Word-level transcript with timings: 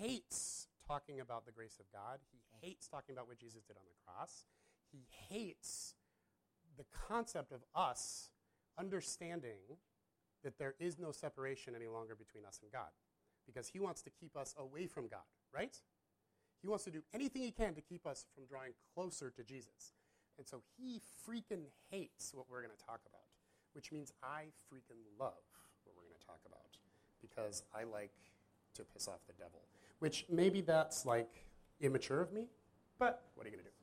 hates 0.00 0.66
talking 0.86 1.20
about 1.20 1.46
the 1.46 1.52
grace 1.52 1.78
of 1.78 1.86
God. 1.92 2.18
He 2.32 2.40
hates 2.66 2.88
talking 2.88 3.14
about 3.14 3.28
what 3.28 3.38
Jesus 3.38 3.62
did 3.62 3.76
on 3.76 3.82
the 3.86 3.98
cross. 4.04 4.44
He 4.90 5.06
hates 5.28 5.94
the 6.76 6.84
concept 7.08 7.52
of 7.52 7.60
us 7.74 8.30
understanding 8.78 9.78
that 10.42 10.58
there 10.58 10.74
is 10.80 10.98
no 10.98 11.12
separation 11.12 11.74
any 11.76 11.86
longer 11.86 12.14
between 12.16 12.44
us 12.44 12.60
and 12.62 12.72
God 12.72 12.88
because 13.46 13.68
he 13.68 13.78
wants 13.78 14.02
to 14.02 14.10
keep 14.10 14.36
us 14.36 14.54
away 14.58 14.86
from 14.86 15.06
God, 15.06 15.28
right? 15.54 15.76
He 16.62 16.68
wants 16.68 16.84
to 16.84 16.90
do 16.90 17.02
anything 17.12 17.42
he 17.42 17.50
can 17.50 17.74
to 17.74 17.80
keep 17.80 18.06
us 18.06 18.26
from 18.34 18.44
drawing 18.46 18.72
closer 18.94 19.30
to 19.30 19.44
Jesus. 19.44 19.92
And 20.38 20.46
so 20.46 20.62
he 20.78 21.00
freaking 21.28 21.68
hates 21.90 22.32
what 22.34 22.46
we're 22.50 22.62
going 22.62 22.76
to 22.76 22.84
talk 22.84 23.00
about, 23.06 23.28
which 23.74 23.92
means 23.92 24.12
I 24.22 24.44
freaking 24.72 25.04
love 25.18 25.44
what 25.84 25.94
we're 25.96 26.08
going 26.08 26.20
to 26.20 26.26
talk 26.26 26.40
about 26.46 26.76
because 27.20 27.62
I 27.74 27.84
like 27.84 28.12
to 28.74 28.84
piss 28.84 29.08
off 29.08 29.20
the 29.26 29.34
devil. 29.34 29.60
Which 30.00 30.26
maybe 30.28 30.60
that's 30.60 31.06
like 31.06 31.44
immature 31.80 32.20
of 32.20 32.32
me, 32.32 32.46
but 32.98 33.22
what 33.34 33.46
are 33.46 33.50
you 33.50 33.56
going 33.56 33.64
to 33.64 33.70
do? 33.70 33.76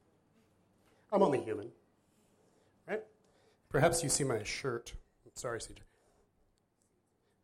I'm 1.12 1.24
only 1.24 1.40
human, 1.40 1.70
right? 2.88 3.04
Perhaps 3.70 4.04
you 4.04 4.10
see 4.10 4.24
my 4.24 4.44
shirt. 4.44 4.94
I'm 5.26 5.32
sorry, 5.36 5.60
CJ. 5.60 5.80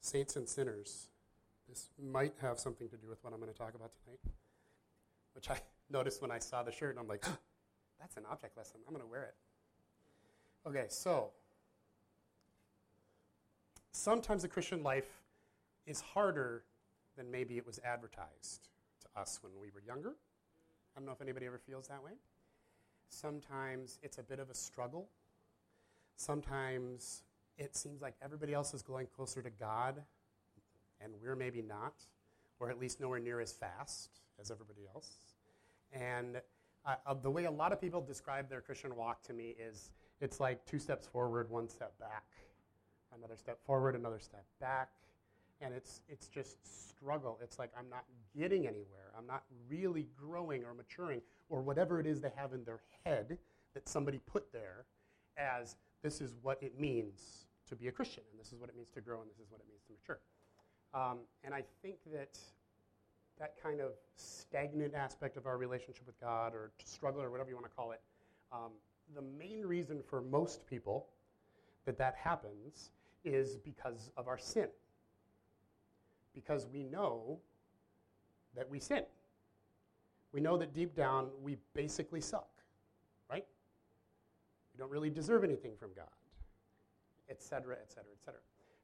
Saints 0.01 0.35
and 0.35 0.47
sinners. 0.47 1.07
This 1.69 1.89
might 2.01 2.33
have 2.41 2.59
something 2.59 2.89
to 2.89 2.97
do 2.97 3.07
with 3.07 3.23
what 3.23 3.33
I'm 3.33 3.39
going 3.39 3.51
to 3.51 3.57
talk 3.57 3.73
about 3.73 3.91
tonight, 4.03 4.19
which 5.33 5.49
I 5.49 5.57
noticed 5.89 6.21
when 6.21 6.31
I 6.31 6.39
saw 6.39 6.61
the 6.63 6.71
shirt, 6.71 6.91
and 6.91 6.99
I'm 6.99 7.07
like, 7.07 7.23
that's 7.99 8.17
an 8.17 8.23
object 8.29 8.57
lesson. 8.57 8.81
I'm 8.87 8.93
going 8.93 9.05
to 9.05 9.09
wear 9.09 9.23
it. 9.23 9.35
Okay, 10.67 10.85
so 10.89 11.31
sometimes 13.91 14.41
the 14.41 14.47
Christian 14.47 14.83
life 14.83 15.21
is 15.85 16.01
harder 16.01 16.63
than 17.17 17.29
maybe 17.29 17.57
it 17.57 17.65
was 17.65 17.79
advertised 17.83 18.69
to 19.01 19.19
us 19.19 19.39
when 19.41 19.51
we 19.59 19.69
were 19.73 19.81
younger. 19.85 20.15
I 20.95 20.99
don't 20.99 21.05
know 21.05 21.11
if 21.11 21.21
anybody 21.21 21.45
ever 21.45 21.59
feels 21.59 21.87
that 21.87 22.03
way. 22.03 22.11
Sometimes 23.09 23.99
it's 24.01 24.17
a 24.17 24.23
bit 24.23 24.39
of 24.39 24.49
a 24.49 24.55
struggle. 24.55 25.09
Sometimes 26.15 27.23
it 27.57 27.75
seems 27.75 28.01
like 28.01 28.15
everybody 28.23 28.53
else 28.53 28.73
is 28.73 28.81
going 28.81 29.07
closer 29.15 29.41
to 29.41 29.49
God 29.49 30.01
and 31.01 31.13
we're 31.21 31.35
maybe 31.35 31.61
not, 31.61 31.93
or 32.59 32.69
at 32.69 32.79
least 32.79 32.99
nowhere 32.99 33.19
near 33.19 33.39
as 33.41 33.51
fast 33.51 34.21
as 34.39 34.51
everybody 34.51 34.81
else. 34.93 35.17
And 35.91 36.41
uh, 36.85 37.13
the 37.13 37.29
way 37.29 37.45
a 37.45 37.51
lot 37.51 37.71
of 37.71 37.79
people 37.79 38.01
describe 38.01 38.49
their 38.49 38.61
Christian 38.61 38.95
walk 38.95 39.21
to 39.23 39.33
me 39.33 39.55
is 39.59 39.91
it's 40.21 40.39
like 40.39 40.65
two 40.65 40.79
steps 40.79 41.07
forward, 41.07 41.49
one 41.49 41.69
step 41.69 41.97
back, 41.99 42.25
another 43.17 43.35
step 43.35 43.59
forward, 43.65 43.95
another 43.95 44.19
step 44.19 44.45
back. 44.59 44.89
And 45.63 45.73
it's, 45.73 46.01
it's 46.09 46.27
just 46.27 46.57
struggle. 46.89 47.39
It's 47.41 47.57
like 47.57 47.71
I'm 47.77 47.89
not 47.89 48.03
getting 48.37 48.67
anywhere. 48.67 49.11
I'm 49.17 49.25
not 49.25 49.43
really 49.69 50.07
growing 50.17 50.63
or 50.63 50.73
maturing 50.73 51.21
or 51.49 51.61
whatever 51.61 51.99
it 51.99 52.07
is 52.07 52.19
they 52.19 52.31
have 52.35 52.53
in 52.53 52.63
their 52.63 52.81
head 53.05 53.37
that 53.73 53.87
somebody 53.87 54.19
put 54.25 54.51
there 54.51 54.85
as 55.37 55.75
this 56.01 56.21
is 56.21 56.35
what 56.41 56.61
it 56.61 56.79
means 56.79 57.45
to 57.69 57.75
be 57.75 57.87
a 57.87 57.91
Christian, 57.91 58.23
and 58.31 58.39
this 58.39 58.51
is 58.51 58.59
what 58.59 58.69
it 58.69 58.75
means 58.75 58.89
to 58.93 59.01
grow, 59.01 59.21
and 59.21 59.29
this 59.29 59.39
is 59.39 59.49
what 59.49 59.61
it 59.61 59.67
means 59.69 59.81
to 59.87 59.93
mature. 59.93 60.19
Um, 60.93 61.19
and 61.43 61.53
I 61.53 61.63
think 61.81 61.95
that 62.11 62.37
that 63.39 63.55
kind 63.61 63.79
of 63.79 63.91
stagnant 64.15 64.93
aspect 64.93 65.37
of 65.37 65.47
our 65.47 65.57
relationship 65.57 66.05
with 66.05 66.19
God, 66.19 66.53
or 66.53 66.71
struggle, 66.83 67.21
or 67.21 67.31
whatever 67.31 67.49
you 67.49 67.55
want 67.55 67.65
to 67.65 67.75
call 67.75 67.91
it, 67.91 68.01
um, 68.51 68.71
the 69.15 69.21
main 69.21 69.65
reason 69.65 70.01
for 70.07 70.21
most 70.21 70.67
people 70.67 71.07
that 71.85 71.97
that 71.97 72.15
happens 72.15 72.91
is 73.23 73.57
because 73.57 74.11
of 74.17 74.27
our 74.27 74.37
sin. 74.37 74.67
Because 76.33 76.67
we 76.71 76.83
know 76.83 77.39
that 78.55 78.69
we 78.69 78.79
sin. 78.79 79.03
We 80.31 80.41
know 80.41 80.57
that 80.57 80.73
deep 80.73 80.95
down 80.95 81.27
we 81.41 81.57
basically 81.73 82.21
suck, 82.21 82.49
right? 83.29 83.45
We 84.73 84.79
don't 84.79 84.89
really 84.89 85.11
deserve 85.11 85.43
anything 85.43 85.73
from 85.77 85.91
God, 85.95 86.07
etc., 87.29 87.75
etc., 87.81 88.05
etc. 88.17 88.39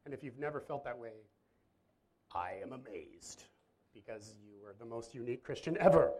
And 0.05 0.13
if 0.13 0.23
you've 0.23 0.37
never 0.37 0.59
felt 0.59 0.83
that 0.83 0.97
way, 0.97 1.13
I 2.33 2.53
am 2.61 2.73
amazed 2.73 3.45
because 3.93 4.35
you 4.43 4.65
are 4.67 4.75
the 4.77 4.85
most 4.85 5.15
unique 5.15 5.43
Christian 5.43 5.75
ever. 5.79 6.11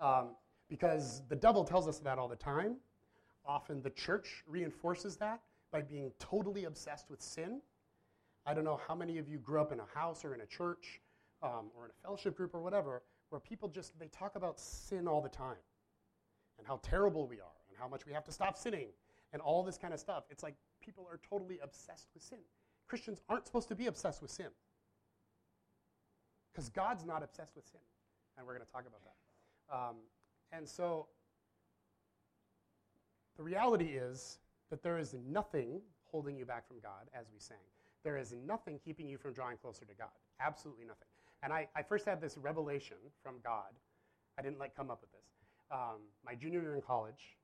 Um, 0.00 0.30
because 0.68 1.22
the 1.28 1.36
devil 1.36 1.64
tells 1.64 1.86
us 1.86 1.98
that 1.98 2.18
all 2.18 2.28
the 2.28 2.36
time. 2.36 2.76
Often 3.46 3.82
the 3.82 3.90
church 3.90 4.42
reinforces 4.46 5.16
that 5.16 5.40
by 5.70 5.82
being 5.82 6.10
totally 6.18 6.64
obsessed 6.64 7.10
with 7.10 7.20
sin. 7.20 7.60
I 8.46 8.54
don't 8.54 8.64
know 8.64 8.80
how 8.86 8.94
many 8.94 9.18
of 9.18 9.28
you 9.28 9.38
grew 9.38 9.60
up 9.60 9.72
in 9.72 9.80
a 9.80 9.86
house 9.98 10.24
or 10.24 10.34
in 10.34 10.40
a 10.42 10.46
church 10.46 11.00
um, 11.42 11.70
or 11.76 11.86
in 11.86 11.90
a 11.90 12.02
fellowship 12.02 12.36
group 12.36 12.54
or 12.54 12.62
whatever 12.62 13.02
where 13.30 13.40
people 13.40 13.68
just 13.68 13.98
they 13.98 14.08
talk 14.08 14.36
about 14.36 14.60
sin 14.60 15.08
all 15.08 15.20
the 15.20 15.28
time 15.28 15.56
and 16.58 16.66
how 16.66 16.78
terrible 16.82 17.26
we 17.26 17.36
are 17.36 17.58
and 17.68 17.78
how 17.78 17.88
much 17.88 18.06
we 18.06 18.12
have 18.12 18.24
to 18.24 18.32
stop 18.32 18.56
sinning 18.56 18.88
and 19.32 19.40
all 19.40 19.62
this 19.62 19.78
kind 19.78 19.94
of 19.94 20.00
stuff. 20.00 20.24
It's 20.30 20.42
like 20.42 20.54
people 20.80 21.06
are 21.10 21.20
totally 21.28 21.58
obsessed 21.62 22.08
with 22.14 22.22
sin. 22.22 22.38
Christians 22.86 23.20
aren't 23.28 23.46
supposed 23.46 23.68
to 23.68 23.74
be 23.74 23.86
obsessed 23.86 24.20
with 24.20 24.30
sin 24.30 24.50
because 26.52 26.68
God's 26.68 27.04
not 27.04 27.22
obsessed 27.22 27.56
with 27.56 27.66
sin. 27.66 27.80
And 28.36 28.46
we're 28.46 28.54
going 28.54 28.66
to 28.66 28.72
talk 28.72 28.84
about 28.86 29.00
that. 29.04 29.74
Um, 29.74 29.96
and 30.52 30.68
so 30.68 31.06
the 33.36 33.42
reality 33.42 33.96
is 33.96 34.38
that 34.70 34.82
there 34.82 34.98
is 34.98 35.14
nothing 35.26 35.80
holding 36.04 36.36
you 36.36 36.44
back 36.44 36.66
from 36.68 36.78
God, 36.80 37.08
as 37.12 37.26
we 37.32 37.40
sang. 37.40 37.56
There 38.04 38.18
is 38.18 38.34
nothing 38.46 38.78
keeping 38.84 39.08
you 39.08 39.16
from 39.16 39.32
drawing 39.32 39.56
closer 39.56 39.84
to 39.86 39.94
God. 39.94 40.12
Absolutely 40.40 40.84
nothing. 40.84 41.08
And 41.42 41.52
I, 41.52 41.66
I 41.74 41.82
first 41.82 42.04
had 42.04 42.20
this 42.20 42.36
revelation 42.36 42.96
from 43.22 43.36
God. 43.42 43.72
I 44.38 44.42
didn't 44.42 44.58
like 44.58 44.76
come 44.76 44.90
up 44.90 45.00
with 45.00 45.10
this. 45.12 45.26
Um, 45.70 46.00
my 46.24 46.34
junior 46.34 46.60
year 46.60 46.74
in 46.74 46.82
college, 46.82 47.36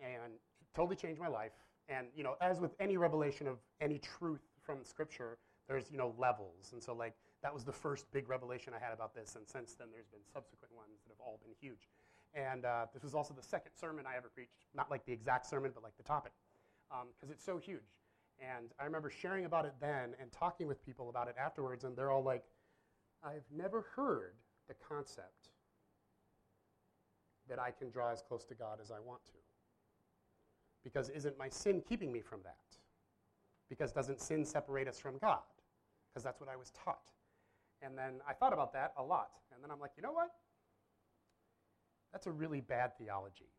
and 0.00 0.34
it 0.34 0.66
totally 0.74 0.96
changed 0.96 1.20
my 1.20 1.28
life. 1.28 1.52
And 1.88 2.08
you 2.14 2.24
know, 2.24 2.34
as 2.40 2.60
with 2.60 2.74
any 2.80 2.96
revelation 2.96 3.46
of 3.46 3.58
any 3.80 3.98
truth 3.98 4.42
from 4.60 4.84
Scripture, 4.84 5.38
there's 5.68 5.90
you 5.90 5.98
know 5.98 6.14
levels. 6.18 6.70
And 6.72 6.82
so 6.82 6.94
like 6.94 7.14
that 7.42 7.54
was 7.54 7.64
the 7.64 7.72
first 7.72 8.10
big 8.12 8.28
revelation 8.28 8.72
I 8.74 8.84
had 8.84 8.92
about 8.92 9.14
this, 9.14 9.36
and 9.36 9.46
since 9.46 9.74
then 9.74 9.88
there's 9.92 10.08
been 10.08 10.24
subsequent 10.32 10.74
ones 10.74 10.98
that 11.06 11.14
have 11.14 11.20
all 11.20 11.38
been 11.42 11.54
huge. 11.60 11.88
And 12.34 12.64
uh, 12.64 12.86
this 12.92 13.02
was 13.02 13.14
also 13.14 13.32
the 13.34 13.42
second 13.42 13.72
sermon 13.78 14.04
I 14.06 14.16
ever 14.16 14.28
preached, 14.28 14.52
not 14.74 14.90
like 14.90 15.04
the 15.06 15.12
exact 15.12 15.46
sermon, 15.46 15.70
but 15.72 15.82
like 15.82 15.96
the 15.96 16.02
topic, 16.02 16.32
because 16.90 17.30
um, 17.30 17.32
it's 17.32 17.44
so 17.44 17.58
huge. 17.58 17.86
And 18.40 18.70
I 18.80 18.84
remember 18.84 19.10
sharing 19.10 19.44
about 19.44 19.64
it 19.64 19.74
then 19.80 20.14
and 20.20 20.30
talking 20.30 20.66
with 20.68 20.84
people 20.84 21.08
about 21.08 21.28
it 21.28 21.34
afterwards, 21.38 21.84
and 21.84 21.96
they're 21.96 22.10
all 22.10 22.22
like, 22.22 22.44
I've 23.24 23.44
never 23.54 23.86
heard 23.96 24.34
the 24.68 24.74
concept 24.74 25.48
that 27.48 27.58
I 27.58 27.70
can 27.70 27.90
draw 27.90 28.12
as 28.12 28.22
close 28.22 28.44
to 28.44 28.54
God 28.54 28.78
as 28.80 28.90
I 28.90 29.00
want 29.00 29.24
to. 29.26 29.38
Because 30.84 31.08
isn't 31.08 31.36
my 31.38 31.48
sin 31.48 31.82
keeping 31.86 32.12
me 32.12 32.20
from 32.20 32.40
that? 32.44 32.56
Because 33.68 33.92
doesn't 33.92 34.20
sin 34.20 34.44
separate 34.44 34.86
us 34.86 34.98
from 34.98 35.18
God? 35.18 35.40
Because 36.08 36.22
that's 36.22 36.40
what 36.40 36.48
I 36.48 36.56
was 36.56 36.70
taught. 36.84 37.10
And 37.82 37.96
then 37.96 38.20
I 38.28 38.32
thought 38.32 38.52
about 38.52 38.72
that 38.74 38.92
a 38.96 39.02
lot. 39.02 39.30
And 39.52 39.62
then 39.62 39.70
I'm 39.70 39.80
like, 39.80 39.92
you 39.96 40.02
know 40.02 40.12
what? 40.12 40.30
That's 42.12 42.26
a 42.26 42.32
really 42.32 42.60
bad 42.60 42.96
theology, 42.98 43.50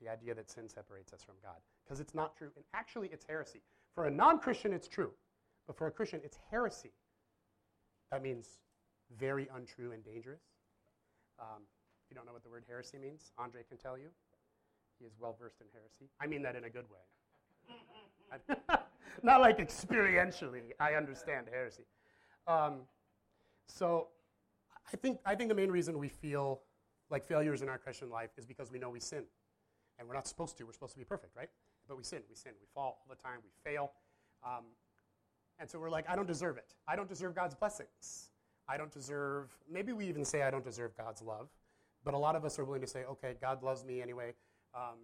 the 0.00 0.08
idea 0.08 0.34
that 0.34 0.50
sin 0.50 0.68
separates 0.68 1.12
us 1.12 1.22
from 1.22 1.34
God, 1.42 1.56
because 1.84 2.00
it's 2.00 2.14
not 2.14 2.36
true. 2.36 2.50
And 2.54 2.64
actually, 2.74 3.08
it's 3.08 3.24
heresy. 3.28 3.62
For 3.94 4.06
a 4.06 4.10
non 4.10 4.38
Christian, 4.38 4.72
it's 4.72 4.88
true. 4.88 5.10
But 5.66 5.76
for 5.76 5.86
a 5.86 5.90
Christian, 5.90 6.20
it's 6.24 6.38
heresy. 6.50 6.92
That 8.10 8.22
means 8.22 8.58
very 9.18 9.48
untrue 9.54 9.92
and 9.92 10.04
dangerous. 10.04 10.42
Um, 11.38 11.62
if 12.04 12.10
you 12.10 12.16
don't 12.16 12.26
know 12.26 12.32
what 12.32 12.42
the 12.42 12.50
word 12.50 12.64
heresy 12.66 12.98
means, 12.98 13.32
Andre 13.38 13.62
can 13.68 13.76
tell 13.76 13.98
you. 13.98 14.08
He 14.98 15.04
is 15.04 15.12
well 15.18 15.36
versed 15.38 15.60
in 15.60 15.66
heresy. 15.72 16.10
I 16.20 16.26
mean 16.26 16.42
that 16.42 16.56
in 16.56 16.64
a 16.64 16.70
good 16.70 16.86
way. 16.90 18.56
Not 19.22 19.40
like 19.40 19.58
experientially, 19.58 20.72
I 20.80 20.94
understand 20.94 21.46
heresy. 21.52 21.84
Um, 22.46 22.80
so 23.68 24.08
I 24.92 24.96
think, 24.96 25.18
I 25.24 25.34
think 25.34 25.48
the 25.50 25.54
main 25.54 25.70
reason 25.70 25.98
we 25.98 26.08
feel 26.08 26.60
like 27.10 27.26
failures 27.26 27.62
in 27.62 27.68
our 27.68 27.78
Christian 27.78 28.10
life 28.10 28.30
is 28.36 28.44
because 28.44 28.70
we 28.70 28.78
know 28.78 28.90
we 28.90 29.00
sin. 29.00 29.24
And 29.98 30.06
we're 30.06 30.14
not 30.14 30.28
supposed 30.28 30.56
to. 30.58 30.64
We're 30.64 30.72
supposed 30.72 30.92
to 30.92 30.98
be 30.98 31.04
perfect, 31.04 31.36
right? 31.36 31.48
But 31.88 31.96
we 31.96 32.04
sin. 32.04 32.20
We 32.28 32.36
sin. 32.36 32.52
We 32.60 32.66
fall 32.74 32.98
all 33.00 33.06
the 33.08 33.20
time. 33.20 33.38
We 33.42 33.50
fail. 33.70 33.92
Um, 34.44 34.64
and 35.58 35.68
so 35.68 35.78
we're 35.78 35.90
like, 35.90 36.08
I 36.08 36.14
don't 36.14 36.28
deserve 36.28 36.56
it. 36.56 36.74
I 36.86 36.94
don't 36.94 37.08
deserve 37.08 37.34
God's 37.34 37.54
blessings. 37.54 38.30
I 38.68 38.76
don't 38.76 38.92
deserve, 38.92 39.56
maybe 39.70 39.92
we 39.92 40.06
even 40.06 40.24
say 40.24 40.42
I 40.42 40.50
don't 40.50 40.64
deserve 40.64 40.96
God's 40.96 41.22
love. 41.22 41.48
But 42.04 42.14
a 42.14 42.18
lot 42.18 42.36
of 42.36 42.44
us 42.44 42.58
are 42.58 42.64
willing 42.64 42.82
to 42.82 42.86
say, 42.86 43.04
okay, 43.04 43.34
God 43.40 43.62
loves 43.62 43.84
me 43.84 44.00
anyway, 44.00 44.34
um, 44.74 44.98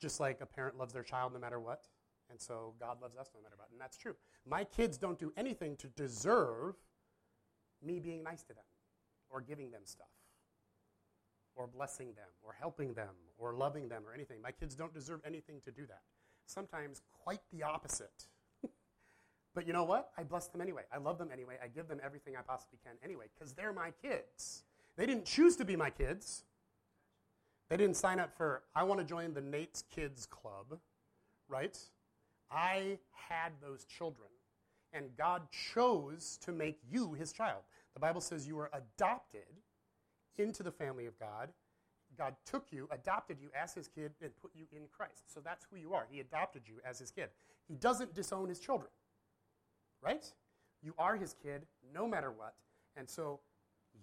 just 0.00 0.18
like 0.20 0.40
a 0.40 0.46
parent 0.46 0.76
loves 0.76 0.92
their 0.92 1.02
child 1.02 1.32
no 1.32 1.38
matter 1.38 1.60
what. 1.60 1.86
And 2.30 2.40
so 2.40 2.74
God 2.80 3.00
loves 3.00 3.16
us 3.16 3.30
no 3.34 3.42
matter 3.42 3.54
what. 3.56 3.68
And 3.70 3.80
that's 3.80 3.96
true. 3.96 4.14
My 4.48 4.64
kids 4.64 4.96
don't 4.96 5.18
do 5.18 5.32
anything 5.36 5.76
to 5.76 5.86
deserve 5.88 6.74
me 7.82 8.00
being 8.00 8.22
nice 8.22 8.42
to 8.44 8.54
them 8.54 8.64
or 9.30 9.40
giving 9.40 9.70
them 9.70 9.82
stuff 9.84 10.08
or 11.56 11.66
blessing 11.66 12.08
them 12.14 12.28
or 12.42 12.54
helping 12.58 12.94
them 12.94 13.14
or 13.38 13.54
loving 13.54 13.88
them 13.88 14.02
or 14.06 14.14
anything. 14.14 14.40
My 14.42 14.50
kids 14.50 14.74
don't 14.74 14.92
deserve 14.92 15.20
anything 15.24 15.60
to 15.64 15.70
do 15.70 15.86
that. 15.86 16.02
Sometimes 16.46 17.02
quite 17.22 17.40
the 17.52 17.62
opposite. 17.62 18.26
but 19.54 19.66
you 19.66 19.72
know 19.72 19.84
what? 19.84 20.10
I 20.18 20.22
bless 20.22 20.48
them 20.48 20.60
anyway. 20.60 20.82
I 20.92 20.98
love 20.98 21.18
them 21.18 21.30
anyway. 21.32 21.56
I 21.62 21.68
give 21.68 21.88
them 21.88 22.00
everything 22.04 22.34
I 22.36 22.42
possibly 22.42 22.78
can 22.84 22.94
anyway 23.02 23.26
because 23.34 23.52
they're 23.52 23.72
my 23.72 23.92
kids. 24.02 24.64
They 24.96 25.06
didn't 25.06 25.24
choose 25.24 25.56
to 25.56 25.64
be 25.64 25.76
my 25.76 25.90
kids. 25.90 26.44
They 27.68 27.76
didn't 27.76 27.96
sign 27.96 28.20
up 28.20 28.36
for, 28.36 28.62
I 28.74 28.84
want 28.84 29.00
to 29.00 29.06
join 29.06 29.32
the 29.32 29.40
Nate's 29.40 29.82
Kids 29.90 30.26
Club, 30.26 30.78
right? 31.48 31.76
I 32.50 32.98
had 33.10 33.52
those 33.62 33.84
children. 33.84 34.28
And 34.92 35.16
God 35.16 35.42
chose 35.50 36.38
to 36.44 36.52
make 36.52 36.78
you 36.88 37.14
his 37.14 37.32
child. 37.32 37.62
The 37.94 38.00
Bible 38.00 38.20
says 38.20 38.46
you 38.46 38.54
were 38.54 38.70
adopted 38.72 39.42
into 40.38 40.62
the 40.62 40.70
family 40.70 41.06
of 41.06 41.18
God. 41.18 41.50
God 42.16 42.36
took 42.46 42.66
you, 42.70 42.88
adopted 42.92 43.38
you 43.40 43.50
as 43.60 43.74
his 43.74 43.88
kid, 43.88 44.12
and 44.22 44.30
put 44.40 44.52
you 44.54 44.66
in 44.72 44.82
Christ. 44.96 45.32
So 45.32 45.40
that's 45.40 45.66
who 45.70 45.76
you 45.76 45.94
are. 45.94 46.06
He 46.08 46.20
adopted 46.20 46.62
you 46.66 46.74
as 46.88 46.98
his 46.98 47.10
kid. 47.10 47.28
He 47.68 47.74
doesn't 47.74 48.14
disown 48.14 48.48
his 48.48 48.60
children, 48.60 48.90
right? 50.02 50.24
You 50.82 50.94
are 50.98 51.16
his 51.16 51.34
kid 51.42 51.62
no 51.92 52.06
matter 52.06 52.30
what. 52.30 52.54
And 52.96 53.08
so 53.08 53.40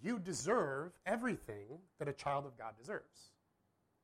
you 0.02 0.18
deserve 0.18 0.92
everything 1.06 1.78
that 1.98 2.08
a 2.08 2.12
child 2.12 2.44
of 2.44 2.58
God 2.58 2.74
deserves 2.78 3.30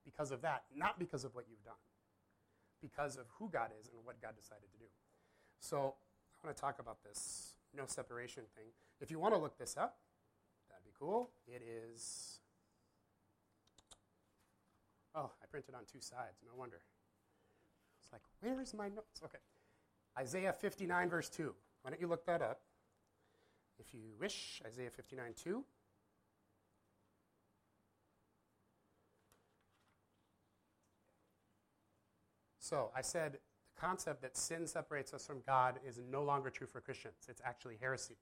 because 0.05 0.31
of 0.31 0.41
that, 0.43 0.63
not 0.75 0.99
because 0.99 1.25
of 1.25 1.35
what 1.35 1.45
you've 1.51 1.65
done, 1.65 1.75
because 2.81 3.17
of 3.17 3.27
who 3.39 3.51
God 3.51 3.71
is 3.81 3.89
and 3.89 4.05
what 4.05 4.21
God 4.23 4.35
decided 4.41 4.71
to 4.73 4.79
do. 4.79 4.87
So 5.61 5.95
I 6.43 6.47
want 6.47 6.57
to 6.57 6.61
talk 6.61 6.79
about 6.79 7.03
this 7.05 7.55
no 7.77 7.85
separation 7.87 8.45
thing. 8.57 8.67
If 9.01 9.11
you 9.11 9.19
want 9.19 9.35
to 9.35 9.41
look 9.41 9.59
this 9.59 9.77
up, 9.77 9.99
cool. 10.99 11.31
It 11.47 11.63
is. 11.63 12.41
Oh, 15.15 15.31
I 15.43 15.47
printed 15.51 15.75
on 15.75 15.83
two 15.91 16.01
sides. 16.01 16.43
No 16.47 16.53
wonder. 16.57 16.81
It's 18.03 18.13
like, 18.13 18.23
where 18.41 18.61
is 18.61 18.75
my 18.75 18.89
notes? 18.89 19.21
Okay. 19.25 19.39
Isaiah 20.19 20.53
59, 20.53 21.09
verse 21.09 21.29
2. 21.29 21.55
Why 21.83 21.91
don't 21.91 22.01
you 22.01 22.07
look 22.07 22.27
that 22.27 22.43
up? 22.43 22.61
If 23.79 23.95
you 23.95 24.01
wish, 24.19 24.61
Isaiah 24.67 24.91
59, 24.91 25.33
2. 25.43 25.65
So 32.59 32.91
I 32.95 33.01
said 33.01 33.39
the 33.75 33.81
concept 33.81 34.21
that 34.23 34.37
sin 34.37 34.67
separates 34.67 35.15
us 35.15 35.27
from 35.27 35.39
God 35.47 35.79
is 35.87 35.99
no 36.11 36.23
longer 36.23 36.51
true 36.51 36.67
for 36.67 36.81
Christians. 36.81 37.27
It's 37.29 37.41
actually 37.45 37.79
heresy. 37.81 38.17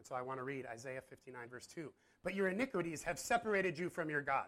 And 0.00 0.06
so 0.06 0.14
I 0.14 0.22
want 0.22 0.38
to 0.38 0.44
read 0.44 0.64
Isaiah 0.64 1.02
59, 1.10 1.50
verse 1.50 1.66
2. 1.66 1.92
But 2.24 2.34
your 2.34 2.48
iniquities 2.48 3.02
have 3.02 3.18
separated 3.18 3.78
you 3.78 3.90
from 3.90 4.08
your 4.08 4.22
God. 4.22 4.46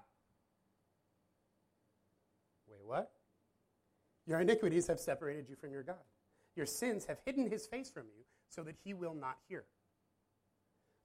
Wait, 2.70 2.81
what? 2.87 3.10
Your 4.26 4.40
iniquities 4.40 4.87
have 4.87 4.99
separated 4.99 5.50
you 5.50 5.56
from 5.56 5.70
your 5.70 5.82
God. 5.82 5.96
Your 6.56 6.64
sins 6.64 7.04
have 7.04 7.19
hidden 7.26 7.50
his 7.50 7.66
face 7.66 7.90
from 7.90 8.04
you 8.04 8.25
so 8.49 8.62
that 8.62 8.76
he 8.82 8.94
will 8.94 9.12
not 9.12 9.37
hear. 9.46 9.64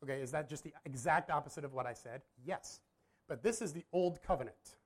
Okay, 0.02 0.22
is 0.22 0.32
that 0.32 0.50
just 0.50 0.64
the 0.64 0.72
exact 0.86 1.30
opposite 1.30 1.66
of 1.66 1.74
what 1.74 1.86
I 1.86 1.92
said? 1.92 2.22
Yes. 2.46 2.80
But 3.28 3.44
this 3.44 3.62
is 3.62 3.74
the 3.74 3.84
old 3.92 4.22
covenant. 4.24 4.78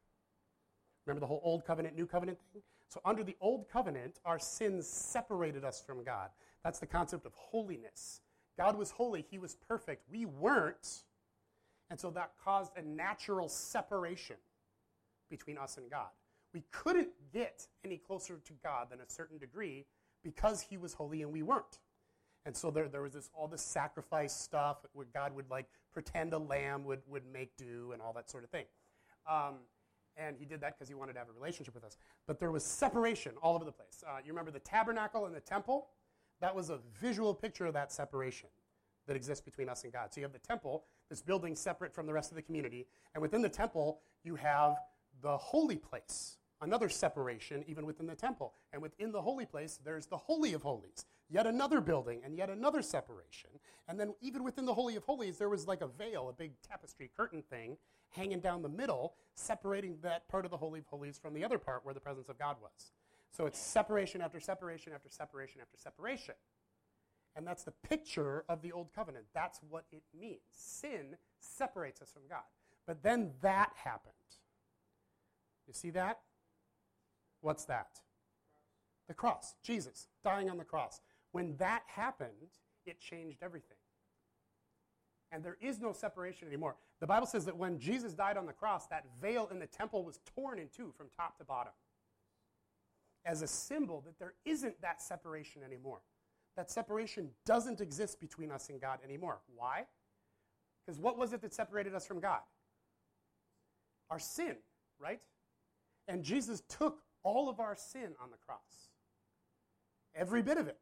Remember 1.06 1.20
the 1.20 1.28
whole 1.28 1.42
old 1.44 1.66
covenant, 1.66 1.96
new 1.96 2.08
covenant 2.08 2.40
thing? 2.52 2.64
So, 2.90 3.00
under 3.06 3.24
the 3.24 3.38
old 3.40 3.70
covenant, 3.70 4.18
our 4.26 4.40
sins 4.40 4.88
separated 4.88 5.64
us 5.64 5.84
from 5.86 6.04
God. 6.04 6.30
That's 6.64 6.80
the 6.80 6.88
concept 6.88 7.28
of 7.28 7.34
holiness. 7.36 8.22
God 8.62 8.78
was 8.78 8.92
holy, 8.92 9.26
He 9.32 9.40
was 9.40 9.56
perfect. 9.68 10.04
We 10.12 10.26
weren't. 10.26 11.04
And 11.90 12.00
so 12.00 12.12
that 12.12 12.34
caused 12.46 12.72
a 12.78 12.84
natural 12.84 13.50
separation 13.50 14.36
between 15.32 15.58
us 15.58 15.78
and 15.78 15.90
God. 15.90 16.10
We 16.54 16.62
couldn't 16.72 17.10
get 17.34 17.66
any 17.84 17.98
closer 17.98 18.38
to 18.38 18.54
God 18.64 18.92
than 18.92 19.00
a 19.00 19.10
certain 19.10 19.40
degree 19.40 19.88
because 20.24 20.62
He 20.62 20.78
was 20.78 20.94
holy 20.94 21.24
and 21.24 21.34
we 21.34 21.42
weren't. 21.42 21.80
And 22.46 22.56
so 22.56 22.70
there, 22.70 22.88
there 22.88 23.02
was 23.02 23.14
this 23.14 23.32
all 23.34 23.48
this 23.48 23.64
sacrifice 23.64 24.36
stuff 24.36 24.86
where 24.94 25.08
God 25.12 25.36
would 25.36 25.50
like 25.50 25.66
pretend 25.92 26.34
a 26.34 26.38
lamb 26.38 26.84
would, 26.86 27.02
would 27.08 27.24
make 27.34 27.58
do 27.58 27.94
and 27.94 28.02
all 28.02 28.14
that 28.14 28.30
sort 28.30 28.44
of 28.44 28.52
thing. 28.52 28.66
Um, 29.28 29.56
and 30.18 30.36
he 30.38 30.46
did 30.46 30.62
that 30.62 30.78
because 30.78 30.88
he 30.88 30.94
wanted 30.94 31.14
to 31.14 31.20
have 31.20 31.30
a 31.30 31.34
relationship 31.34 31.74
with 31.74 31.84
us. 31.84 31.98
But 32.28 32.40
there 32.40 32.52
was 32.52 32.64
separation 32.64 33.32
all 33.42 33.56
over 33.56 33.66
the 33.66 33.72
place. 33.72 34.04
Uh, 34.08 34.18
you 34.24 34.32
remember 34.32 34.52
the 34.52 34.60
tabernacle 34.60 35.26
and 35.26 35.36
the 35.36 35.40
temple? 35.40 35.88
That 36.42 36.56
was 36.56 36.70
a 36.70 36.80
visual 37.00 37.34
picture 37.34 37.66
of 37.66 37.74
that 37.74 37.92
separation 37.92 38.50
that 39.08 39.16
exists 39.16 39.44
between 39.44 39.70
us 39.70 39.84
and 39.84 39.94
God. 39.94 40.14
So 40.14 40.20
you 40.20 40.26
have 40.26 40.34
the 40.34 40.40
temple, 40.40 40.84
this 41.10 41.22
building 41.22 41.56
separate 41.56 41.94
from 41.94 42.06
the 42.06 42.14
rest 42.14 42.32
of 42.32 42.36
the 42.36 42.42
community, 42.42 42.88
and 43.14 43.22
within 43.22 43.42
the 43.42 43.50
temple, 43.50 44.02
you 44.24 44.36
have 44.36 44.76
the 45.22 45.38
holy 45.38 45.76
place, 45.76 46.38
another 46.62 46.90
separation 46.90 47.64
even 47.68 47.86
within 47.86 48.08
the 48.08 48.16
temple. 48.16 48.54
And 48.74 48.82
within 48.82 49.12
the 49.12 49.22
holy 49.22 49.46
place, 49.46 49.80
there's 49.84 50.08
the 50.08 50.18
Holy 50.18 50.54
of 50.54 50.62
Holies, 50.62 51.06
yet 51.30 51.46
another 51.46 51.82
building 51.82 52.22
and 52.24 52.36
yet 52.36 52.50
another 52.50 52.82
separation. 52.82 53.50
And 53.88 54.00
then 54.00 54.14
even 54.22 54.44
within 54.44 54.66
the 54.66 54.74
Holy 54.74 54.96
of 54.96 55.04
Holies, 55.04 55.38
there 55.38 55.50
was 55.50 55.68
like 55.68 55.82
a 55.82 55.88
veil, 55.88 56.30
a 56.30 56.34
big 56.34 56.54
tapestry 56.68 57.10
curtain 57.16 57.44
thing 57.50 57.78
hanging 58.10 58.40
down 58.40 58.62
the 58.62 58.70
middle, 58.70 59.14
separating 59.36 59.98
that 60.02 60.28
part 60.28 60.46
of 60.46 60.52
the 60.52 60.58
Holy 60.58 60.80
of 60.80 60.86
Holies 60.88 61.18
from 61.18 61.34
the 61.34 61.44
other 61.44 61.58
part 61.58 61.86
where 61.86 61.94
the 61.94 62.00
presence 62.00 62.30
of 62.30 62.38
God 62.38 62.58
was. 62.62 62.92
So 63.32 63.46
it's 63.46 63.60
separation 63.60 64.22
after 64.22 64.40
separation 64.40 64.94
after 64.94 65.10
separation 65.10 65.62
after 65.62 65.78
separation. 65.78 66.36
And 67.36 67.48
that's 67.48 67.64
the 67.64 67.72
picture 67.72 68.44
of 68.50 68.62
the 68.62 68.74
Old 68.74 68.94
Covenant. 68.94 69.26
That's 69.34 69.60
what 69.70 69.86
it 69.92 70.04
means. 70.20 70.42
Sin 70.52 71.16
separates 71.40 72.02
us 72.02 72.12
from 72.12 72.24
God. 72.30 72.44
But 72.86 73.04
then 73.04 73.32
that 73.42 73.72
happened. 73.76 74.14
You 75.66 75.74
see 75.74 75.92
that? 75.92 76.20
What's 77.40 77.66
that? 77.66 78.02
The 79.08 79.14
cross. 79.14 79.56
Jesus 79.64 80.08
dying 80.24 80.50
on 80.50 80.58
the 80.58 80.66
cross. 80.66 81.00
When 81.32 81.56
that 81.58 81.84
happened, 81.88 82.30
it 82.86 83.00
changed 83.00 83.38
everything. 83.42 83.78
And 85.32 85.42
there 85.42 85.58
is 85.62 85.80
no 85.80 85.94
separation 85.94 86.50
anymore. 86.50 86.76
The 87.00 87.08
Bible 87.08 87.28
says 87.28 87.46
that 87.46 87.56
when 87.56 87.80
Jesus 87.80 88.14
died 88.14 88.36
on 88.36 88.46
the 88.46 88.52
cross, 88.52 88.88
that 88.88 89.06
veil 89.22 89.48
in 89.50 89.60
the 89.60 89.68
temple 89.68 90.04
was 90.04 90.20
torn 90.36 90.60
in 90.60 90.68
two 90.76 90.92
from 90.98 91.08
top 91.16 91.38
to 91.38 91.46
bottom 91.46 91.72
as 93.26 93.42
a 93.42 93.48
symbol 93.48 94.02
that 94.06 94.18
there 94.20 94.34
isn't 94.46 94.82
that 94.82 95.02
separation 95.02 95.62
anymore. 95.64 96.02
That 96.56 96.70
separation 96.70 97.30
doesn't 97.46 97.82
exist 97.82 98.20
between 98.20 98.52
us 98.52 98.70
and 98.70 98.82
God 98.82 99.00
anymore. 99.04 99.40
Why? 99.56 99.86
Because 100.86 101.00
what 101.00 101.18
was 101.18 101.34
it 101.34 101.42
that 101.42 101.54
separated 101.54 101.96
us 101.96 102.06
from 102.06 102.20
God? 102.20 102.42
Our 104.10 104.20
sin, 104.20 104.58
right? 105.00 105.22
And 106.08 106.24
Jesus 106.24 106.62
took 106.68 107.00
all 107.24 107.50
of 107.50 107.60
our 107.60 107.76
sin 107.76 108.16
on 108.22 108.32
the 108.32 108.38
cross. 108.38 108.90
Every 110.14 110.42
bit 110.42 110.58
of 110.58 110.68
it. 110.68 110.78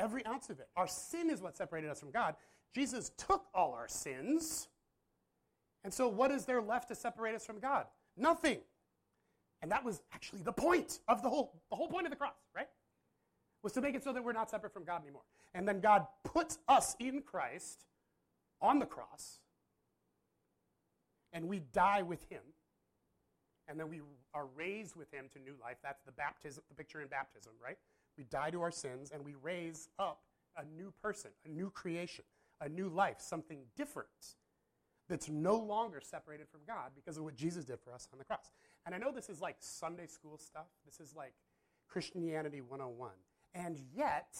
Every 0.00 0.24
ounce 0.26 0.50
of 0.50 0.58
it. 0.58 0.68
Our 0.76 0.88
sin 0.88 1.30
is 1.30 1.40
what 1.40 1.56
separated 1.56 1.90
us 1.90 2.00
from 2.00 2.10
God. 2.10 2.34
Jesus 2.74 3.12
took 3.16 3.44
all 3.54 3.72
our 3.72 3.88
sins 3.88 4.68
and 5.84 5.92
so, 5.92 6.08
what 6.08 6.30
is 6.30 6.44
there 6.44 6.60
left 6.60 6.88
to 6.88 6.94
separate 6.94 7.34
us 7.34 7.46
from 7.46 7.60
God? 7.60 7.86
Nothing. 8.16 8.58
And 9.60 9.70
that 9.72 9.84
was 9.84 10.02
actually 10.12 10.42
the 10.42 10.52
point 10.52 11.00
of 11.08 11.22
the 11.22 11.28
whole, 11.28 11.60
the 11.70 11.76
whole 11.76 11.88
point 11.88 12.06
of 12.06 12.10
the 12.10 12.16
cross, 12.16 12.34
right? 12.54 12.68
Was 13.62 13.72
to 13.72 13.80
make 13.80 13.94
it 13.94 14.04
so 14.04 14.12
that 14.12 14.22
we're 14.22 14.32
not 14.32 14.50
separate 14.50 14.72
from 14.72 14.84
God 14.84 15.02
anymore. 15.02 15.22
And 15.54 15.66
then 15.66 15.80
God 15.80 16.06
puts 16.24 16.58
us 16.68 16.94
in 17.00 17.22
Christ 17.22 17.86
on 18.60 18.78
the 18.78 18.86
cross, 18.86 19.40
and 21.32 21.48
we 21.48 21.60
die 21.72 22.02
with 22.02 22.24
Him, 22.30 22.42
and 23.66 23.78
then 23.78 23.88
we 23.88 24.00
are 24.34 24.46
raised 24.56 24.96
with 24.96 25.12
Him 25.12 25.26
to 25.32 25.38
new 25.40 25.54
life. 25.60 25.76
That's 25.82 26.02
the 26.04 26.12
baptism, 26.12 26.62
the 26.68 26.74
picture 26.74 27.00
in 27.00 27.08
baptism, 27.08 27.52
right? 27.62 27.78
We 28.16 28.24
die 28.24 28.50
to 28.50 28.62
our 28.62 28.70
sins, 28.70 29.10
and 29.12 29.24
we 29.24 29.34
raise 29.42 29.88
up 29.98 30.20
a 30.56 30.64
new 30.76 30.92
person, 31.02 31.30
a 31.44 31.48
new 31.48 31.70
creation, 31.70 32.24
a 32.60 32.68
new 32.68 32.88
life, 32.88 33.16
something 33.20 33.60
different 33.76 34.08
that's 35.08 35.28
no 35.28 35.56
longer 35.56 36.00
separated 36.02 36.48
from 36.48 36.60
God 36.66 36.90
because 36.94 37.16
of 37.16 37.24
what 37.24 37.34
Jesus 37.34 37.64
did 37.64 37.78
for 37.80 37.92
us 37.92 38.06
on 38.12 38.18
the 38.18 38.24
cross. 38.24 38.50
And 38.88 38.94
I 38.94 38.98
know 38.98 39.12
this 39.12 39.28
is 39.28 39.42
like 39.42 39.56
Sunday 39.60 40.06
school 40.06 40.38
stuff, 40.38 40.64
this 40.86 40.98
is 40.98 41.14
like 41.14 41.34
Christianity 41.90 42.62
101. 42.62 43.10
And 43.52 43.78
yet, 43.94 44.34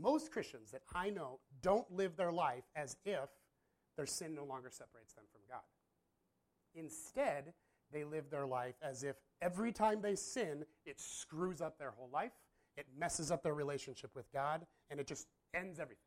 most 0.00 0.30
Christians 0.30 0.70
that 0.70 0.82
I 0.94 1.10
know 1.10 1.40
don't 1.60 1.90
live 1.90 2.14
their 2.14 2.30
life 2.30 2.62
as 2.76 2.96
if 3.04 3.28
their 3.96 4.06
sin 4.06 4.32
no 4.32 4.44
longer 4.44 4.70
separates 4.70 5.14
them 5.14 5.24
from 5.32 5.40
God. 5.48 5.64
Instead, 6.76 7.52
they 7.92 8.04
live 8.04 8.30
their 8.30 8.46
life 8.46 8.76
as 8.80 9.02
if 9.02 9.16
every 9.42 9.72
time 9.72 10.00
they 10.00 10.14
sin, 10.14 10.64
it 10.86 11.00
screws 11.00 11.60
up 11.60 11.78
their 11.80 11.90
whole 11.90 12.10
life, 12.12 12.30
it 12.76 12.86
messes 12.96 13.32
up 13.32 13.42
their 13.42 13.54
relationship 13.54 14.12
with 14.14 14.32
God, 14.32 14.64
and 14.88 15.00
it 15.00 15.08
just 15.08 15.26
ends 15.52 15.80
everything. 15.80 16.04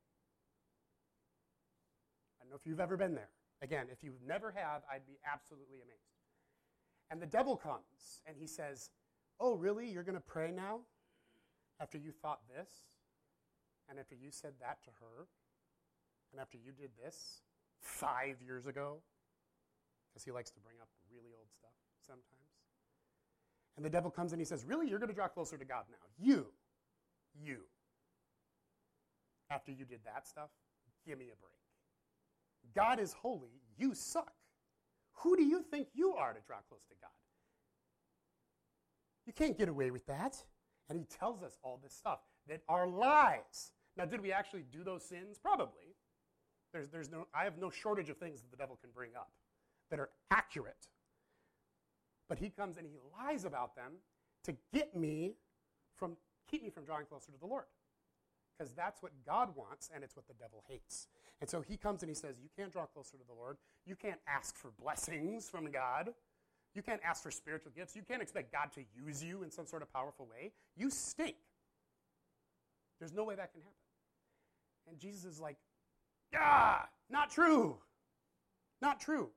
I 2.40 2.46
don't 2.46 2.52
know 2.52 2.56
if 2.56 2.66
you've 2.66 2.80
ever 2.80 2.96
been 2.96 3.14
there. 3.14 3.32
Again, 3.62 3.88
if 3.92 4.06
you 4.06 4.14
never 4.26 4.52
have, 4.52 4.84
I'd 4.90 5.06
be 5.06 5.20
absolutely 5.30 5.82
amazed. 5.82 6.21
And 7.12 7.22
the 7.22 7.28
devil 7.28 7.58
comes 7.58 8.22
and 8.26 8.36
he 8.38 8.48
says, 8.48 8.90
Oh, 9.40 9.56
really? 9.56 9.90
You're 9.90 10.04
going 10.04 10.16
to 10.16 10.22
pray 10.22 10.52
now? 10.52 10.80
After 11.80 11.98
you 11.98 12.12
thought 12.12 12.40
this? 12.48 12.70
And 13.90 14.00
after 14.00 14.16
you 14.16 14.30
said 14.32 14.54
that 14.62 14.82
to 14.84 14.90
her? 15.02 15.28
And 16.32 16.40
after 16.40 16.58
you 16.58 16.72
did 16.72 16.92
this 17.04 17.42
five 17.82 18.38
years 18.42 18.66
ago? 18.66 19.02
Because 20.08 20.24
he 20.24 20.32
likes 20.32 20.52
to 20.52 20.60
bring 20.62 20.78
up 20.82 20.88
really 21.14 21.32
old 21.38 21.52
stuff 21.52 21.74
sometimes. 22.00 22.26
And 23.76 23.86
the 23.86 23.90
devil 23.90 24.10
comes 24.10 24.32
and 24.32 24.40
he 24.40 24.46
says, 24.46 24.66
Really? 24.66 24.88
You're 24.88 25.00
going 25.00 25.10
to 25.10 25.16
draw 25.16 25.28
closer 25.28 25.58
to 25.58 25.66
God 25.66 25.84
now? 25.92 26.08
You. 26.18 26.48
You. 27.34 27.60
After 29.50 29.72
you 29.72 29.84
did 29.84 30.00
that 30.06 30.28
stuff? 30.28 30.50
Give 31.06 31.18
me 31.18 31.26
a 31.26 31.38
break. 31.42 32.74
God 32.74 33.00
is 33.00 33.14
holy, 33.14 33.62
you 33.78 33.94
suck. 33.94 34.32
Who 35.24 35.36
do 35.36 35.44
you 35.44 35.62
think 35.62 35.88
you 35.94 36.14
are 36.14 36.34
to 36.34 36.40
draw 36.46 36.58
close 36.68 36.84
to 36.90 36.96
God? 37.00 37.10
You 39.26 39.34
can't 39.34 39.58
get 39.58 39.70
away 39.70 39.92
with 39.92 40.06
that. 40.08 40.36
And 40.90 41.00
he 41.00 41.06
tells 41.06 41.42
us 41.44 41.58
all 41.64 41.80
this 41.82 41.94
stuff 41.94 42.20
that 42.48 42.62
are 42.68 42.88
lies. 42.88 43.72
Now, 43.98 44.06
did 44.06 44.22
we 44.22 44.32
actually 44.32 44.64
do 44.72 44.84
those 44.84 45.04
sins? 45.04 45.38
Probably. 45.42 45.96
There's, 46.74 46.90
there's 46.90 47.10
no, 47.10 47.28
I 47.34 47.44
have 47.44 47.58
no 47.58 47.70
shortage 47.70 48.10
of 48.10 48.18
things 48.18 48.42
that 48.42 48.52
the 48.52 48.58
devil 48.58 48.78
can 48.82 48.90
bring 48.94 49.12
up 49.16 49.32
that 49.90 50.00
are 50.00 50.10
accurate. 50.32 50.88
But 52.28 52.40
he 52.40 52.50
comes 52.50 52.78
and 52.78 52.88
he 52.88 52.96
lies 53.18 53.46
about 53.46 53.76
them 53.76 53.94
to 54.46 54.56
get 54.74 54.96
me 54.96 55.36
from, 55.98 56.18
keep 56.50 56.64
me 56.64 56.70
from 56.70 56.86
drawing 56.86 57.06
closer 57.06 57.32
to 57.32 57.38
the 57.38 57.46
Lord. 57.46 57.66
Because 58.58 58.74
that's 58.74 59.02
what 59.02 59.12
God 59.26 59.56
wants, 59.56 59.90
and 59.94 60.04
it's 60.04 60.16
what 60.16 60.28
the 60.28 60.34
devil 60.34 60.64
hates. 60.68 61.08
And 61.40 61.50
so 61.50 61.62
he 61.62 61.78
comes 61.78 62.04
and 62.04 62.10
he 62.10 62.16
says, 62.16 62.36
You 62.42 62.50
can't 62.56 62.72
draw 62.72 62.86
closer 62.86 63.18
to 63.18 63.24
the 63.28 63.34
Lord. 63.34 63.58
You 63.86 63.96
can't 63.96 64.20
ask 64.28 64.56
for 64.56 64.72
blessings 64.80 65.50
from 65.50 65.72
God. 65.72 66.10
You 66.76 66.82
can't 66.82 67.02
ask 67.04 67.24
for 67.24 67.32
spiritual 67.32 67.72
gifts. 67.76 67.96
You 67.96 68.04
can't 68.04 68.22
expect 68.22 68.52
God 68.52 68.72
to 68.76 68.82
use 68.96 69.24
you 69.24 69.44
in 69.44 69.52
some 69.52 69.66
sort 69.66 69.82
of 69.82 69.92
powerful 69.92 70.28
way. 70.28 70.52
You 70.78 70.90
stink. 70.90 71.36
There's 73.00 73.14
no 73.14 73.24
way 73.24 73.36
that 73.36 73.52
can 73.52 73.62
happen. 73.62 73.76
And 74.88 75.00
Jesus 75.00 75.26
is 75.26 75.40
like, 75.40 75.58
ah, 76.36 76.88
not 77.10 77.30
true. 77.30 77.78
Not 78.82 79.00
true. 79.00 79.30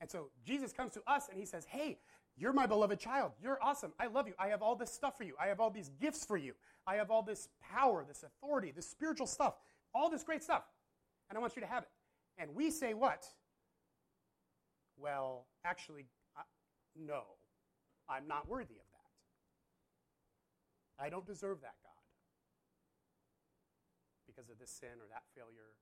And 0.00 0.10
so 0.10 0.30
Jesus 0.44 0.72
comes 0.72 0.92
to 0.92 1.02
us 1.06 1.28
and 1.30 1.38
he 1.38 1.46
says, 1.46 1.64
Hey, 1.64 1.98
you're 2.36 2.52
my 2.52 2.66
beloved 2.66 2.98
child. 2.98 3.32
You're 3.40 3.58
awesome. 3.62 3.92
I 3.98 4.06
love 4.06 4.26
you. 4.26 4.34
I 4.38 4.48
have 4.48 4.62
all 4.62 4.74
this 4.74 4.92
stuff 4.92 5.16
for 5.16 5.24
you. 5.24 5.34
I 5.40 5.46
have 5.46 5.60
all 5.60 5.70
these 5.70 5.90
gifts 6.00 6.24
for 6.24 6.36
you. 6.36 6.54
I 6.86 6.96
have 6.96 7.10
all 7.10 7.22
this 7.22 7.48
power, 7.62 8.04
this 8.06 8.24
authority, 8.24 8.72
this 8.74 8.88
spiritual 8.88 9.26
stuff, 9.26 9.54
all 9.94 10.10
this 10.10 10.24
great 10.24 10.42
stuff. 10.42 10.64
And 11.30 11.38
I 11.38 11.40
want 11.40 11.54
you 11.56 11.62
to 11.62 11.68
have 11.68 11.84
it. 11.84 11.88
And 12.38 12.54
we 12.54 12.70
say 12.70 12.92
what? 12.92 13.24
Well, 14.96 15.46
actually, 15.64 16.06
no, 16.96 17.22
I'm 18.08 18.26
not 18.26 18.48
worthy 18.48 18.74
of 18.74 18.86
that. 20.98 21.04
I 21.04 21.10
don't 21.10 21.26
deserve 21.26 21.60
that, 21.62 21.74
God, 21.82 22.02
because 24.26 24.50
of 24.50 24.58
this 24.58 24.70
sin 24.70 24.94
or 25.02 25.06
that 25.10 25.22
failure 25.34 25.74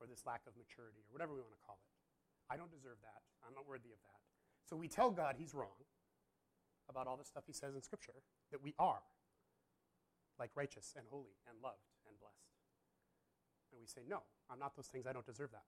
or 0.00 0.06
this 0.06 0.24
lack 0.24 0.40
of 0.46 0.56
maturity 0.56 1.04
or 1.08 1.12
whatever 1.12 1.32
we 1.32 1.40
want 1.40 1.52
to 1.52 1.64
call 1.64 1.76
it. 1.80 1.92
I 2.52 2.56
don't 2.56 2.72
deserve 2.72 2.96
that. 3.04 3.20
I'm 3.44 3.54
not 3.54 3.68
worthy 3.68 3.92
of 3.92 4.00
that. 4.04 4.20
So 4.68 4.76
we 4.76 4.88
tell 4.88 5.10
God 5.10 5.36
he's 5.38 5.54
wrong 5.54 5.76
about 6.88 7.06
all 7.06 7.16
the 7.16 7.24
stuff 7.24 7.44
he 7.46 7.52
says 7.52 7.74
in 7.74 7.82
Scripture 7.82 8.12
that 8.50 8.62
we 8.62 8.74
are, 8.78 9.02
like 10.38 10.50
righteous 10.54 10.94
and 10.96 11.06
holy 11.10 11.36
and 11.48 11.56
loved 11.62 11.76
and 12.08 12.18
blessed. 12.18 12.34
And 13.72 13.80
we 13.80 13.86
say, 13.86 14.02
No, 14.08 14.22
I'm 14.50 14.58
not 14.58 14.76
those 14.76 14.86
things. 14.86 15.06
I 15.06 15.12
don't 15.12 15.26
deserve 15.26 15.50
that 15.52 15.64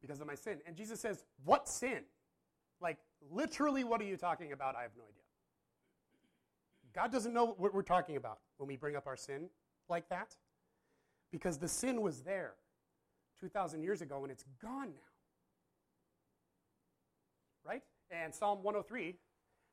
because 0.00 0.20
of 0.20 0.26
my 0.26 0.34
sin. 0.34 0.58
And 0.66 0.76
Jesus 0.76 1.00
says, 1.00 1.24
What 1.44 1.68
sin? 1.68 2.02
Like, 2.80 2.98
literally, 3.30 3.84
what 3.84 4.00
are 4.00 4.04
you 4.04 4.16
talking 4.16 4.52
about? 4.52 4.76
I 4.76 4.82
have 4.82 4.90
no 4.96 5.04
idea. 5.04 5.22
God 6.94 7.10
doesn't 7.10 7.32
know 7.32 7.54
what 7.58 7.74
we're 7.74 7.82
talking 7.82 8.16
about 8.16 8.38
when 8.58 8.68
we 8.68 8.76
bring 8.76 8.96
up 8.96 9.06
our 9.06 9.16
sin 9.16 9.48
like 9.88 10.08
that 10.08 10.34
because 11.30 11.58
the 11.58 11.68
sin 11.68 12.00
was 12.00 12.22
there 12.22 12.54
2,000 13.40 13.82
years 13.82 14.00
ago 14.00 14.22
and 14.22 14.32
it's 14.32 14.44
gone 14.62 14.88
now. 14.88 15.15
And 18.10 18.34
Psalm 18.34 18.62
103 18.62 19.16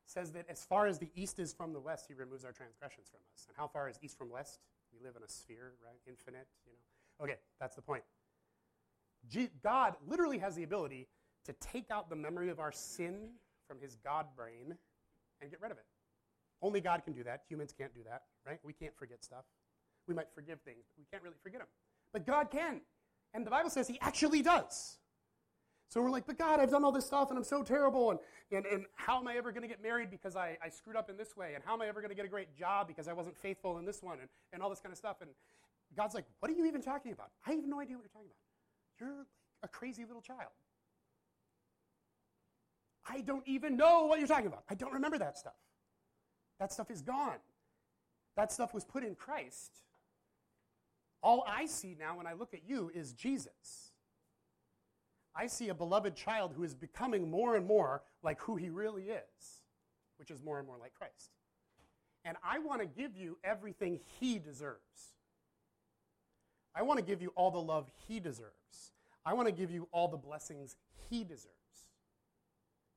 says 0.06 0.32
that 0.32 0.46
as 0.50 0.66
far 0.66 0.88
as 0.88 1.00
the 1.00 1.10
east 1.16 1.40
is 1.40 1.54
from 1.54 1.74
the 1.74 1.80
west, 1.80 2.06
he 2.08 2.13
removes 2.13 2.44
our 2.44 2.52
transgressions 2.52 3.08
from 3.10 3.20
us. 3.34 3.46
And 3.48 3.56
how 3.58 3.68
far 3.68 3.90
is 3.90 4.00
east 4.02 4.18
from 4.18 4.30
west? 4.30 4.60
We 4.92 5.06
live 5.06 5.16
in 5.16 5.24
a 5.24 5.30
sphere, 5.30 5.74
right? 5.84 6.00
Infinite, 6.08 6.48
you 6.66 6.74
know. 6.74 7.25
Okay, 7.25 7.38
that's 7.60 7.75
the 7.75 7.82
point. 7.82 8.04
God 9.63 9.96
literally 10.06 10.38
has 10.40 10.56
the 10.56 10.63
ability 10.63 11.08
to 11.46 11.54
take 11.54 11.90
out 11.90 12.10
the 12.10 12.16
memory 12.16 12.50
of 12.50 12.60
our 12.60 12.72
sin 12.72 13.30
from 13.68 13.80
his 13.80 13.96
God 14.04 14.28
brain 14.36 14.75
and 15.42 15.50
get 15.50 15.62
rid 15.62 15.72
of 15.72 15.78
it. 15.78 15.86
Only 16.62 16.82
God 16.82 17.04
can 17.04 17.13
do 17.13 17.24
that. 17.24 17.44
Humans 17.50 17.74
can't 17.78 17.94
do 17.94 18.02
that, 18.04 18.24
right? 18.46 18.60
We 18.63 18.74
can't 18.74 18.96
forget 18.98 19.24
stuff. 19.24 19.46
We 20.08 20.13
might 20.13 20.28
forgive 20.34 20.62
things, 20.62 20.86
but 20.90 21.00
we 21.00 21.06
can't 21.12 21.24
really 21.24 21.38
forget 21.42 21.60
them. 21.60 21.68
But 22.12 22.25
God 22.25 22.52
can. 22.52 22.82
And 23.34 23.46
the 23.46 23.52
Bible 23.52 23.70
says 23.70 23.88
he 23.88 24.00
actually 24.02 24.42
does. 24.42 24.98
So 25.90 26.02
we're 26.02 26.10
like, 26.10 26.25
but 26.25 26.38
God, 26.38 26.60
I've 26.60 26.72
done 26.72 26.84
all 26.84 26.92
this 26.92 27.06
stuff 27.06 27.30
and 27.30 27.38
I'm 27.38 27.44
so 27.44 27.62
terrible. 27.62 28.12
And, 28.12 28.20
and, 28.52 28.66
and 28.66 28.86
how 28.96 29.20
am 29.20 29.28
I 29.28 29.36
ever 29.36 29.52
going 29.52 29.62
to 29.62 29.68
get 29.68 29.82
married 29.82 30.10
because 30.10 30.36
I, 30.36 30.58
I 30.63 30.70
screwed 30.70 30.96
up 30.96 31.10
in 31.10 31.18
this 31.18 31.38
way? 31.38 31.54
And 31.54 31.63
how 31.63 31.74
am 31.74 31.82
I 31.82 31.88
ever 31.88 32.02
going 32.02 32.10
to 32.10 32.16
get 32.16 32.25
a 32.25 32.30
great 32.30 32.56
job 32.56 32.88
because 32.88 33.08
I 33.08 33.13
wasn't 33.13 33.38
faithful 33.38 33.78
in 33.78 33.86
this 33.86 34.02
one? 34.02 34.20
And, 34.20 34.30
and 34.54 34.63
all 34.63 34.70
this 34.70 34.80
kind 34.80 34.92
of 34.92 34.98
stuff. 34.98 35.18
And 35.22 35.30
God's 35.96 36.16
like, 36.16 36.25
what 36.40 36.52
are 36.52 36.56
you 36.56 36.66
even 36.66 36.82
talking 36.82 37.12
about? 37.12 37.30
I 37.46 37.52
have 37.52 37.66
no 37.66 37.80
idea 37.80 37.96
what 37.96 38.04
you're 38.04 38.10
talking 38.10 38.30
about. 38.30 39.00
You're 39.00 39.18
like 39.18 39.28
a 39.63 39.68
crazy 39.68 40.04
little 40.04 40.22
child. 40.22 40.52
I 43.08 43.22
don't 43.22 43.44
even 43.46 43.78
know 43.78 44.06
what 44.06 44.20
you're 44.20 44.28
talking 44.28 44.48
about. 44.48 44.63
I 44.70 44.75
don't 44.75 44.94
remember 44.94 45.18
that 45.20 45.38
stuff. 45.38 45.54
That 46.60 46.72
stuff 46.72 46.90
is 46.90 47.02
gone. 47.02 47.40
That 48.36 48.52
stuff 48.52 48.74
was 48.74 48.84
put 48.84 49.04
in 49.04 49.16
Christ. 49.16 49.72
All 51.22 51.44
I 51.48 51.66
see 51.66 51.96
now 52.00 52.18
when 52.18 52.28
I 52.28 52.34
look 52.34 52.54
at 52.54 52.62
you 52.68 52.92
is 52.94 53.13
Jesus. 53.13 53.93
I 55.36 55.48
see 55.48 55.70
a 55.70 55.74
beloved 55.74 56.16
child 56.16 56.54
who 56.56 56.63
is 56.63 56.75
becoming 56.75 57.30
more 57.30 57.56
and 57.56 57.66
more 57.66 58.04
like 58.22 58.40
who 58.42 58.56
he 58.56 58.70
really 58.70 59.04
is, 59.04 59.62
which 60.18 60.30
is 60.30 60.42
more 60.44 60.60
and 60.60 60.68
more 60.68 60.78
like 60.78 60.94
Christ. 60.94 61.32
And 62.25 62.38
I 62.44 62.60
want 62.60 62.82
to 62.82 62.88
give 62.88 63.18
you 63.18 63.38
everything 63.44 64.00
he 64.20 64.40
deserves. 64.40 65.13
I 66.75 66.84
want 66.84 67.00
to 67.00 67.06
give 67.06 67.22
you 67.22 67.32
all 67.36 67.52
the 67.52 67.62
love 67.62 67.90
he 68.08 68.20
deserves. 68.20 68.94
I 69.25 69.34
want 69.34 69.48
to 69.48 69.54
give 69.54 69.72
you 69.72 69.88
all 69.92 70.08
the 70.08 70.18
blessings 70.18 70.75
he 71.10 71.24
deserves. 71.24 71.50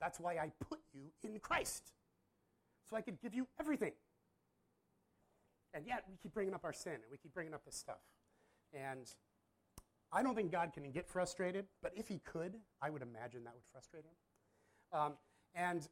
That's 0.00 0.21
why 0.21 0.35
I 0.35 0.50
put 0.69 0.81
you 0.93 1.11
in 1.23 1.38
Christ, 1.38 1.93
so 2.88 2.97
I 2.97 3.00
could 3.00 3.21
give 3.21 3.35
you 3.35 3.47
everything. 3.59 3.93
And 5.73 5.87
yet, 5.87 6.05
we 6.09 6.16
keep 6.23 6.33
bringing 6.33 6.55
up 6.55 6.64
our 6.64 6.73
sin 6.73 6.95
and 6.95 7.05
we 7.11 7.19
keep 7.19 7.35
bringing 7.35 7.55
up 7.55 7.64
this 7.64 7.76
stuff. 7.76 8.00
And 8.73 9.11
I 10.13 10.23
don't 10.23 10.35
think 10.35 10.53
God 10.53 10.73
can 10.73 10.91
get 10.91 11.09
frustrated, 11.09 11.67
but 11.83 11.93
if 11.97 12.09
he 12.09 12.19
could, 12.19 12.55
I 12.81 12.91
would 12.91 13.03
imagine 13.03 13.45
that 13.45 13.55
would 13.55 13.65
frustrate 13.73 14.05
him. 14.05 14.99
Um, 14.99 15.13
and 15.55 15.89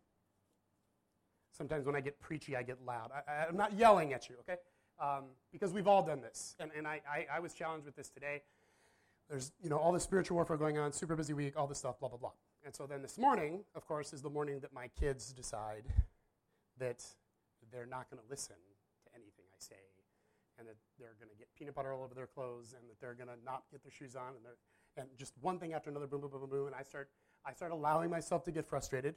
sometimes 1.52 1.86
when 1.86 1.96
I 1.96 2.00
get 2.00 2.20
preachy, 2.20 2.56
I 2.56 2.62
get 2.62 2.78
loud. 2.84 3.10
I, 3.28 3.46
am 3.48 3.56
not 3.56 3.72
yelling 3.74 4.12
at 4.12 4.28
you, 4.28 4.36
okay? 4.40 4.60
Um, 5.00 5.24
because 5.52 5.72
we've 5.72 5.88
all 5.88 6.02
done 6.02 6.20
this. 6.20 6.54
And, 6.60 6.70
and 6.76 6.86
I, 6.86 7.00
I, 7.10 7.26
I 7.36 7.40
was 7.40 7.54
challenged 7.54 7.86
with 7.86 7.96
this 7.96 8.08
today. 8.08 8.42
There's, 9.28 9.52
you 9.62 9.70
know, 9.70 9.78
all 9.78 9.92
the 9.92 10.00
spiritual 10.00 10.36
warfare 10.36 10.56
going 10.56 10.78
on, 10.78 10.92
super 10.92 11.16
busy 11.16 11.32
week, 11.32 11.54
all 11.56 11.66
this 11.66 11.78
stuff, 11.78 11.98
blah, 11.98 12.08
blah, 12.08 12.18
blah. 12.18 12.32
And 12.64 12.74
so 12.74 12.86
then 12.86 13.02
this 13.02 13.18
morning, 13.18 13.64
of 13.74 13.86
course, 13.86 14.12
is 14.12 14.22
the 14.22 14.30
morning 14.30 14.60
that 14.60 14.72
my 14.72 14.88
kids 14.88 15.32
decide 15.32 15.84
that 16.78 17.04
they're 17.72 17.86
not 17.86 18.10
going 18.10 18.22
to 18.22 18.28
listen 18.30 18.56
to 19.04 19.14
anything 19.14 19.44
I 19.50 19.58
say 19.58 19.93
and 20.58 20.68
that 20.68 20.76
they're 20.98 21.16
going 21.18 21.30
to 21.30 21.36
get 21.36 21.48
peanut 21.56 21.74
butter 21.74 21.92
all 21.92 22.02
over 22.02 22.14
their 22.14 22.26
clothes 22.26 22.74
and 22.78 22.88
that 22.88 23.00
they're 23.00 23.14
going 23.14 23.28
to 23.28 23.42
not 23.44 23.64
get 23.70 23.82
their 23.82 23.92
shoes 23.92 24.16
on 24.16 24.34
and, 24.36 24.46
and 24.96 25.08
just 25.18 25.32
one 25.40 25.58
thing 25.58 25.72
after 25.72 25.90
another, 25.90 26.06
boom, 26.06 26.20
boom, 26.20 26.30
boom, 26.30 26.40
boom, 26.40 26.50
boom. 26.50 26.66
And 26.66 26.76
I 26.76 26.82
start, 26.82 27.10
I 27.44 27.52
start 27.52 27.72
allowing 27.72 28.10
myself 28.10 28.44
to 28.44 28.52
get 28.52 28.64
frustrated, 28.64 29.16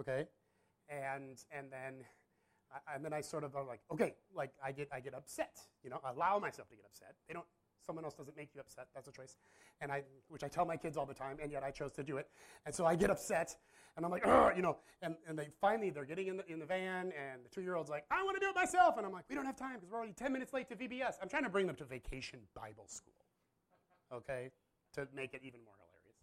okay? 0.00 0.26
And, 0.88 1.38
and 1.50 1.70
then 1.70 2.04
and 2.94 3.04
then 3.04 3.12
I 3.12 3.20
sort 3.20 3.44
of 3.44 3.56
are 3.56 3.64
like, 3.64 3.80
okay, 3.92 4.14
like 4.34 4.52
I 4.62 4.72
get, 4.72 4.88
I 4.92 5.00
get 5.00 5.14
upset, 5.14 5.56
you 5.82 5.90
know, 5.90 6.00
allow 6.04 6.38
myself 6.38 6.68
to 6.68 6.76
get 6.76 6.84
upset. 6.84 7.14
They 7.26 7.34
don't, 7.34 7.46
someone 7.88 8.04
else 8.04 8.14
doesn't 8.14 8.36
make 8.36 8.50
you 8.54 8.60
upset. 8.60 8.86
That's 8.94 9.08
a 9.08 9.12
choice. 9.12 9.38
And 9.80 9.90
I, 9.90 10.02
which 10.28 10.44
I 10.44 10.48
tell 10.48 10.66
my 10.66 10.76
kids 10.76 10.98
all 10.98 11.06
the 11.06 11.14
time, 11.14 11.38
and 11.42 11.50
yet 11.50 11.62
I 11.64 11.70
chose 11.70 11.90
to 11.92 12.02
do 12.02 12.18
it. 12.18 12.28
And 12.66 12.74
so 12.74 12.84
I 12.84 12.94
get 12.94 13.08
upset, 13.10 13.56
and 13.96 14.04
I'm 14.04 14.12
like, 14.12 14.26
you 14.54 14.62
know, 14.62 14.76
and, 15.00 15.16
and 15.26 15.38
they 15.38 15.48
finally, 15.58 15.88
they're 15.88 16.04
getting 16.04 16.28
in 16.28 16.36
the, 16.36 16.52
in 16.52 16.58
the 16.58 16.66
van, 16.66 17.12
and 17.16 17.42
the 17.42 17.48
two-year-old's 17.48 17.88
like, 17.88 18.04
I 18.10 18.22
want 18.22 18.36
to 18.36 18.40
do 18.40 18.50
it 18.50 18.54
myself. 18.54 18.98
And 18.98 19.06
I'm 19.06 19.12
like, 19.12 19.24
we 19.30 19.34
don't 19.34 19.46
have 19.46 19.56
time 19.56 19.76
because 19.76 19.88
we're 19.90 19.96
already 19.96 20.12
10 20.12 20.30
minutes 20.32 20.52
late 20.52 20.68
to 20.68 20.76
VBS. 20.76 21.14
I'm 21.22 21.30
trying 21.30 21.44
to 21.44 21.48
bring 21.48 21.66
them 21.66 21.76
to 21.76 21.84
vacation 21.86 22.40
Bible 22.54 22.84
school, 22.86 23.24
okay, 24.12 24.50
to 24.92 25.08
make 25.14 25.32
it 25.32 25.40
even 25.42 25.60
more 25.64 25.74
hilarious. 25.80 26.20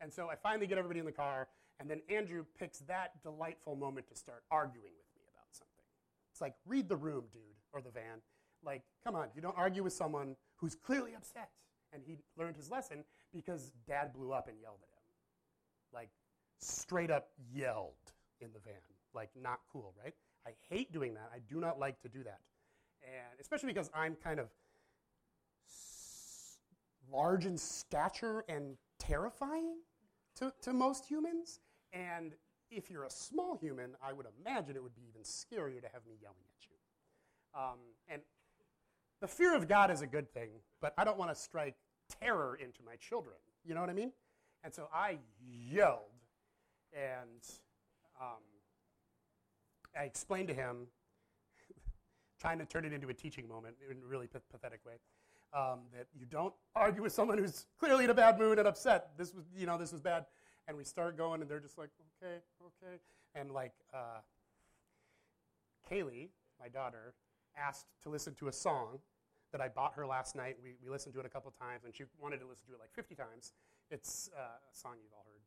And 0.00 0.10
so 0.10 0.30
I 0.30 0.36
finally 0.36 0.66
get 0.66 0.78
everybody 0.78 1.00
in 1.00 1.06
the 1.06 1.12
car, 1.12 1.48
and 1.78 1.90
then 1.90 2.00
Andrew 2.08 2.46
picks 2.58 2.78
that 2.80 3.22
delightful 3.22 3.76
moment 3.76 4.08
to 4.08 4.16
start 4.16 4.42
arguing 4.50 4.94
with 4.96 5.10
me 5.14 5.22
about 5.28 5.52
something. 5.52 5.84
It's 6.32 6.40
like, 6.40 6.54
read 6.64 6.88
the 6.88 6.96
room, 6.96 7.24
dude, 7.30 7.42
or 7.74 7.82
the 7.82 7.90
van. 7.90 8.22
Like, 8.64 8.82
come 9.04 9.14
on, 9.14 9.28
you 9.36 9.42
don't 9.42 9.56
argue 9.58 9.82
with 9.82 9.92
someone 9.92 10.36
who's 10.64 10.74
clearly 10.74 11.14
upset. 11.14 11.50
And 11.92 12.02
he 12.06 12.16
learned 12.38 12.56
his 12.56 12.70
lesson 12.70 13.04
because 13.32 13.70
dad 13.86 14.14
blew 14.14 14.32
up 14.32 14.48
and 14.48 14.56
yelled 14.60 14.80
at 14.82 14.88
him. 14.88 15.04
Like, 15.92 16.08
straight 16.58 17.10
up 17.10 17.28
yelled 17.52 17.92
in 18.40 18.48
the 18.52 18.58
van. 18.60 18.74
Like, 19.14 19.28
not 19.40 19.60
cool, 19.70 19.94
right? 20.02 20.14
I 20.46 20.52
hate 20.70 20.90
doing 20.90 21.14
that. 21.14 21.30
I 21.32 21.38
do 21.48 21.60
not 21.60 21.78
like 21.78 22.00
to 22.00 22.08
do 22.08 22.24
that. 22.24 22.40
And 23.02 23.38
especially 23.40 23.68
because 23.68 23.90
I'm 23.94 24.16
kind 24.16 24.40
of 24.40 24.48
s- 25.68 26.56
large 27.12 27.44
in 27.44 27.58
stature 27.58 28.44
and 28.48 28.76
terrifying 28.98 29.76
to, 30.36 30.52
to 30.62 30.72
most 30.72 31.04
humans. 31.04 31.60
And 31.92 32.32
if 32.70 32.90
you're 32.90 33.04
a 33.04 33.10
small 33.10 33.54
human, 33.54 33.90
I 34.02 34.14
would 34.14 34.26
imagine 34.40 34.76
it 34.76 34.82
would 34.82 34.96
be 34.96 35.06
even 35.08 35.22
scarier 35.22 35.80
to 35.82 35.88
have 35.92 36.06
me 36.06 36.16
yelling 36.20 36.44
at 36.58 36.66
you. 36.66 36.76
Um, 37.54 37.78
and 38.08 38.22
the 39.24 39.28
fear 39.28 39.56
of 39.56 39.66
God 39.66 39.90
is 39.90 40.02
a 40.02 40.06
good 40.06 40.30
thing, 40.34 40.50
but 40.82 40.92
I 40.98 41.04
don't 41.04 41.16
want 41.16 41.30
to 41.30 41.34
strike 41.34 41.76
terror 42.20 42.58
into 42.62 42.82
my 42.84 42.96
children. 42.96 43.36
You 43.64 43.72
know 43.72 43.80
what 43.80 43.88
I 43.88 43.94
mean? 43.94 44.12
And 44.62 44.74
so 44.74 44.90
I 44.92 45.16
yelled 45.40 46.12
And 46.92 47.40
um, 48.20 48.44
I 49.98 50.02
explained 50.02 50.48
to 50.48 50.54
him, 50.54 50.88
trying 52.38 52.58
to 52.58 52.66
turn 52.66 52.84
it 52.84 52.92
into 52.92 53.08
a 53.08 53.14
teaching 53.14 53.48
moment 53.48 53.76
in 53.90 53.96
a 53.96 54.06
really 54.06 54.26
pathetic 54.26 54.80
way, 54.84 54.96
um, 55.54 55.80
that 55.94 56.06
you 56.14 56.26
don't 56.26 56.52
argue 56.76 57.00
with 57.00 57.14
someone 57.14 57.38
who's 57.38 57.64
clearly 57.80 58.04
in 58.04 58.10
a 58.10 58.14
bad 58.14 58.38
mood 58.38 58.58
and 58.58 58.68
upset. 58.68 59.12
This 59.16 59.32
was, 59.32 59.46
you 59.56 59.64
know, 59.64 59.78
this 59.78 59.90
was 59.90 60.02
bad. 60.02 60.26
And 60.68 60.76
we 60.76 60.84
start 60.84 61.16
going, 61.16 61.40
and 61.40 61.50
they're 61.50 61.60
just 61.60 61.78
like, 61.78 61.88
okay, 62.22 62.42
okay. 62.60 62.96
And 63.34 63.50
like, 63.50 63.72
uh, 63.94 64.20
Kaylee, 65.90 66.28
my 66.60 66.68
daughter, 66.68 67.14
asked 67.56 67.86
to 68.02 68.10
listen 68.10 68.34
to 68.34 68.48
a 68.48 68.52
song 68.52 68.98
that 69.54 69.62
I 69.62 69.68
bought 69.68 69.94
her 69.94 70.04
last 70.04 70.34
night. 70.34 70.56
We, 70.58 70.74
we 70.82 70.90
listened 70.90 71.14
to 71.14 71.20
it 71.20 71.26
a 71.26 71.28
couple 71.28 71.54
times, 71.54 71.86
and 71.86 71.94
she 71.94 72.02
wanted 72.18 72.42
to 72.42 72.46
listen 72.50 72.66
to 72.66 72.74
it 72.74 72.82
like 72.82 72.90
50 72.90 73.14
times. 73.14 73.54
It's 73.88 74.28
uh, 74.34 74.58
a 74.58 74.74
song 74.74 74.98
you've 74.98 75.14
all 75.14 75.22
heard. 75.22 75.38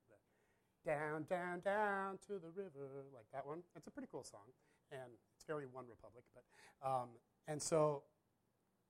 Down, 0.87 1.25
down, 1.27 1.59
down 1.59 2.17
to 2.27 2.39
the 2.39 2.47
river, 2.55 3.03
like 3.13 3.25
that 3.33 3.45
one. 3.45 3.59
It's 3.75 3.87
a 3.87 3.91
pretty 3.91 4.07
cool 4.09 4.23
song, 4.23 4.47
and 4.93 5.11
it's 5.35 5.43
very 5.43 5.65
One 5.65 5.83
Republic. 5.89 6.23
But 6.33 6.87
um, 6.87 7.09
and 7.49 7.61
so 7.61 8.03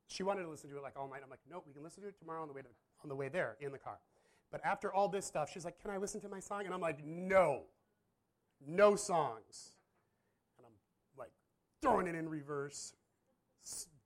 she 0.06 0.22
wanted 0.22 0.44
to 0.44 0.50
listen 0.50 0.70
to 0.70 0.78
it 0.78 0.84
like 0.84 0.94
all 0.96 1.10
night. 1.10 1.22
I'm 1.24 1.30
like, 1.32 1.40
no, 1.50 1.64
we 1.66 1.74
can 1.74 1.82
listen 1.82 2.04
to 2.04 2.10
it 2.10 2.20
tomorrow 2.20 2.44
on 2.44 2.48
the 2.48 2.54
way 2.54 2.62
to, 2.62 2.68
on 3.02 3.10
the 3.10 3.16
way 3.16 3.30
there 3.30 3.58
in 3.60 3.72
the 3.72 3.80
car. 3.80 3.98
But 4.52 4.62
after 4.64 4.94
all 4.94 5.10
this 5.10 5.26
stuff, 5.26 5.50
she's 5.52 5.66
like, 5.66 5.82
can 5.82 5.90
I 5.90 5.98
listen 5.98 6.22
to 6.22 6.30
my 6.30 6.40
song? 6.40 6.66
And 6.66 6.74
I'm 6.74 6.82
like, 6.82 7.04
no, 7.04 7.64
no 8.68 8.96
songs. 8.96 9.72
And 10.60 10.68
I'm 10.68 10.74
like 11.18 11.32
throwing 11.82 12.06
it 12.06 12.14
in 12.14 12.30
reverse, 12.30 12.94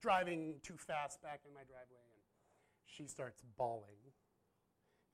driving 0.02 0.56
too 0.64 0.78
fast 0.78 1.22
back 1.22 1.42
in 1.48 1.54
my 1.54 1.62
driveway, 1.62 2.04
and 2.14 2.24
she 2.86 3.08
starts 3.08 3.42
bawling. 3.58 3.98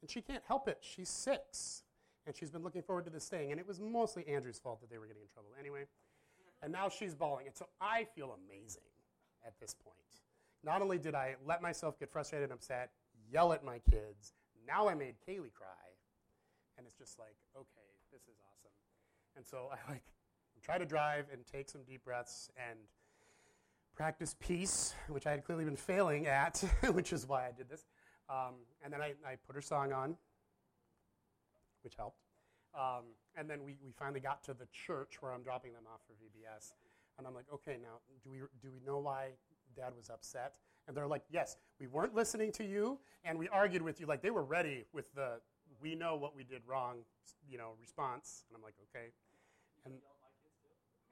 And 0.01 0.09
she 0.09 0.21
can't 0.21 0.43
help 0.47 0.67
it. 0.67 0.77
She's 0.81 1.09
six, 1.09 1.83
and 2.25 2.35
she's 2.35 2.51
been 2.51 2.63
looking 2.63 2.83
forward 2.83 3.05
to 3.05 3.11
this 3.11 3.27
thing. 3.27 3.51
And 3.51 3.59
it 3.59 3.67
was 3.67 3.79
mostly 3.79 4.27
Andrew's 4.27 4.59
fault 4.59 4.81
that 4.81 4.89
they 4.89 4.97
were 4.97 5.07
getting 5.07 5.23
in 5.23 5.29
trouble 5.29 5.49
anyway. 5.59 5.85
And 6.61 6.71
now 6.71 6.89
she's 6.89 7.15
bawling. 7.15 7.47
And 7.47 7.55
so 7.55 7.67
I 7.81 8.05
feel 8.15 8.37
amazing 8.45 8.89
at 9.45 9.53
this 9.59 9.73
point. 9.73 9.95
Not 10.63 10.81
only 10.81 10.97
did 10.97 11.15
I 11.15 11.35
let 11.45 11.61
myself 11.61 11.99
get 11.99 12.11
frustrated 12.11 12.49
and 12.49 12.53
upset, 12.53 12.91
yell 13.31 13.53
at 13.53 13.63
my 13.63 13.79
kids, 13.89 14.33
now 14.67 14.87
I 14.87 14.95
made 14.95 15.15
Kaylee 15.27 15.53
cry. 15.53 15.67
And 16.77 16.85
it's 16.85 16.97
just 16.97 17.17
like, 17.17 17.35
okay, 17.55 17.87
this 18.11 18.21
is 18.23 18.37
awesome. 18.51 18.71
And 19.35 19.45
so 19.45 19.69
I 19.71 19.91
like 19.91 20.03
try 20.63 20.77
to 20.77 20.85
drive 20.85 21.25
and 21.31 21.45
take 21.45 21.69
some 21.69 21.81
deep 21.83 22.03
breaths 22.03 22.49
and 22.69 22.77
practice 23.97 24.35
peace, 24.39 24.93
which 25.09 25.25
I 25.25 25.31
had 25.31 25.43
clearly 25.43 25.65
been 25.65 25.75
failing 25.75 26.27
at, 26.27 26.63
which 26.91 27.11
is 27.11 27.27
why 27.27 27.47
I 27.47 27.51
did 27.51 27.67
this. 27.67 27.83
Um, 28.29 28.53
and 28.83 28.93
then 28.93 29.01
I, 29.01 29.13
I, 29.25 29.37
put 29.47 29.55
her 29.55 29.61
song 29.61 29.91
on, 29.91 30.15
which 31.83 31.95
helped. 31.95 32.19
Um, 32.77 33.05
and 33.35 33.49
then 33.49 33.63
we, 33.63 33.75
we 33.83 33.91
finally 33.97 34.19
got 34.19 34.43
to 34.43 34.53
the 34.53 34.67
church 34.71 35.19
where 35.19 35.31
I'm 35.31 35.41
dropping 35.41 35.73
them 35.73 35.83
off 35.91 36.01
for 36.05 36.13
VBS. 36.13 36.73
And 37.17 37.25
I'm 37.25 37.33
like, 37.33 37.45
okay, 37.51 37.77
now, 37.81 37.97
do 38.23 38.29
we, 38.29 38.37
do 38.61 38.71
we 38.71 38.79
know 38.85 38.99
why 38.99 39.29
dad 39.75 39.93
was 39.97 40.11
upset? 40.11 40.53
And 40.87 40.95
they're 40.95 41.07
like, 41.07 41.23
yes, 41.31 41.57
we 41.79 41.87
weren't 41.87 42.13
listening 42.13 42.51
to 42.53 42.63
you, 42.63 42.99
and 43.25 43.39
we 43.39 43.49
argued 43.49 43.81
with 43.81 43.99
you. 43.99 44.05
Like, 44.05 44.21
they 44.21 44.29
were 44.29 44.43
ready 44.43 44.85
with 44.93 45.11
the, 45.15 45.39
we 45.81 45.95
know 45.95 46.15
what 46.15 46.35
we 46.35 46.43
did 46.43 46.61
wrong, 46.67 46.97
you 47.49 47.57
know, 47.57 47.71
response. 47.81 48.43
And 48.47 48.55
I'm 48.55 48.61
like, 48.61 48.75
okay. 48.89 49.07
And 49.85 49.95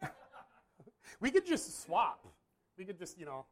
we 1.20 1.32
could 1.32 1.48
just 1.48 1.84
swap. 1.84 2.26
We 2.78 2.86
could 2.86 3.00
just, 3.00 3.18
you 3.18 3.26
know, 3.26 3.46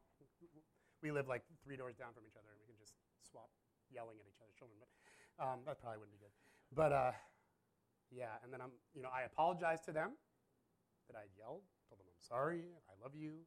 we 1.02 1.12
live 1.12 1.28
like 1.28 1.42
three 1.64 1.76
doors 1.76 1.96
down 1.96 2.12
from 2.12 2.24
each 2.24 2.36
other, 2.36 2.48
and 2.52 2.60
we 2.60 2.66
can 2.68 2.76
just 2.80 2.94
swap 3.20 3.48
yelling 3.92 4.16
at 4.20 4.26
each 4.28 4.40
other's 4.40 4.56
children. 4.56 4.76
But 4.80 4.90
um, 5.40 5.58
that 5.66 5.80
probably 5.80 6.00
wouldn't 6.00 6.16
be 6.16 6.22
good. 6.22 6.34
But 6.72 6.92
uh, 6.92 7.12
yeah, 8.12 8.40
and 8.44 8.52
then 8.52 8.60
I'm, 8.60 8.72
you 8.94 9.02
know, 9.02 9.12
I 9.12 9.28
apologized 9.28 9.84
to 9.86 9.92
them 9.92 10.16
that 11.08 11.16
I 11.16 11.28
yelled, 11.36 11.64
told 11.88 12.00
them 12.00 12.08
I'm 12.08 12.24
sorry, 12.24 12.64
I 12.88 12.94
love 13.02 13.12
you, 13.12 13.44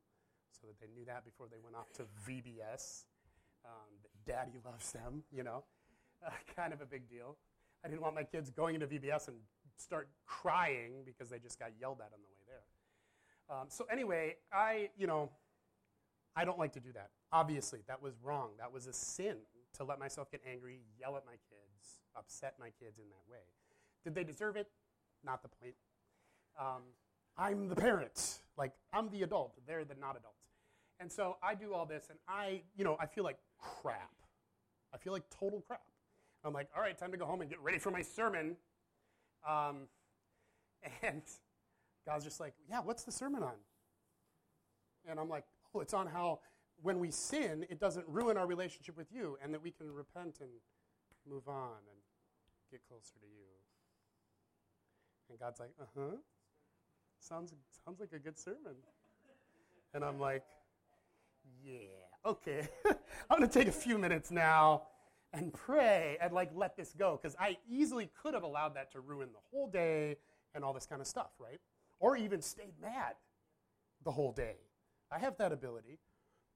so 0.53 0.67
that 0.67 0.77
they 0.79 0.89
knew 0.93 1.05
that 1.05 1.25
before 1.25 1.47
they 1.49 1.61
went 1.61 1.75
off 1.75 1.91
to 1.97 2.05
VBS. 2.25 3.05
Um, 3.65 3.99
that 4.01 4.13
Daddy 4.23 4.57
loves 4.63 4.91
them, 4.93 5.23
you 5.31 5.43
know, 5.43 5.65
uh, 6.25 6.29
kind 6.55 6.71
of 6.73 6.81
a 6.81 6.85
big 6.85 7.09
deal. 7.09 7.37
I 7.83 7.89
didn't 7.89 8.01
want 8.01 8.15
my 8.15 8.23
kids 8.23 8.49
going 8.49 8.75
into 8.75 8.87
VBS 8.87 9.27
and 9.27 9.37
start 9.77 10.09
crying 10.25 11.03
because 11.05 11.29
they 11.29 11.39
just 11.39 11.59
got 11.59 11.71
yelled 11.79 11.99
at 11.99 12.13
on 12.13 12.21
the 12.21 12.29
way 12.29 12.41
there. 12.47 12.63
Um, 13.49 13.67
so 13.69 13.85
anyway, 13.91 14.35
I, 14.51 14.89
you 14.97 15.07
know, 15.07 15.29
I 16.37 16.45
don't 16.45 16.59
like 16.59 16.73
to 16.73 16.79
do 16.79 16.91
that. 16.93 17.09
Obviously, 17.31 17.79
that 17.87 17.99
was 17.99 18.13
wrong. 18.23 18.51
That 18.59 18.71
was 18.71 18.85
a 18.85 18.93
sin 18.93 19.37
to 19.75 19.83
let 19.83 19.97
myself 19.97 20.29
get 20.29 20.41
angry, 20.49 20.81
yell 20.99 21.17
at 21.17 21.25
my 21.25 21.31
kids, 21.31 21.99
upset 22.15 22.53
my 22.59 22.69
kids 22.79 22.99
in 22.99 23.05
that 23.09 23.23
way. 23.29 23.41
Did 24.03 24.13
they 24.13 24.23
deserve 24.23 24.55
it? 24.55 24.67
Not 25.25 25.41
the 25.41 25.49
point. 25.49 25.73
Um, 26.59 26.83
I'm 27.37 27.67
the 27.67 27.75
parent. 27.75 28.39
Like, 28.55 28.73
I'm 28.93 29.09
the 29.09 29.23
adult. 29.23 29.53
They're 29.65 29.83
the 29.83 29.95
not 29.95 30.11
adult. 30.11 30.35
And 30.99 31.11
so 31.11 31.37
I 31.41 31.55
do 31.55 31.73
all 31.73 31.87
this, 31.87 32.05
and 32.11 32.19
I, 32.27 32.61
you 32.75 32.83
know, 32.83 32.97
I 32.99 33.07
feel 33.07 33.23
like 33.23 33.37
crap. 33.59 34.13
I 34.93 34.97
feel 34.97 35.13
like 35.13 35.23
total 35.39 35.61
crap. 35.61 35.81
I'm 36.43 36.53
like, 36.53 36.69
all 36.75 36.81
right, 36.83 36.95
time 36.95 37.11
to 37.11 37.17
go 37.17 37.25
home 37.25 37.41
and 37.41 37.49
get 37.49 37.61
ready 37.61 37.79
for 37.79 37.89
my 37.89 38.03
sermon. 38.03 38.57
Um, 39.47 39.87
and 41.01 41.23
God's 42.05 42.25
just 42.25 42.39
like, 42.39 42.53
yeah, 42.69 42.79
what's 42.79 43.03
the 43.03 43.11
sermon 43.11 43.41
on? 43.41 43.55
And 45.09 45.19
I'm 45.19 45.29
like, 45.29 45.45
it's 45.81 45.93
on 45.93 46.07
how 46.07 46.39
when 46.81 46.99
we 46.99 47.11
sin, 47.11 47.65
it 47.69 47.79
doesn't 47.79 48.05
ruin 48.07 48.37
our 48.37 48.45
relationship 48.45 48.97
with 48.97 49.11
you, 49.11 49.37
and 49.43 49.53
that 49.53 49.61
we 49.63 49.71
can 49.71 49.91
repent 49.91 50.37
and 50.41 50.49
move 51.29 51.47
on 51.47 51.77
and 51.89 51.99
get 52.71 52.81
closer 52.87 53.13
to 53.19 53.25
you. 53.25 53.45
And 55.29 55.39
God's 55.39 55.59
like, 55.59 55.71
uh 55.81 55.85
huh. 55.97 56.17
Sounds, 57.19 57.53
sounds 57.83 57.99
like 57.99 58.13
a 58.13 58.19
good 58.19 58.37
sermon. 58.37 58.75
And 59.93 60.03
I'm 60.03 60.19
like, 60.19 60.43
yeah, 61.63 61.87
okay. 62.25 62.67
I'm 63.29 63.39
going 63.39 63.49
to 63.49 63.59
take 63.59 63.67
a 63.67 63.71
few 63.71 63.97
minutes 63.97 64.31
now 64.31 64.83
and 65.33 65.51
pray 65.53 66.17
and 66.21 66.31
like 66.31 66.51
let 66.53 66.77
this 66.77 66.93
go 66.97 67.19
because 67.21 67.35
I 67.39 67.57
easily 67.69 68.09
could 68.21 68.33
have 68.33 68.43
allowed 68.43 68.75
that 68.75 68.91
to 68.93 68.99
ruin 68.99 69.29
the 69.33 69.39
whole 69.51 69.67
day 69.67 70.17
and 70.55 70.63
all 70.63 70.73
this 70.73 70.85
kind 70.85 71.01
of 71.01 71.07
stuff, 71.07 71.31
right? 71.39 71.59
Or 71.99 72.15
even 72.15 72.41
stayed 72.41 72.73
mad 72.81 73.15
the 74.03 74.11
whole 74.11 74.31
day. 74.31 74.55
I 75.11 75.19
have 75.19 75.37
that 75.37 75.51
ability. 75.51 75.99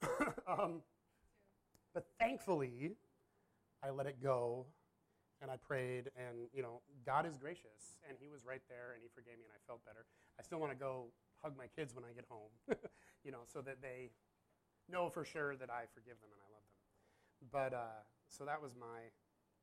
um, 0.48 0.82
but 1.94 2.06
thankfully, 2.20 2.96
I 3.84 3.90
let 3.90 4.08
it 4.08 4.22
go 4.22 4.66
and 5.42 5.50
I 5.50 5.56
prayed, 5.58 6.12
and 6.16 6.48
you 6.54 6.62
know, 6.62 6.82
God 7.06 7.26
is 7.26 7.38
gracious, 7.38 7.98
and 8.08 8.16
He 8.20 8.30
was 8.30 8.46
right 8.46 8.62
there, 8.70 8.94
and 8.94 9.02
He 9.02 9.10
forgave 9.10 9.38
me, 9.38 9.46
and 9.46 9.54
I 9.54 9.62
felt 9.66 9.84
better. 9.86 10.06
I 10.40 10.44
still 10.44 10.60
want 10.60 10.72
to 10.72 10.78
go 10.78 11.06
hug 11.42 11.58
my 11.58 11.66
kids 11.66 11.96
when 11.96 12.04
I 12.06 12.14
get 12.14 12.26
home, 12.30 12.52
you 13.26 13.32
know, 13.32 13.42
so 13.52 13.62
that 13.62 13.82
they 13.82 14.12
know 14.90 15.10
for 15.10 15.26
sure 15.26 15.56
that 15.56 15.70
I 15.70 15.84
forgive 15.94 16.20
them 16.22 16.30
and 16.32 16.42
I 16.42 16.50
love 16.54 16.66
them. 16.70 17.50
But 17.52 17.76
uh, 17.76 18.02
so 18.30 18.46
that 18.46 18.62
was 18.62 18.72
my 18.80 19.10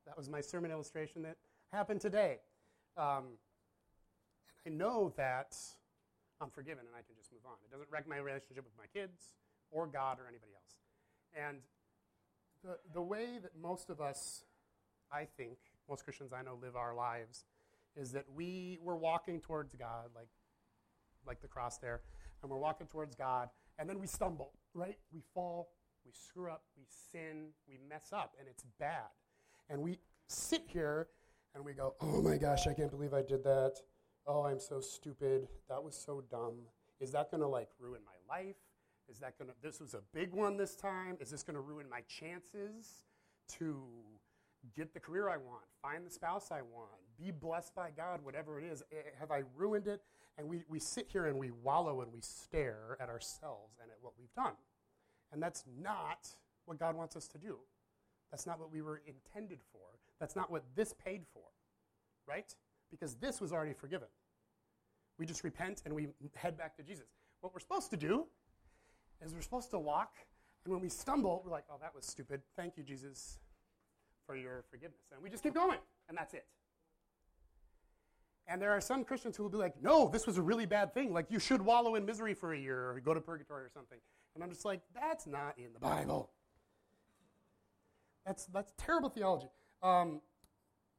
that 0.06 0.16
was 0.16 0.28
my 0.28 0.40
sermon 0.40 0.70
illustration 0.70 1.22
that 1.22 1.36
happened 1.72 2.00
today. 2.00 2.38
Um, 2.96 3.36
and 4.64 4.74
I 4.74 4.76
know 4.76 5.12
that 5.16 5.56
I'm 6.40 6.50
forgiven 6.50 6.86
and 6.86 6.94
I 6.94 7.02
can 7.02 7.16
just 7.16 7.32
move 7.32 7.42
on. 7.46 7.54
It 7.64 7.70
doesn't 7.70 7.88
wreck 7.90 8.08
my 8.08 8.18
relationship 8.18 8.64
with 8.64 8.76
my 8.78 8.86
kids 8.92 9.34
or 9.70 9.86
God 9.86 10.18
or 10.18 10.28
anybody 10.28 10.52
else. 10.54 10.76
And 11.36 11.58
the, 12.64 12.78
the 12.92 13.02
way 13.02 13.38
that 13.42 13.52
most 13.60 13.90
of 13.90 14.00
us, 14.00 14.44
I 15.12 15.26
think, 15.36 15.58
most 15.88 16.04
Christians 16.04 16.32
I 16.32 16.42
know 16.42 16.58
live 16.60 16.76
our 16.76 16.94
lives 16.94 17.44
is 17.96 18.12
that 18.12 18.24
we, 18.34 18.78
we're 18.82 18.96
walking 18.96 19.40
towards 19.40 19.74
God, 19.74 20.10
like, 20.14 20.28
like 21.26 21.40
the 21.40 21.48
cross 21.48 21.78
there, 21.78 22.02
and 22.42 22.50
we're 22.50 22.58
walking 22.58 22.86
towards 22.86 23.14
God, 23.16 23.48
and 23.78 23.88
then 23.88 23.98
we 23.98 24.06
stumble, 24.06 24.52
right? 24.74 24.98
We 25.12 25.22
fall, 25.34 25.70
we 26.04 26.12
screw 26.12 26.50
up, 26.50 26.62
we 26.76 26.84
sin, 27.10 27.48
we 27.68 27.78
mess 27.88 28.12
up, 28.12 28.34
and 28.38 28.48
it's 28.48 28.64
bad. 28.78 29.08
And 29.68 29.82
we 29.82 29.98
sit 30.28 30.62
here 30.66 31.08
and 31.54 31.64
we 31.64 31.72
go, 31.72 31.94
oh 32.00 32.22
my 32.22 32.36
gosh, 32.36 32.66
I 32.66 32.74
can't 32.74 32.90
believe 32.90 33.14
I 33.14 33.22
did 33.22 33.42
that. 33.44 33.74
Oh, 34.30 34.42
I'm 34.44 34.60
so 34.60 34.80
stupid. 34.82 35.48
That 35.70 35.82
was 35.82 35.96
so 35.96 36.22
dumb. 36.30 36.58
Is 37.00 37.12
that 37.12 37.30
going 37.30 37.40
to 37.40 37.46
like 37.46 37.70
ruin 37.78 38.02
my 38.04 38.36
life? 38.36 38.56
Is 39.10 39.18
that 39.20 39.38
going 39.38 39.48
to, 39.48 39.54
this 39.62 39.80
was 39.80 39.94
a 39.94 40.02
big 40.12 40.34
one 40.34 40.58
this 40.58 40.76
time? 40.76 41.16
Is 41.18 41.30
this 41.30 41.42
going 41.42 41.54
to 41.54 41.62
ruin 41.62 41.86
my 41.88 42.02
chances 42.02 43.04
to 43.56 43.82
get 44.76 44.92
the 44.92 45.00
career 45.00 45.30
I 45.30 45.38
want, 45.38 45.64
find 45.80 46.04
the 46.04 46.10
spouse 46.10 46.50
I 46.50 46.60
want, 46.60 46.90
be 47.18 47.30
blessed 47.30 47.74
by 47.74 47.88
God, 47.96 48.20
whatever 48.22 48.60
it 48.60 48.64
is? 48.70 48.82
Eh, 48.92 48.96
have 49.18 49.30
I 49.30 49.44
ruined 49.56 49.88
it? 49.88 50.02
And 50.36 50.46
we, 50.46 50.62
we 50.68 50.78
sit 50.78 51.06
here 51.10 51.24
and 51.24 51.38
we 51.38 51.50
wallow 51.50 52.02
and 52.02 52.12
we 52.12 52.20
stare 52.20 52.98
at 53.00 53.08
ourselves 53.08 53.78
and 53.80 53.90
at 53.90 53.96
what 54.02 54.12
we've 54.18 54.34
done. 54.34 54.52
And 55.32 55.42
that's 55.42 55.64
not 55.80 56.28
what 56.66 56.78
God 56.78 56.96
wants 56.96 57.16
us 57.16 57.28
to 57.28 57.38
do. 57.38 57.56
That's 58.30 58.46
not 58.46 58.60
what 58.60 58.70
we 58.70 58.82
were 58.82 59.00
intended 59.06 59.60
for. 59.72 59.80
That's 60.20 60.36
not 60.36 60.50
what 60.50 60.64
this 60.76 60.92
paid 60.92 61.22
for, 61.32 61.44
right? 62.26 62.54
Because 62.90 63.14
this 63.16 63.40
was 63.40 63.52
already 63.52 63.74
forgiven. 63.74 64.08
We 65.18 65.26
just 65.26 65.44
repent 65.44 65.82
and 65.84 65.94
we 65.94 66.08
head 66.34 66.56
back 66.56 66.76
to 66.76 66.82
Jesus. 66.82 67.06
What 67.40 67.52
we're 67.52 67.60
supposed 67.60 67.90
to 67.90 67.96
do 67.96 68.26
is 69.24 69.34
we're 69.34 69.42
supposed 69.42 69.70
to 69.70 69.78
walk, 69.78 70.14
and 70.64 70.72
when 70.72 70.82
we 70.82 70.88
stumble, 70.88 71.42
we're 71.44 71.50
like, 71.50 71.64
oh, 71.70 71.76
that 71.80 71.94
was 71.94 72.06
stupid. 72.06 72.40
Thank 72.56 72.76
you, 72.76 72.82
Jesus, 72.82 73.38
for 74.26 74.36
your 74.36 74.64
forgiveness. 74.70 75.00
And 75.12 75.22
we 75.22 75.30
just 75.30 75.42
keep 75.42 75.54
going, 75.54 75.78
and 76.08 76.16
that's 76.16 76.34
it. 76.34 76.46
And 78.46 78.62
there 78.62 78.70
are 78.70 78.80
some 78.80 79.04
Christians 79.04 79.36
who 79.36 79.42
will 79.42 79.50
be 79.50 79.58
like, 79.58 79.82
no, 79.82 80.08
this 80.08 80.26
was 80.26 80.38
a 80.38 80.42
really 80.42 80.66
bad 80.66 80.94
thing. 80.94 81.12
Like, 81.12 81.26
you 81.30 81.38
should 81.38 81.60
wallow 81.60 81.96
in 81.96 82.06
misery 82.06 82.32
for 82.32 82.54
a 82.54 82.58
year 82.58 82.90
or 82.90 83.00
go 83.00 83.12
to 83.12 83.20
purgatory 83.20 83.64
or 83.64 83.68
something. 83.68 83.98
And 84.34 84.42
I'm 84.42 84.50
just 84.50 84.64
like, 84.64 84.80
that's 84.94 85.26
not 85.26 85.58
in 85.58 85.72
the 85.74 85.80
Bible. 85.80 86.30
That's, 88.24 88.46
that's 88.46 88.72
terrible 88.78 89.10
theology. 89.10 89.48
Um, 89.82 90.20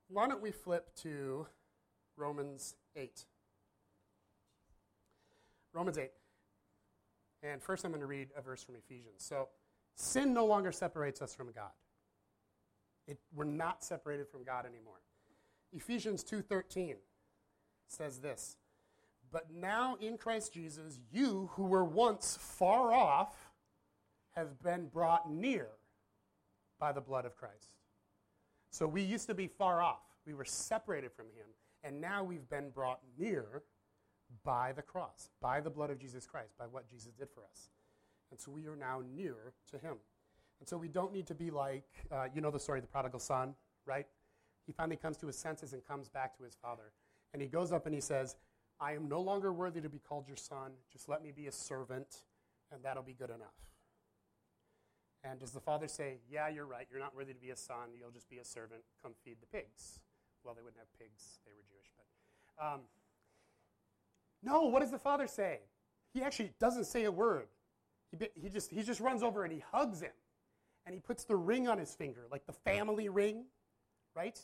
why 0.09 0.27
don't 0.27 0.41
we 0.41 0.51
flip 0.51 0.93
to 0.97 1.47
Romans 2.19 2.75
8? 2.95 3.25
Romans 5.73 5.97
8. 5.97 6.11
And 7.41 7.63
first 7.63 7.85
I'm 7.85 7.91
going 7.91 8.01
to 8.01 8.07
read 8.07 8.29
a 8.35 8.41
verse 8.41 8.63
from 8.63 8.75
Ephesians. 8.75 9.23
So, 9.23 9.47
sin 9.95 10.33
no 10.33 10.45
longer 10.45 10.71
separates 10.71 11.21
us 11.21 11.33
from 11.33 11.51
God. 11.51 11.71
It, 13.07 13.17
we're 13.33 13.45
not 13.45 13.83
separated 13.83 14.27
from 14.27 14.43
God 14.43 14.65
anymore. 14.65 15.01
Ephesians 15.71 16.23
2:13 16.23 16.97
says 17.87 18.19
this, 18.19 18.57
"But 19.31 19.51
now 19.51 19.95
in 19.95 20.17
Christ 20.17 20.53
Jesus, 20.53 20.99
you 21.11 21.47
who 21.53 21.65
were 21.65 21.85
once 21.85 22.37
far 22.37 22.91
off 22.91 23.51
have 24.31 24.61
been 24.61 24.89
brought 24.89 25.29
near 25.29 25.69
by 26.77 26.91
the 26.91 27.01
blood 27.01 27.25
of 27.25 27.35
Christ." 27.35 27.75
So 28.71 28.87
we 28.87 29.01
used 29.01 29.27
to 29.27 29.35
be 29.35 29.47
far 29.47 29.81
off. 29.81 30.03
We 30.25 30.33
were 30.33 30.45
separated 30.45 31.11
from 31.11 31.29
him, 31.31 31.47
and 31.83 32.01
now 32.01 32.23
we've 32.23 32.49
been 32.49 32.69
brought 32.69 32.99
near 33.17 33.63
by 34.43 34.71
the 34.73 34.81
cross, 34.81 35.29
by 35.41 35.59
the 35.59 35.69
blood 35.69 35.89
of 35.89 35.99
Jesus 35.99 36.25
Christ, 36.25 36.57
by 36.57 36.65
what 36.65 36.89
Jesus 36.89 37.11
did 37.13 37.29
for 37.33 37.43
us. 37.49 37.69
And 38.31 38.39
so 38.39 38.51
we 38.51 38.67
are 38.67 38.75
now 38.75 39.01
near 39.15 39.53
to 39.71 39.77
him. 39.77 39.95
And 40.59 40.67
so 40.67 40.77
we 40.77 40.87
don't 40.87 41.13
need 41.13 41.27
to 41.27 41.35
be 41.35 41.51
like, 41.51 41.85
uh, 42.11 42.25
you 42.33 42.41
know 42.41 42.51
the 42.51 42.59
story 42.59 42.79
of 42.79 42.83
the 42.83 42.91
prodigal 42.91 43.19
son, 43.19 43.55
right? 43.85 44.05
He 44.65 44.73
finally 44.73 44.97
comes 44.97 45.17
to 45.17 45.27
his 45.27 45.37
senses 45.37 45.73
and 45.73 45.85
comes 45.85 46.09
back 46.09 46.37
to 46.37 46.43
his 46.43 46.55
father. 46.61 46.91
And 47.33 47.41
he 47.41 47.47
goes 47.47 47.71
up 47.71 47.85
and 47.85 47.95
he 47.95 48.01
says, 48.01 48.35
I 48.79 48.93
am 48.93 49.09
no 49.09 49.21
longer 49.21 49.51
worthy 49.51 49.81
to 49.81 49.89
be 49.89 49.99
called 49.99 50.27
your 50.27 50.37
son. 50.37 50.71
Just 50.91 51.09
let 51.09 51.23
me 51.23 51.31
be 51.31 51.47
a 51.47 51.51
servant, 51.51 52.23
and 52.71 52.83
that'll 52.83 53.03
be 53.03 53.13
good 53.13 53.29
enough. 53.29 53.55
And 55.23 55.39
does 55.39 55.51
the 55.51 55.59
father 55.59 55.87
say, 55.87 56.19
Yeah, 56.29 56.47
you're 56.47 56.65
right. 56.65 56.87
You're 56.89 57.01
not 57.01 57.13
worthy 57.13 57.33
to 57.33 57.39
be 57.39 57.49
a 57.49 57.55
son. 57.55 57.89
You'll 57.97 58.11
just 58.11 58.29
be 58.29 58.37
a 58.37 58.45
servant. 58.45 58.81
Come 59.03 59.13
feed 59.25 59.37
the 59.41 59.47
pigs. 59.47 59.99
Well, 60.43 60.53
they 60.55 60.61
wouldn't 60.61 60.79
have 60.79 60.91
pigs, 60.97 61.39
they 61.45 61.51
were 61.51 61.63
Jewish. 61.67 61.91
But 61.97 62.65
um, 62.65 62.81
no, 64.41 64.63
what 64.63 64.81
does 64.81 64.91
the 64.91 64.99
father 64.99 65.27
say? 65.27 65.59
He 66.13 66.21
actually 66.21 66.53
doesn't 66.59 66.85
say 66.85 67.03
a 67.05 67.11
word. 67.11 67.47
He, 68.11 68.27
he, 68.35 68.49
just, 68.49 68.71
he 68.71 68.81
just 68.81 68.99
runs 68.99 69.21
over 69.21 69.43
and 69.43 69.53
he 69.53 69.63
hugs 69.71 70.01
him 70.01 70.11
and 70.85 70.93
he 70.95 70.99
puts 70.99 71.23
the 71.23 71.35
ring 71.35 71.67
on 71.67 71.77
his 71.77 71.93
finger, 71.93 72.25
like 72.31 72.45
the 72.47 72.53
family 72.53 73.09
ring, 73.09 73.45
right? 74.15 74.39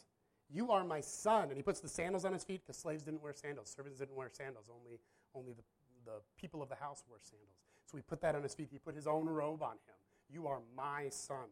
You 0.49 0.71
are 0.71 0.84
my 0.84 1.01
son. 1.01 1.49
And 1.49 1.58
he 1.58 1.63
puts 1.63 1.79
the 1.79 1.88
sandals 1.88 2.25
on 2.25 2.34
his 2.34 2.43
feet 2.43 2.62
because 2.65 2.77
slaves 2.77 3.03
didn't 3.03 3.23
wear 3.23 3.34
sandals. 3.34 3.73
Servants 3.75 3.99
didn't 3.99 4.15
wear 4.15 4.29
sandals. 4.31 4.65
Only, 4.69 4.99
only 5.34 5.53
the, 5.53 5.63
the 6.05 6.19
people 6.39 6.62
of 6.62 6.69
the 6.69 6.75
house 6.75 7.03
wore 7.10 7.17
sandals. 7.21 7.55
So 7.86 7.97
he 7.97 8.03
put 8.03 8.21
that 8.21 8.36
on 8.36 8.43
his 8.43 8.53
feet. 8.53 8.69
He 8.71 8.77
put 8.77 8.95
his 8.95 9.08
own 9.08 9.25
robe 9.25 9.63
on 9.63 9.71
him. 9.71 9.95
You 10.29 10.47
are 10.47 10.60
my 10.75 11.10
son. 11.10 11.47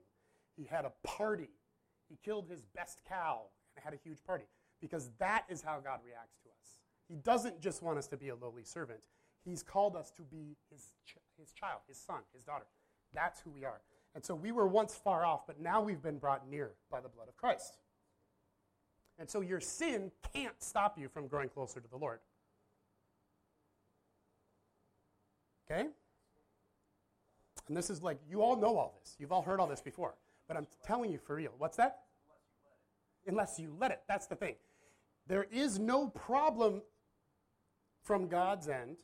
He 0.56 0.66
had 0.66 0.86
a 0.86 0.92
party. 1.04 1.50
He 2.10 2.18
killed 2.24 2.48
his 2.50 2.62
best 2.62 3.02
cow 3.08 3.46
and 3.76 3.84
had 3.84 3.94
a 3.94 3.98
huge 4.04 4.24
party 4.26 4.46
because 4.82 5.10
that 5.20 5.46
is 5.50 5.62
how 5.62 5.80
God 5.80 6.00
reacts 6.06 6.38
to 6.44 6.50
us. 6.50 6.80
He 7.08 7.16
doesn't 7.16 7.62
just 7.62 7.82
want 7.82 7.98
us 7.98 8.08
to 8.08 8.18
be 8.18 8.30
a 8.30 8.36
lowly 8.36 8.64
servant, 8.64 9.08
He's 9.46 9.62
called 9.62 9.96
us 9.96 10.10
to 10.12 10.22
be 10.22 10.56
His, 10.72 10.94
ch- 11.06 11.18
his 11.38 11.52
child, 11.52 11.82
His 11.88 11.98
son, 11.98 12.22
His 12.34 12.44
daughter. 12.44 12.66
That's 13.14 13.42
who 13.42 13.52
we 13.52 13.66
are. 13.66 13.82
And 14.16 14.24
so 14.24 14.36
we 14.36 14.52
were 14.52 14.68
once 14.68 14.96
far 14.96 15.26
off, 15.26 15.48
but 15.48 15.60
now 15.60 15.82
we've 15.82 16.02
been 16.02 16.18
brought 16.18 16.50
near 16.50 16.72
by 16.90 17.02
the 17.02 17.10
blood 17.10 17.28
of 17.28 17.36
Christ. 17.36 17.78
And 19.20 19.30
so 19.30 19.42
your 19.42 19.60
sin 19.60 20.12
can't 20.34 20.56
stop 20.60 20.98
you 20.98 21.08
from 21.08 21.28
growing 21.28 21.50
closer 21.50 21.80
to 21.80 21.88
the 21.88 21.98
Lord. 21.98 22.20
Okay? 25.70 25.88
And 27.68 27.78
this 27.78 27.90
is 27.90 28.04
like, 28.04 28.18
you 28.30 28.42
all 28.42 28.56
know 28.56 28.78
all 28.78 28.94
this. 29.00 29.16
You've 29.20 29.32
all 29.32 29.42
heard 29.42 29.60
all 29.60 29.68
this 29.68 29.82
before. 29.82 30.16
But 30.48 30.58
I'm 30.58 30.68
telling 30.86 31.12
you 31.12 31.18
for 31.18 31.36
real. 31.36 31.54
What's 31.58 31.78
that? 31.78 32.02
Unless 33.26 33.60
you 33.60 33.76
let 33.80 33.92
it. 33.92 34.02
That's 34.08 34.28
the 34.28 34.36
thing. 34.36 34.56
There 35.28 35.48
is 35.52 35.80
no 35.80 36.08
problem 36.08 36.82
from 38.04 38.28
God's 38.28 38.68
end 38.68 38.98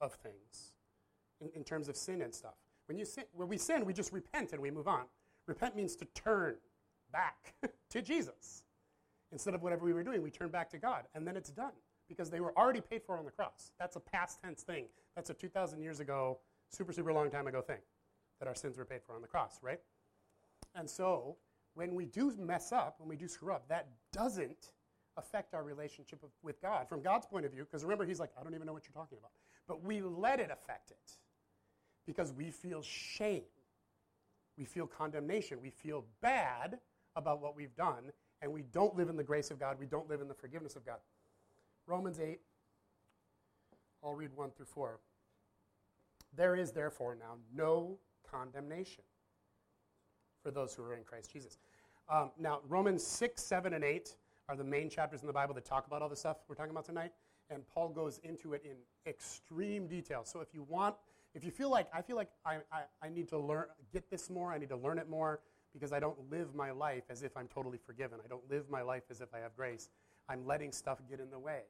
of 0.00 0.12
things 0.14 0.72
in, 1.40 1.50
in 1.54 1.64
terms 1.64 1.88
of 1.88 1.96
sin 1.96 2.22
and 2.22 2.34
stuff. 2.34 2.54
When, 2.86 2.98
you 2.98 3.04
sin, 3.04 3.24
when 3.32 3.48
we 3.48 3.56
sin, 3.56 3.84
we 3.84 3.92
just 3.92 4.12
repent 4.12 4.52
and 4.52 4.60
we 4.60 4.70
move 4.70 4.88
on. 4.88 5.04
Repent 5.46 5.76
means 5.76 5.94
to 5.96 6.04
turn 6.06 6.56
back 7.12 7.54
to 7.90 8.02
Jesus. 8.02 8.64
Instead 9.32 9.54
of 9.54 9.62
whatever 9.62 9.84
we 9.84 9.92
were 9.92 10.04
doing, 10.04 10.22
we 10.22 10.30
turn 10.30 10.48
back 10.48 10.70
to 10.70 10.78
God, 10.78 11.04
and 11.14 11.26
then 11.26 11.36
it's 11.36 11.50
done 11.50 11.72
because 12.08 12.30
they 12.30 12.40
were 12.40 12.56
already 12.56 12.80
paid 12.80 13.02
for 13.02 13.18
on 13.18 13.24
the 13.24 13.30
cross. 13.30 13.72
That's 13.80 13.96
a 13.96 14.00
past 14.00 14.40
tense 14.42 14.62
thing. 14.62 14.84
That's 15.16 15.30
a 15.30 15.34
2,000 15.34 15.82
years 15.82 16.00
ago, 16.00 16.38
super, 16.68 16.92
super 16.92 17.12
long 17.12 17.30
time 17.30 17.46
ago 17.46 17.60
thing 17.60 17.78
that 18.38 18.48
our 18.48 18.54
sins 18.54 18.76
were 18.76 18.84
paid 18.84 19.00
for 19.06 19.14
on 19.14 19.22
the 19.22 19.28
cross, 19.28 19.58
right? 19.62 19.80
And 20.74 20.88
so 20.88 21.36
when 21.74 21.94
we 21.94 22.06
do 22.06 22.32
mess 22.38 22.72
up, 22.72 22.96
when 22.98 23.08
we 23.08 23.16
do 23.16 23.28
screw 23.28 23.52
up, 23.52 23.68
that 23.68 23.88
doesn't 24.12 24.72
affect 25.16 25.54
our 25.54 25.62
relationship 25.62 26.24
with 26.42 26.60
God 26.60 26.88
from 26.88 27.02
God's 27.02 27.26
point 27.26 27.44
of 27.44 27.52
view, 27.52 27.64
because 27.64 27.82
remember, 27.84 28.04
He's 28.04 28.20
like, 28.20 28.30
I 28.38 28.42
don't 28.42 28.54
even 28.54 28.66
know 28.66 28.72
what 28.72 28.84
you're 28.86 29.00
talking 29.00 29.18
about. 29.18 29.30
But 29.66 29.82
we 29.82 30.02
let 30.02 30.40
it 30.40 30.50
affect 30.52 30.90
it 30.90 31.12
because 32.06 32.32
we 32.32 32.50
feel 32.50 32.82
shame. 32.82 33.44
We 34.58 34.64
feel 34.64 34.86
condemnation. 34.86 35.58
We 35.60 35.70
feel 35.70 36.04
bad 36.20 36.78
about 37.16 37.40
what 37.40 37.56
we've 37.56 37.74
done, 37.74 38.12
and 38.42 38.52
we 38.52 38.62
don't 38.62 38.96
live 38.96 39.08
in 39.08 39.16
the 39.16 39.24
grace 39.24 39.50
of 39.50 39.58
God. 39.58 39.78
We 39.78 39.86
don't 39.86 40.08
live 40.08 40.20
in 40.20 40.28
the 40.28 40.34
forgiveness 40.34 40.76
of 40.76 40.84
God. 40.84 40.98
Romans 41.86 42.18
8, 42.20 42.40
I'll 44.02 44.14
read 44.14 44.30
1 44.34 44.50
through 44.50 44.66
4. 44.66 44.98
There 46.36 46.56
is 46.56 46.72
therefore 46.72 47.14
now 47.14 47.36
no 47.54 47.98
condemnation 48.28 49.04
for 50.44 50.52
those 50.52 50.74
who 50.74 50.84
are 50.84 50.94
in 50.94 51.02
Christ 51.02 51.32
Jesus. 51.32 51.58
Um, 52.08 52.30
now, 52.38 52.60
Romans 52.68 53.04
6, 53.04 53.42
7, 53.42 53.72
and 53.72 53.82
8 53.82 54.14
are 54.48 54.56
the 54.56 54.62
main 54.62 54.90
chapters 54.90 55.22
in 55.22 55.26
the 55.26 55.32
Bible 55.32 55.54
that 55.54 55.64
talk 55.64 55.86
about 55.86 56.02
all 56.02 56.08
the 56.08 56.14
stuff 56.14 56.36
we're 56.48 56.54
talking 56.54 56.70
about 56.70 56.84
tonight, 56.84 57.12
and 57.50 57.62
Paul 57.74 57.88
goes 57.88 58.20
into 58.22 58.52
it 58.52 58.62
in 58.64 58.76
extreme 59.10 59.88
detail. 59.88 60.22
So 60.24 60.40
if 60.40 60.48
you 60.52 60.62
want 60.68 60.94
if 61.34 61.42
you 61.42 61.50
feel 61.50 61.70
like 61.70 61.88
I 61.92 62.00
feel 62.00 62.16
like 62.16 62.28
I, 62.46 62.58
I, 62.72 62.82
I, 63.02 63.08
need 63.08 63.28
to 63.30 63.38
learn 63.38 63.66
get 63.92 64.08
this 64.08 64.30
more, 64.30 64.52
I 64.52 64.58
need 64.58 64.68
to 64.68 64.76
learn 64.76 64.98
it 64.98 65.10
more 65.10 65.40
because 65.72 65.92
I 65.92 65.98
don't 65.98 66.16
live 66.30 66.54
my 66.54 66.70
life 66.70 67.02
as 67.10 67.24
if 67.24 67.36
I'm 67.36 67.48
totally 67.48 67.78
forgiven. 67.78 68.20
I 68.24 68.28
don't 68.28 68.48
live 68.48 68.70
my 68.70 68.82
life 68.82 69.02
as 69.10 69.20
if 69.20 69.34
I 69.34 69.38
have 69.38 69.56
grace. 69.56 69.88
I'm 70.28 70.46
letting 70.46 70.70
stuff 70.70 71.00
get 71.10 71.18
in 71.18 71.30
the 71.30 71.38
way 71.38 71.62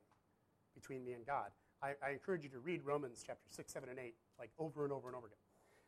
between 0.75 1.03
me 1.03 1.13
and 1.13 1.25
God. 1.25 1.47
I, 1.83 1.95
I 2.07 2.11
encourage 2.11 2.45
you 2.45 2.51
to 2.51 2.59
read 2.59 2.83
Romans 2.85 3.25
chapter 3.27 3.47
6, 3.49 3.73
7, 3.73 3.89
and 3.89 3.99
8, 3.99 4.15
like 4.39 4.51
over 4.59 4.85
and 4.85 4.93
over 4.93 5.09
and 5.09 5.17
over 5.17 5.27
again. 5.27 5.39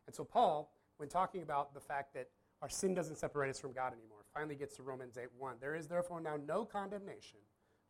And 0.07 0.17
so 0.17 0.25
Paul, 0.25 0.73
when 0.97 1.09
talking 1.09 1.43
about 1.43 1.75
the 1.75 1.81
fact 1.81 2.15
that 2.15 2.29
our 2.63 2.69
sin 2.69 2.95
doesn't 2.95 3.19
separate 3.19 3.51
us 3.51 3.61
from 3.61 3.73
God 3.73 3.93
anymore, 3.93 4.25
finally 4.35 4.55
gets 4.55 4.77
to 4.77 4.83
Romans 4.83 5.19
8, 5.19 5.27
1. 5.39 5.57
There 5.61 5.75
is 5.75 5.87
therefore 5.87 6.21
now 6.21 6.37
no 6.47 6.65
condemnation 6.65 7.41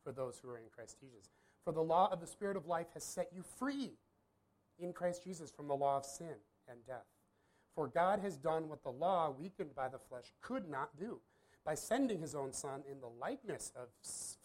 for 0.03 0.13
those 0.13 0.39
who 0.39 0.49
are 0.51 0.59
in 0.59 0.65
Christ 0.75 0.99
Jesus. 1.01 1.31
For 1.65 1.73
the 1.73 1.83
law 1.83 2.09
of 2.13 2.21
the 2.21 2.27
Spirit 2.27 2.57
of 2.57 2.67
life 2.67 2.87
has 2.95 3.05
set 3.05 3.31
you 3.35 3.43
free 3.59 3.93
in 4.79 4.93
Christ 4.93 5.25
Jesus 5.25 5.51
from 5.51 5.69
the 5.69 5.75
law 5.75 5.97
of 5.97 6.05
sin 6.05 6.35
and 6.69 6.79
death. 6.87 7.07
For 7.75 7.89
God 7.89 8.21
has 8.21 8.37
done 8.37 8.69
what 8.69 8.83
the 8.83 8.91
law, 8.91 9.31
weakened 9.31 9.75
by 9.75 9.89
the 9.89 9.99
flesh, 9.99 10.33
could 10.41 10.69
not 10.69 10.97
do 10.99 11.21
by 11.65 11.75
sending 11.75 12.21
his 12.21 12.35
own 12.35 12.53
Son 12.53 12.83
in 12.91 13.01
the 13.01 13.11
likeness 13.21 13.73
of 13.77 13.89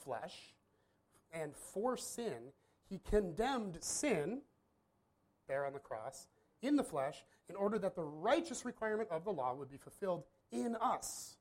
flesh, 0.04 0.54
and 1.32 1.56
for 1.56 1.96
sin, 1.96 2.52
he 2.90 3.00
condemned 3.10 3.78
sin 3.82 4.42
there 5.48 5.66
on 5.66 5.74
the 5.74 5.80
cross 5.80 6.28
in 6.62 6.76
the 6.76 6.84
flesh 6.84 7.24
in 7.52 7.58
order 7.58 7.78
that 7.78 7.96
the 7.96 8.04
righteous 8.04 8.64
requirement 8.64 9.10
of 9.12 9.26
the 9.26 9.32
law 9.32 9.54
would 9.54 9.70
be 9.70 9.78
fulfilled 9.78 10.24
in 10.52 10.76
us 10.78 11.36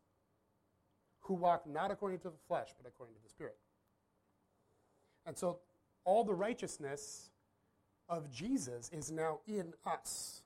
who 1.20 1.34
walk 1.34 1.66
not 1.66 1.92
according 1.92 2.18
to 2.18 2.28
the 2.28 2.36
flesh 2.48 2.68
but 2.76 2.88
according 2.88 3.14
to 3.14 3.22
the 3.22 3.28
spirit 3.28 3.56
and 5.26 5.38
so 5.38 5.60
all 6.04 6.24
the 6.24 6.34
righteousness 6.34 7.30
of 8.08 8.30
Jesus 8.30 8.90
is 8.92 9.10
now 9.10 9.38
in 9.46 9.72
us. 9.86 10.42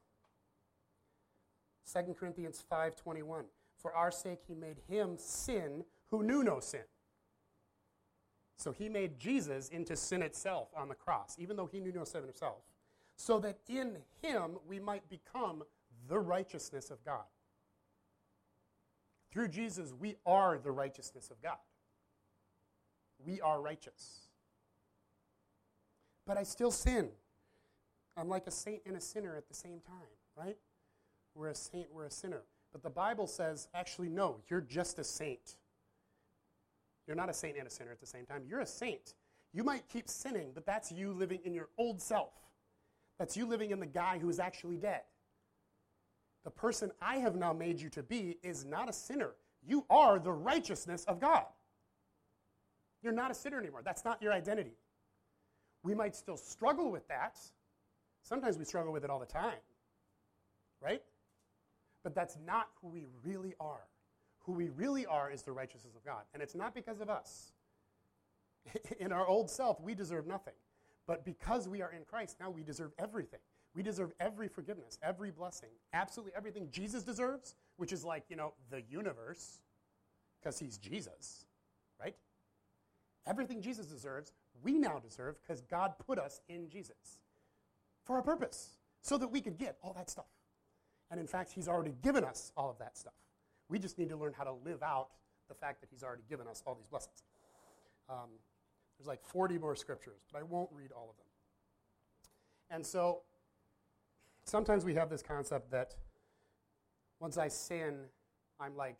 2 1.90 2.14
Corinthians 2.14 2.62
5:21 2.70 3.46
For 3.76 3.94
our 3.94 4.10
sake 4.10 4.40
he 4.46 4.54
made 4.54 4.78
him 4.88 5.16
sin 5.16 5.84
who 6.10 6.22
knew 6.22 6.42
no 6.42 6.60
sin. 6.60 6.84
So 8.56 8.72
he 8.72 8.88
made 8.88 9.18
Jesus 9.18 9.68
into 9.68 9.96
sin 9.96 10.22
itself 10.22 10.68
on 10.76 10.88
the 10.88 10.94
cross, 10.94 11.36
even 11.38 11.56
though 11.56 11.66
he 11.66 11.80
knew 11.80 11.92
no 11.92 12.04
sin 12.04 12.22
himself, 12.22 12.62
so 13.16 13.38
that 13.40 13.58
in 13.68 13.96
him 14.22 14.56
we 14.66 14.78
might 14.78 15.08
become 15.08 15.62
the 16.08 16.18
righteousness 16.18 16.90
of 16.90 17.04
God. 17.04 17.24
Through 19.30 19.48
Jesus, 19.48 19.92
we 19.98 20.16
are 20.24 20.58
the 20.58 20.70
righteousness 20.70 21.30
of 21.30 21.42
God. 21.42 21.58
We 23.24 23.40
are 23.40 23.60
righteous. 23.60 24.28
But 26.26 26.36
I 26.36 26.42
still 26.42 26.70
sin. 26.70 27.08
I'm 28.16 28.28
like 28.28 28.46
a 28.46 28.50
saint 28.50 28.82
and 28.86 28.96
a 28.96 29.00
sinner 29.00 29.36
at 29.36 29.48
the 29.48 29.54
same 29.54 29.80
time, 29.80 29.96
right? 30.36 30.56
We're 31.34 31.48
a 31.48 31.54
saint, 31.54 31.88
we're 31.92 32.04
a 32.04 32.10
sinner. 32.10 32.42
But 32.72 32.82
the 32.82 32.90
Bible 32.90 33.26
says, 33.26 33.68
actually, 33.74 34.08
no, 34.08 34.36
you're 34.48 34.60
just 34.60 34.98
a 34.98 35.04
saint. 35.04 35.56
You're 37.06 37.16
not 37.16 37.28
a 37.28 37.34
saint 37.34 37.56
and 37.58 37.66
a 37.66 37.70
sinner 37.70 37.90
at 37.90 38.00
the 38.00 38.06
same 38.06 38.24
time. 38.24 38.44
You're 38.48 38.60
a 38.60 38.66
saint. 38.66 39.14
You 39.52 39.64
might 39.64 39.88
keep 39.88 40.08
sinning, 40.08 40.50
but 40.54 40.64
that's 40.64 40.90
you 40.90 41.12
living 41.12 41.40
in 41.44 41.54
your 41.54 41.68
old 41.76 42.00
self. 42.00 42.32
That's 43.18 43.36
you 43.36 43.46
living 43.46 43.70
in 43.70 43.80
the 43.80 43.86
guy 43.86 44.18
who 44.18 44.28
is 44.28 44.38
actually 44.38 44.76
dead. 44.76 45.02
The 46.44 46.50
person 46.50 46.90
I 47.00 47.16
have 47.16 47.36
now 47.36 47.52
made 47.52 47.80
you 47.80 47.88
to 47.90 48.02
be 48.02 48.36
is 48.42 48.64
not 48.64 48.88
a 48.88 48.92
sinner. 48.92 49.30
You 49.66 49.86
are 49.88 50.18
the 50.18 50.32
righteousness 50.32 51.04
of 51.06 51.20
God. 51.20 51.44
You're 53.02 53.12
not 53.12 53.30
a 53.30 53.34
sinner 53.34 53.58
anymore. 53.58 53.82
That's 53.84 54.04
not 54.04 54.20
your 54.22 54.32
identity. 54.32 54.76
We 55.82 55.94
might 55.94 56.16
still 56.16 56.36
struggle 56.36 56.90
with 56.90 57.06
that. 57.08 57.38
Sometimes 58.22 58.58
we 58.58 58.64
struggle 58.64 58.92
with 58.92 59.04
it 59.04 59.10
all 59.10 59.18
the 59.18 59.26
time, 59.26 59.58
right? 60.82 61.02
But 62.02 62.14
that's 62.14 62.36
not 62.46 62.68
who 62.80 62.88
we 62.88 63.06
really 63.22 63.54
are. 63.60 63.86
Who 64.40 64.52
we 64.52 64.70
really 64.70 65.06
are 65.06 65.30
is 65.30 65.42
the 65.42 65.52
righteousness 65.52 65.94
of 65.94 66.04
God. 66.04 66.22
And 66.32 66.42
it's 66.42 66.54
not 66.54 66.74
because 66.74 67.00
of 67.00 67.08
us. 67.08 67.52
in 68.98 69.12
our 69.12 69.26
old 69.26 69.50
self, 69.50 69.80
we 69.80 69.94
deserve 69.94 70.26
nothing. 70.26 70.54
But 71.06 71.24
because 71.24 71.68
we 71.68 71.82
are 71.82 71.92
in 71.92 72.04
Christ, 72.04 72.36
now 72.40 72.50
we 72.50 72.62
deserve 72.62 72.92
everything. 72.98 73.40
We 73.74 73.82
deserve 73.82 74.12
every 74.20 74.48
forgiveness, 74.48 74.98
every 75.02 75.30
blessing, 75.30 75.70
absolutely 75.92 76.32
everything 76.36 76.68
Jesus 76.70 77.02
deserves, 77.02 77.56
which 77.76 77.92
is 77.92 78.04
like, 78.04 78.24
you 78.28 78.36
know, 78.36 78.54
the 78.70 78.82
universe, 78.88 79.60
because 80.40 80.58
he's 80.58 80.78
Jesus, 80.78 81.46
right? 82.00 82.14
Everything 83.26 83.60
Jesus 83.60 83.86
deserves, 83.86 84.32
we 84.62 84.78
now 84.78 84.98
deserve 84.98 85.36
because 85.42 85.60
God 85.62 85.94
put 86.06 86.18
us 86.18 86.40
in 86.48 86.68
Jesus 86.68 87.18
for 88.04 88.18
a 88.18 88.22
purpose, 88.22 88.76
so 89.02 89.18
that 89.18 89.28
we 89.28 89.40
could 89.40 89.58
get 89.58 89.76
all 89.82 89.92
that 89.94 90.10
stuff. 90.10 90.26
And 91.10 91.18
in 91.18 91.26
fact, 91.26 91.52
he's 91.52 91.68
already 91.68 91.94
given 92.02 92.24
us 92.24 92.52
all 92.56 92.70
of 92.70 92.78
that 92.78 92.96
stuff. 92.96 93.14
We 93.68 93.78
just 93.78 93.98
need 93.98 94.10
to 94.10 94.16
learn 94.16 94.34
how 94.36 94.44
to 94.44 94.52
live 94.64 94.82
out 94.82 95.08
the 95.48 95.54
fact 95.54 95.80
that 95.80 95.88
he's 95.90 96.02
already 96.02 96.22
given 96.28 96.46
us 96.46 96.62
all 96.66 96.74
these 96.74 96.86
blessings. 96.86 97.22
Um, 98.08 98.30
there's 98.98 99.08
like 99.08 99.22
40 99.24 99.58
more 99.58 99.76
scriptures, 99.76 100.22
but 100.32 100.38
I 100.38 100.42
won't 100.42 100.70
read 100.72 100.92
all 100.92 101.10
of 101.10 101.16
them. 101.16 101.26
And 102.70 102.84
so 102.84 103.22
sometimes 104.44 104.84
we 104.84 104.94
have 104.94 105.10
this 105.10 105.22
concept 105.22 105.70
that 105.70 105.94
once 107.20 107.38
I 107.38 107.48
sin, 107.48 108.06
I'm 108.60 108.76
like, 108.76 108.96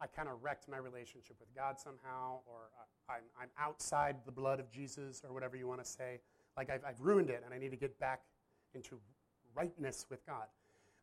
I 0.00 0.06
kind 0.06 0.28
of 0.28 0.42
wrecked 0.42 0.68
my 0.68 0.76
relationship 0.76 1.36
with 1.40 1.54
God 1.54 1.78
somehow, 1.78 2.40
or 2.46 2.68
I'm, 3.08 3.22
I'm 3.40 3.48
outside 3.58 4.16
the 4.26 4.32
blood 4.32 4.60
of 4.60 4.70
Jesus, 4.70 5.22
or 5.26 5.32
whatever 5.32 5.56
you 5.56 5.66
want 5.66 5.82
to 5.82 5.88
say. 5.88 6.20
Like 6.56 6.70
I've, 6.70 6.84
I've 6.84 7.00
ruined 7.00 7.30
it, 7.30 7.42
and 7.44 7.54
I 7.54 7.58
need 7.58 7.70
to 7.70 7.76
get 7.76 7.98
back 7.98 8.22
into 8.74 8.98
rightness 9.54 10.06
with 10.10 10.24
God. 10.26 10.46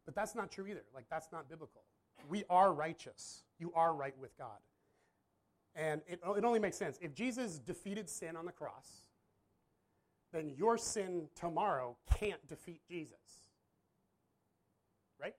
But 0.05 0.15
that's 0.15 0.36
not 0.36 0.51
true 0.51 0.67
either. 0.67 0.84
Like, 0.93 1.05
that's 1.10 1.31
not 1.31 1.49
biblical. 1.49 1.81
We 2.29 2.43
are 2.49 2.73
righteous. 2.73 3.43
You 3.60 3.71
are 3.75 3.93
right 3.93 4.17
with 4.19 4.38
God. 4.38 4.57
And 5.75 6.01
it, 6.07 6.19
oh, 6.23 6.34
it 6.34 6.43
only 6.43 6.60
makes 6.60 6.77
sense. 6.77 6.97
If 7.01 7.13
Jesus 7.13 7.57
defeated 7.57 8.10
sin 8.10 8.36
on 8.36 8.45
the 8.45 8.51
cross, 8.51 9.07
then 10.34 10.51
your 10.57 10.77
sin 10.77 11.27
tomorrow 11.36 11.95
can't 12.17 12.45
defeat 12.47 12.81
Jesus. 12.88 13.17
Right? 15.21 15.36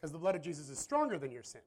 Because 0.00 0.12
the 0.12 0.18
blood 0.18 0.34
of 0.34 0.42
Jesus 0.42 0.68
is 0.68 0.78
stronger 0.78 1.18
than 1.18 1.30
your 1.30 1.42
sin. 1.42 1.62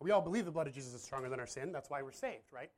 We 0.00 0.12
all 0.12 0.20
believe 0.20 0.44
the 0.44 0.52
blood 0.52 0.68
of 0.68 0.74
Jesus 0.74 0.94
is 0.94 1.02
stronger 1.02 1.28
than 1.28 1.40
our 1.40 1.46
sin. 1.46 1.72
That's 1.72 1.90
why 1.90 2.02
we're 2.02 2.12
saved, 2.12 2.52
right? 2.52 2.70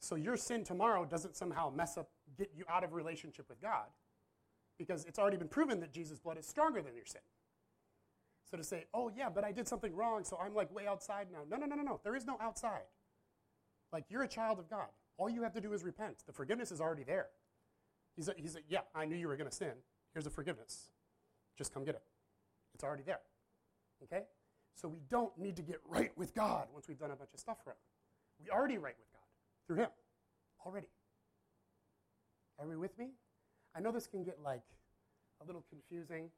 So 0.00 0.14
your 0.14 0.36
sin 0.36 0.62
tomorrow 0.62 1.04
doesn't 1.04 1.36
somehow 1.36 1.70
mess 1.70 1.96
up, 1.96 2.08
get 2.36 2.52
you 2.56 2.64
out 2.70 2.84
of 2.84 2.92
relationship 2.92 3.48
with 3.48 3.60
God. 3.60 3.86
Because 4.78 5.04
it's 5.06 5.18
already 5.18 5.36
been 5.36 5.48
proven 5.48 5.80
that 5.80 5.92
Jesus' 5.92 6.20
blood 6.20 6.38
is 6.38 6.46
stronger 6.46 6.82
than 6.82 6.94
your 6.94 7.04
sin. 7.04 7.20
So 8.48 8.56
to 8.56 8.62
say, 8.62 8.84
oh, 8.94 9.10
yeah, 9.14 9.28
but 9.28 9.42
I 9.42 9.50
did 9.50 9.66
something 9.66 9.94
wrong, 9.94 10.22
so 10.22 10.38
I'm 10.40 10.54
like 10.54 10.72
way 10.72 10.86
outside 10.86 11.26
now. 11.32 11.40
No, 11.50 11.56
no, 11.56 11.66
no, 11.66 11.74
no, 11.74 11.82
no. 11.82 12.00
There 12.04 12.14
is 12.14 12.24
no 12.24 12.38
outside. 12.40 12.86
Like, 13.92 14.04
you're 14.08 14.22
a 14.22 14.28
child 14.28 14.58
of 14.58 14.68
God. 14.68 14.88
All 15.16 15.28
you 15.28 15.42
have 15.42 15.52
to 15.54 15.60
do 15.60 15.72
is 15.72 15.82
repent. 15.82 16.24
The 16.26 16.32
forgiveness 16.32 16.70
is 16.70 16.80
already 16.80 17.02
there. 17.02 17.28
He's 18.14 18.28
like, 18.28 18.38
he's 18.38 18.54
like 18.54 18.64
yeah, 18.68 18.80
I 18.94 19.04
knew 19.04 19.16
you 19.16 19.28
were 19.28 19.36
going 19.36 19.48
to 19.48 19.54
sin. 19.54 19.72
Here's 20.12 20.26
a 20.26 20.30
forgiveness. 20.30 20.88
Just 21.56 21.72
come 21.72 21.84
get 21.84 21.94
it. 21.94 22.02
It's 22.74 22.84
already 22.84 23.02
there. 23.04 23.20
Okay? 24.02 24.22
So 24.74 24.88
we 24.88 24.98
don't 25.10 25.36
need 25.38 25.56
to 25.56 25.62
get 25.62 25.80
right 25.88 26.10
with 26.16 26.34
God 26.34 26.68
once 26.72 26.88
we've 26.88 26.98
done 26.98 27.10
a 27.10 27.16
bunch 27.16 27.34
of 27.34 27.40
stuff 27.40 27.58
Him. 27.66 27.74
We 28.40 28.50
already 28.50 28.78
right 28.78 28.94
with 28.98 29.12
God 29.12 29.22
through 29.66 29.76
Him. 29.76 29.90
Already. 30.64 30.88
Are 32.58 32.66
we 32.66 32.76
with 32.76 32.96
me? 32.98 33.10
I 33.76 33.80
know 33.80 33.92
this 33.92 34.06
can 34.06 34.24
get 34.24 34.38
like 34.42 34.62
a 35.40 35.46
little 35.46 35.64
confusing, 35.68 36.30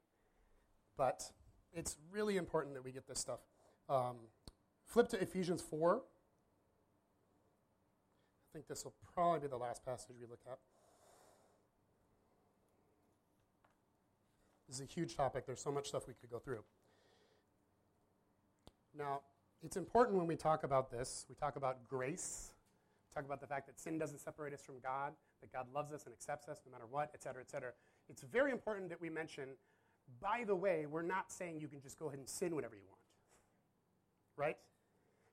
but 0.97 1.31
it's 1.73 1.97
really 2.11 2.37
important 2.37 2.75
that 2.75 2.83
we 2.83 2.91
get 2.91 3.07
this 3.07 3.19
stuff. 3.19 3.39
Um, 3.89 4.17
flip 4.85 5.07
to 5.09 5.21
Ephesians 5.21 5.61
4. 5.61 6.01
I 8.51 8.53
think 8.53 8.67
this 8.67 8.83
will 8.83 8.93
probably 9.13 9.39
be 9.39 9.47
the 9.47 9.57
last 9.57 9.85
passage 9.85 10.17
we 10.19 10.27
look 10.27 10.41
at. 10.45 10.57
This 14.67 14.75
is 14.75 14.81
a 14.81 14.85
huge 14.85 15.15
topic. 15.15 15.45
There's 15.45 15.61
so 15.61 15.71
much 15.71 15.87
stuff 15.87 16.05
we 16.05 16.13
could 16.13 16.29
go 16.29 16.37
through. 16.37 16.63
Now, 18.97 19.21
it's 19.63 19.77
important 19.77 20.17
when 20.17 20.27
we 20.27 20.35
talk 20.35 20.65
about 20.65 20.91
this, 20.91 21.25
we 21.29 21.35
talk 21.35 21.55
about 21.55 21.87
grace, 21.87 22.51
talk 23.15 23.23
about 23.23 23.39
the 23.39 23.47
fact 23.47 23.67
that 23.67 23.79
sin 23.79 23.97
doesn't 23.97 24.19
separate 24.19 24.53
us 24.53 24.61
from 24.61 24.75
God, 24.83 25.13
that 25.39 25.53
God 25.53 25.67
loves 25.73 25.93
us 25.93 26.03
and 26.03 26.13
accepts 26.13 26.49
us 26.49 26.59
no 26.65 26.73
matter 26.73 26.85
what, 26.89 27.09
et 27.13 27.23
cetera, 27.23 27.41
et 27.41 27.49
cetera. 27.49 27.71
It's 28.09 28.21
very 28.21 28.51
important 28.51 28.89
that 28.89 28.99
we 28.99 29.09
mention, 29.09 29.49
by 30.19 30.43
the 30.45 30.55
way, 30.55 30.87
we're 30.87 31.03
not 31.03 31.31
saying 31.31 31.61
you 31.61 31.69
can 31.69 31.79
just 31.79 31.97
go 31.97 32.07
ahead 32.07 32.19
and 32.19 32.27
sin 32.27 32.53
whenever 32.53 32.75
you 32.75 32.83
want. 32.89 32.99
Right? 34.35 34.57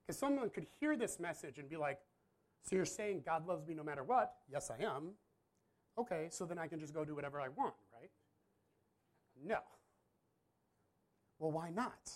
Because 0.06 0.20
someone 0.20 0.50
could 0.50 0.66
hear 0.78 0.96
this 0.96 1.18
message 1.18 1.58
and 1.58 1.68
be 1.68 1.76
like, 1.76 1.98
so 2.62 2.76
you're 2.76 2.84
saying 2.84 3.22
God 3.24 3.46
loves 3.46 3.66
me 3.66 3.74
no 3.74 3.82
matter 3.82 4.02
what? 4.02 4.34
Yes, 4.50 4.70
I 4.70 4.82
am. 4.84 5.12
Okay, 5.98 6.28
so 6.30 6.44
then 6.44 6.58
I 6.58 6.66
can 6.66 6.78
just 6.78 6.94
go 6.94 7.04
do 7.04 7.14
whatever 7.14 7.40
I 7.40 7.48
want, 7.48 7.74
right? 7.92 8.10
No. 9.44 9.58
Well, 11.38 11.50
why 11.50 11.70
not? 11.70 12.10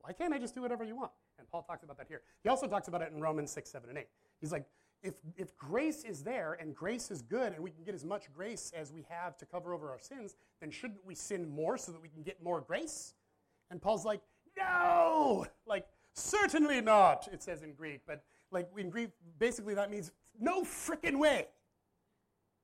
Why 0.00 0.12
can't 0.12 0.32
I 0.32 0.38
just 0.38 0.54
do 0.54 0.62
whatever 0.62 0.84
you 0.84 0.96
want? 0.96 1.12
And 1.38 1.48
Paul 1.48 1.62
talks 1.62 1.82
about 1.82 1.98
that 1.98 2.08
here. 2.08 2.22
He 2.42 2.48
also 2.48 2.66
talks 2.66 2.88
about 2.88 3.02
it 3.02 3.12
in 3.14 3.20
Romans 3.20 3.50
6, 3.50 3.70
7, 3.70 3.88
and 3.88 3.98
8. 3.98 4.06
He's 4.40 4.52
like, 4.52 4.64
if, 5.02 5.14
if 5.36 5.56
grace 5.56 6.04
is 6.04 6.22
there 6.22 6.58
and 6.60 6.74
grace 6.74 7.10
is 7.10 7.22
good 7.22 7.54
and 7.54 7.62
we 7.62 7.70
can 7.70 7.84
get 7.84 7.94
as 7.94 8.04
much 8.04 8.30
grace 8.34 8.70
as 8.76 8.92
we 8.92 9.06
have 9.08 9.36
to 9.38 9.46
cover 9.46 9.72
over 9.72 9.90
our 9.90 9.98
sins, 9.98 10.36
then 10.60 10.70
shouldn't 10.70 11.04
we 11.06 11.14
sin 11.14 11.48
more 11.48 11.78
so 11.78 11.92
that 11.92 12.02
we 12.02 12.08
can 12.08 12.22
get 12.22 12.42
more 12.42 12.60
grace? 12.60 13.14
And 13.70 13.80
Paul's 13.80 14.04
like, 14.04 14.20
no! 14.58 15.46
Like, 15.66 15.86
certainly 16.14 16.80
not, 16.80 17.28
it 17.32 17.42
says 17.42 17.62
in 17.62 17.72
Greek. 17.72 18.02
But 18.06 18.24
like 18.50 18.68
in 18.76 18.90
Greek, 18.90 19.10
basically 19.38 19.74
that 19.74 19.90
means 19.90 20.12
no 20.38 20.62
freaking 20.62 21.18
way 21.18 21.46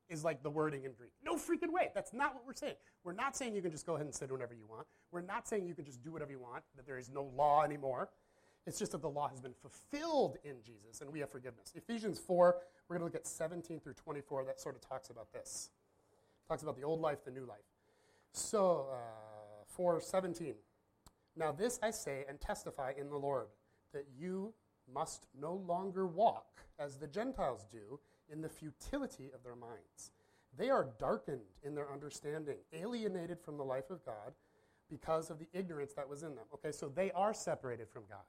is 0.08 0.24
like 0.24 0.42
the 0.42 0.50
wording 0.50 0.84
in 0.84 0.92
Greek. 0.92 1.10
No 1.24 1.34
freaking 1.34 1.72
way. 1.72 1.90
That's 1.94 2.12
not 2.12 2.34
what 2.34 2.46
we're 2.46 2.54
saying. 2.54 2.76
We're 3.04 3.12
not 3.12 3.36
saying 3.36 3.54
you 3.54 3.62
can 3.62 3.72
just 3.72 3.86
go 3.86 3.94
ahead 3.94 4.06
and 4.06 4.14
sin 4.14 4.28
whenever 4.30 4.54
you 4.54 4.66
want. 4.68 4.86
We're 5.10 5.20
not 5.20 5.48
saying 5.48 5.66
you 5.66 5.74
can 5.74 5.84
just 5.84 6.02
do 6.02 6.12
whatever 6.12 6.30
you 6.30 6.38
want, 6.38 6.62
that 6.76 6.86
there 6.86 6.98
is 6.98 7.10
no 7.10 7.30
law 7.36 7.62
anymore. 7.62 8.10
It's 8.66 8.78
just 8.78 8.92
that 8.92 9.02
the 9.02 9.08
law 9.08 9.28
has 9.28 9.40
been 9.40 9.54
fulfilled 9.54 10.38
in 10.44 10.56
Jesus 10.64 11.00
and 11.00 11.12
we 11.12 11.20
have 11.20 11.30
forgiveness. 11.30 11.72
Ephesians 11.74 12.18
4, 12.18 12.56
we're 12.88 12.96
going 12.96 13.00
to 13.00 13.04
look 13.04 13.14
at 13.14 13.26
17 13.26 13.80
through 13.80 13.94
24. 13.94 14.44
That 14.44 14.60
sort 14.60 14.74
of 14.74 14.80
talks 14.80 15.10
about 15.10 15.32
this. 15.32 15.70
Talks 16.48 16.62
about 16.62 16.76
the 16.76 16.82
old 16.82 17.00
life, 17.00 17.24
the 17.24 17.30
new 17.30 17.46
life. 17.46 17.58
So, 18.32 18.88
uh, 18.92 19.64
4 19.68 20.00
17. 20.00 20.54
Now, 21.36 21.52
this 21.52 21.78
I 21.82 21.90
say 21.90 22.24
and 22.28 22.40
testify 22.40 22.92
in 22.98 23.08
the 23.10 23.16
Lord, 23.16 23.48
that 23.92 24.06
you 24.18 24.54
must 24.92 25.26
no 25.38 25.54
longer 25.54 26.06
walk 26.06 26.62
as 26.78 26.96
the 26.96 27.06
Gentiles 27.06 27.66
do 27.70 27.98
in 28.30 28.40
the 28.40 28.48
futility 28.48 29.30
of 29.34 29.42
their 29.42 29.56
minds. 29.56 30.10
They 30.56 30.70
are 30.70 30.88
darkened 30.98 31.52
in 31.62 31.74
their 31.74 31.92
understanding, 31.92 32.56
alienated 32.72 33.40
from 33.40 33.56
the 33.56 33.64
life 33.64 33.90
of 33.90 34.04
God 34.04 34.32
because 34.88 35.30
of 35.30 35.38
the 35.38 35.48
ignorance 35.52 35.92
that 35.94 36.08
was 36.08 36.22
in 36.22 36.34
them. 36.34 36.46
Okay, 36.54 36.72
so 36.72 36.88
they 36.88 37.10
are 37.12 37.34
separated 37.34 37.88
from 37.88 38.04
God, 38.08 38.24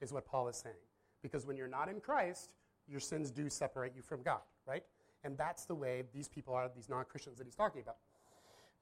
is 0.00 0.12
what 0.12 0.26
Paul 0.26 0.48
is 0.48 0.56
saying. 0.56 0.74
Because 1.22 1.46
when 1.46 1.56
you're 1.56 1.68
not 1.68 1.88
in 1.88 2.00
Christ, 2.00 2.50
your 2.86 3.00
sins 3.00 3.30
do 3.30 3.48
separate 3.48 3.94
you 3.96 4.02
from 4.02 4.22
God, 4.22 4.40
right? 4.66 4.82
And 5.24 5.36
that's 5.36 5.64
the 5.64 5.74
way 5.74 6.04
these 6.12 6.28
people 6.28 6.54
are, 6.54 6.70
these 6.74 6.88
non 6.88 7.04
Christians 7.04 7.38
that 7.38 7.46
he's 7.46 7.54
talking 7.54 7.82
about, 7.82 7.96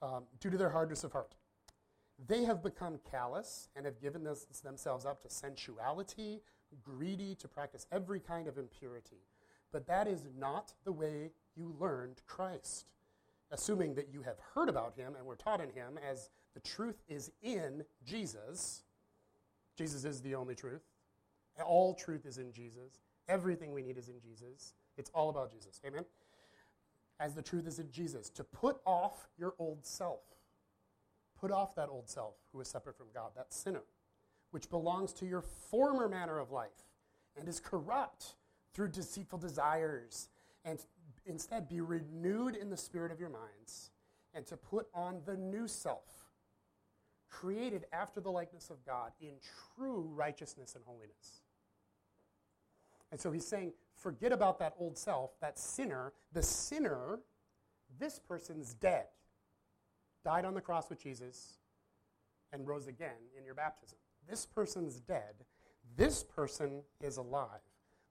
um, 0.03 0.25
due 0.41 0.51
to 0.51 0.59
their 0.59 0.71
hardness 0.71 1.05
of 1.05 1.13
heart. 1.13 1.35
They 2.27 2.45
have 2.45 2.63
become 2.63 2.99
callous 3.11 3.69
and 3.75 3.87
have 3.87 4.01
given 4.01 4.23
this, 4.25 4.45
themselves 4.63 5.05
up 5.05 5.23
to 5.23 5.31
sensuality, 5.31 6.43
greedy 6.83 7.35
to 7.37 7.49
practice 7.49 7.87
every 7.93 8.21
kind 8.21 8.49
of 8.49 8.59
impurity. 8.59 9.23
But 9.73 9.87
that 9.87 10.07
is 10.07 10.27
not 10.39 10.73
the 10.85 10.93
way 10.93 11.33
you 11.57 11.75
learned 11.79 12.23
Christ. 12.27 12.87
Assuming 13.51 13.95
that 13.95 14.09
you 14.13 14.23
have 14.23 14.37
heard 14.55 14.69
about 14.69 14.95
him 14.97 15.15
and 15.17 15.27
were 15.27 15.37
taught 15.37 15.61
in 15.61 15.71
him, 15.71 15.99
as 16.11 16.31
the 16.55 16.61
truth 16.61 17.03
is 17.09 17.31
in 17.43 17.85
Jesus. 18.07 18.85
Jesus 19.77 20.05
is 20.05 20.21
the 20.21 20.35
only 20.35 20.55
truth. 20.55 20.83
All 21.65 21.95
truth 21.95 22.27
is 22.27 22.39
in 22.39 22.53
Jesus. 22.53 23.01
Everything 23.29 23.73
we 23.73 23.83
need 23.83 23.99
is 23.99 24.09
in 24.09 24.21
Jesus. 24.21 24.75
It's 24.97 25.11
all 25.15 25.29
about 25.31 25.53
Jesus. 25.53 25.81
Amen? 25.85 26.05
As 27.21 27.35
the 27.35 27.43
truth 27.43 27.67
is 27.67 27.79
in 27.79 27.91
Jesus. 27.91 28.31
To 28.31 28.45
put 28.45 28.79
off 28.85 29.29
your 29.39 29.55
old 29.59 29.85
self. 29.85 30.23
Put 31.41 31.51
off 31.51 31.75
that 31.75 31.89
old 31.89 32.09
self 32.09 32.35
who 32.53 32.61
is 32.61 32.69
separate 32.69 32.97
from 32.97 33.07
God, 33.13 33.31
that 33.37 33.53
sinner, 33.53 33.83
which 34.55 34.71
belongs 34.71 35.13
to 35.13 35.27
your 35.27 35.43
former 35.43 36.09
manner 36.09 36.39
of 36.39 36.53
life 36.53 36.87
and 37.37 37.49
is 37.49 37.59
corrupt 37.59 38.37
through 38.73 38.87
deceitful 38.87 39.37
desires, 39.37 40.29
and 40.65 40.79
instead 41.27 41.69
be 41.69 41.81
renewed 41.81 42.55
in 42.55 42.71
the 42.71 42.77
spirit 42.77 43.11
of 43.11 43.19
your 43.19 43.31
minds, 43.31 43.91
and 44.33 44.47
to 44.47 44.57
put 44.57 44.87
on 44.95 45.21
the 45.27 45.37
new 45.37 45.67
self, 45.67 46.29
created 47.29 47.85
after 47.93 48.21
the 48.21 48.31
likeness 48.31 48.71
of 48.71 48.77
God 48.87 49.11
in 49.21 49.33
true 49.77 50.09
righteousness 50.15 50.77
and 50.77 50.85
holiness. 50.85 51.41
And 53.11 53.21
so 53.21 53.33
he's 53.33 53.47
saying, 53.47 53.73
forget 53.97 54.31
about 54.31 54.61
that 54.61 54.75
old 54.79 54.97
self, 54.97 55.33
that 55.41 55.59
sinner. 55.59 56.13
The 56.33 56.45
sinner, 56.45 57.19
this 57.99 58.21
person's 58.21 58.75
dead, 58.75 59.07
died 60.25 60.45
on 60.45 60.55
the 60.55 60.61
cross 60.61 60.89
with 60.91 61.03
Jesus, 61.03 61.55
and 62.53 62.69
rose 62.69 62.87
again 62.87 63.19
in 63.37 63.45
your 63.45 63.57
baptism. 63.57 63.99
This 64.29 64.47
person's 64.47 65.01
dead. 65.01 65.35
This 65.97 66.23
person 66.25 66.83
is 67.01 67.17
alive. 67.17 67.61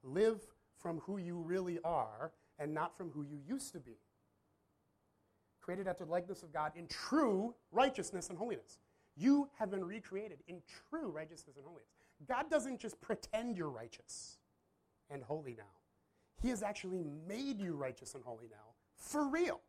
Live 0.02 0.40
from 0.78 1.00
who 1.00 1.18
you 1.18 1.38
really 1.38 1.78
are 1.84 2.32
and 2.58 2.72
not 2.72 2.96
from 2.96 3.10
who 3.10 3.22
you 3.22 3.38
used 3.46 3.72
to 3.72 3.80
be. 3.80 3.96
Created 5.60 5.88
after 5.88 6.04
the 6.04 6.10
likeness 6.10 6.42
of 6.42 6.52
God 6.52 6.72
in 6.76 6.86
true 6.86 7.54
righteousness 7.72 8.28
and 8.28 8.38
holiness. 8.38 8.78
You 9.16 9.48
have 9.58 9.70
been 9.70 9.84
recreated 9.84 10.38
in 10.48 10.60
true 10.90 11.08
righteousness 11.08 11.56
and 11.56 11.64
holiness. 11.64 11.88
God 12.28 12.50
doesn't 12.50 12.80
just 12.80 13.00
pretend 13.00 13.56
you're 13.56 13.70
righteous 13.70 14.38
and 15.10 15.22
holy 15.22 15.54
now. 15.56 15.64
He 16.42 16.48
has 16.50 16.62
actually 16.62 17.04
made 17.26 17.60
you 17.60 17.74
righteous 17.74 18.14
and 18.14 18.22
holy 18.24 18.48
now 18.50 18.74
for 18.96 19.28
real, 19.28 19.60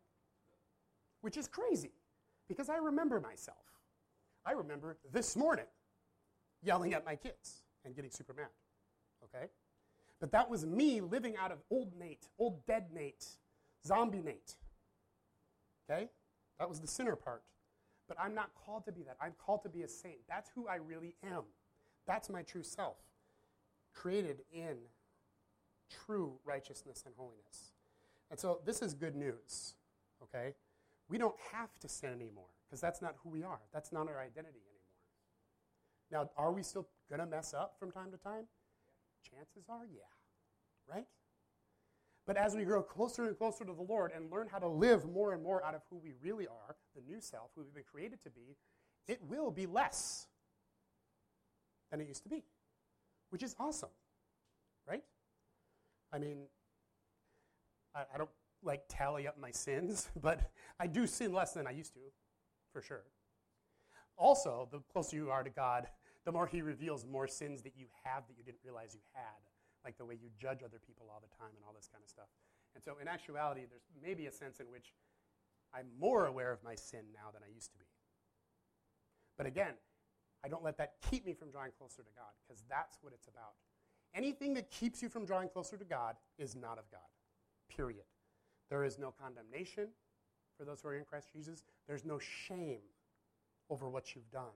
which 1.20 1.36
is 1.36 1.48
crazy 1.48 1.92
because 2.48 2.68
I 2.68 2.76
remember 2.76 3.20
myself. 3.20 3.56
I 4.44 4.52
remember 4.52 4.96
this 5.12 5.36
morning 5.36 5.64
yelling 6.62 6.94
at 6.94 7.04
my 7.04 7.16
kids 7.16 7.62
and 7.84 7.94
getting 7.94 8.10
super 8.10 8.34
mad. 8.34 8.48
Okay? 9.24 9.46
But 10.20 10.32
that 10.32 10.48
was 10.48 10.64
me 10.64 11.00
living 11.00 11.36
out 11.36 11.52
of 11.52 11.58
old 11.70 11.92
Nate, 11.98 12.26
old 12.38 12.64
dead 12.66 12.86
Nate, 12.92 13.26
zombie 13.86 14.22
Nate. 14.22 14.54
Okay? 15.88 16.08
That 16.58 16.68
was 16.68 16.80
the 16.80 16.86
sinner 16.86 17.16
part. 17.16 17.42
But 18.08 18.16
I'm 18.20 18.34
not 18.34 18.50
called 18.54 18.84
to 18.86 18.92
be 18.92 19.02
that. 19.02 19.16
I'm 19.20 19.32
called 19.38 19.62
to 19.64 19.68
be 19.68 19.82
a 19.82 19.88
saint. 19.88 20.18
That's 20.28 20.50
who 20.54 20.68
I 20.68 20.76
really 20.76 21.14
am. 21.28 21.42
That's 22.06 22.30
my 22.30 22.42
true 22.42 22.62
self, 22.62 22.96
created 23.92 24.42
in 24.52 24.76
true 25.90 26.34
righteousness 26.44 27.02
and 27.04 27.14
holiness. 27.16 27.72
And 28.30 28.38
so 28.38 28.60
this 28.64 28.80
is 28.80 28.94
good 28.94 29.16
news, 29.16 29.74
okay? 30.22 30.54
We 31.08 31.18
don't 31.18 31.34
have 31.52 31.70
to 31.80 31.88
sin 31.88 32.10
anymore 32.12 32.50
because 32.66 32.80
that's 32.80 33.02
not 33.02 33.16
who 33.22 33.30
we 33.30 33.42
are. 33.42 33.60
That's 33.72 33.92
not 33.92 34.08
our 34.08 34.20
identity 34.20 34.58
anymore. 34.58 34.75
Now, 36.10 36.30
are 36.36 36.52
we 36.52 36.62
still 36.62 36.88
going 37.08 37.20
to 37.20 37.26
mess 37.26 37.52
up 37.54 37.76
from 37.78 37.90
time 37.90 38.10
to 38.12 38.16
time? 38.16 38.44
Chances 39.28 39.68
are, 39.68 39.86
yeah, 39.86 40.02
right? 40.88 41.06
But 42.26 42.36
as 42.36 42.54
we 42.54 42.64
grow 42.64 42.82
closer 42.82 43.26
and 43.26 43.36
closer 43.36 43.64
to 43.64 43.72
the 43.72 43.82
Lord 43.82 44.12
and 44.14 44.30
learn 44.30 44.48
how 44.50 44.58
to 44.58 44.68
live 44.68 45.08
more 45.08 45.32
and 45.32 45.42
more 45.42 45.64
out 45.64 45.74
of 45.74 45.82
who 45.90 45.96
we 45.96 46.12
really 46.22 46.46
are, 46.46 46.76
the 46.94 47.02
new 47.02 47.20
self, 47.20 47.50
who 47.54 47.62
we've 47.62 47.74
been 47.74 47.84
created 47.84 48.22
to 48.24 48.30
be, 48.30 48.56
it 49.06 49.20
will 49.22 49.50
be 49.50 49.66
less 49.66 50.26
than 51.90 52.00
it 52.00 52.08
used 52.08 52.24
to 52.24 52.28
be, 52.28 52.42
which 53.30 53.44
is 53.44 53.54
awesome, 53.60 53.90
right? 54.88 55.04
I 56.12 56.18
mean, 56.18 56.38
I, 57.94 58.02
I 58.14 58.18
don't 58.18 58.30
like 58.62 58.82
tally 58.88 59.28
up 59.28 59.38
my 59.38 59.52
sins, 59.52 60.10
but 60.20 60.50
I 60.80 60.88
do 60.88 61.06
sin 61.06 61.32
less 61.32 61.52
than 61.52 61.66
I 61.66 61.70
used 61.70 61.94
to, 61.94 62.00
for 62.72 62.82
sure. 62.82 63.04
Also, 64.16 64.68
the 64.70 64.80
closer 64.92 65.16
you 65.16 65.30
are 65.30 65.42
to 65.42 65.50
God, 65.50 65.86
the 66.24 66.32
more 66.32 66.46
He 66.46 66.62
reveals 66.62 67.06
more 67.06 67.28
sins 67.28 67.62
that 67.62 67.74
you 67.76 67.86
have 68.04 68.26
that 68.28 68.36
you 68.36 68.44
didn't 68.44 68.60
realize 68.64 68.94
you 68.94 69.00
had 69.14 69.40
like 69.84 69.96
the 69.98 70.04
way 70.04 70.18
you 70.20 70.28
judge 70.40 70.62
other 70.64 70.80
people 70.84 71.06
all 71.08 71.22
the 71.22 71.36
time 71.36 71.54
and 71.54 71.62
all 71.64 71.72
this 71.72 71.88
kind 71.90 72.02
of 72.02 72.08
stuff. 72.08 72.26
And 72.74 72.82
so, 72.82 72.96
in 73.00 73.08
actuality, 73.08 73.62
there's 73.68 73.86
maybe 74.02 74.26
a 74.26 74.32
sense 74.32 74.60
in 74.60 74.66
which 74.66 74.92
I'm 75.74 75.86
more 75.98 76.26
aware 76.26 76.52
of 76.52 76.62
my 76.64 76.74
sin 76.74 77.04
now 77.14 77.30
than 77.32 77.42
I 77.42 77.52
used 77.54 77.70
to 77.72 77.78
be. 77.78 77.86
But 79.36 79.46
again, 79.46 79.74
I 80.44 80.48
don't 80.48 80.64
let 80.64 80.78
that 80.78 80.94
keep 81.10 81.26
me 81.26 81.34
from 81.34 81.50
drawing 81.50 81.72
closer 81.76 82.02
to 82.02 82.10
God 82.16 82.32
because 82.42 82.62
that's 82.68 82.98
what 83.02 83.12
it's 83.12 83.28
about. 83.28 83.54
Anything 84.14 84.54
that 84.54 84.70
keeps 84.70 85.02
you 85.02 85.08
from 85.08 85.26
drawing 85.26 85.48
closer 85.48 85.76
to 85.76 85.84
God 85.84 86.16
is 86.38 86.56
not 86.56 86.78
of 86.78 86.90
God, 86.90 87.08
period. 87.68 88.04
There 88.70 88.84
is 88.84 88.98
no 88.98 89.12
condemnation 89.12 89.88
for 90.56 90.64
those 90.64 90.80
who 90.80 90.88
are 90.88 90.94
in 90.94 91.04
Christ 91.04 91.28
Jesus, 91.32 91.62
there's 91.86 92.04
no 92.04 92.18
shame 92.18 92.80
over 93.70 93.88
what 93.88 94.14
you've 94.14 94.30
done. 94.30 94.54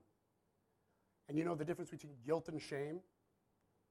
And 1.27 1.37
you 1.37 1.45
know 1.45 1.55
the 1.55 1.65
difference 1.65 1.89
between 1.89 2.13
guilt 2.25 2.49
and 2.49 2.61
shame? 2.61 2.99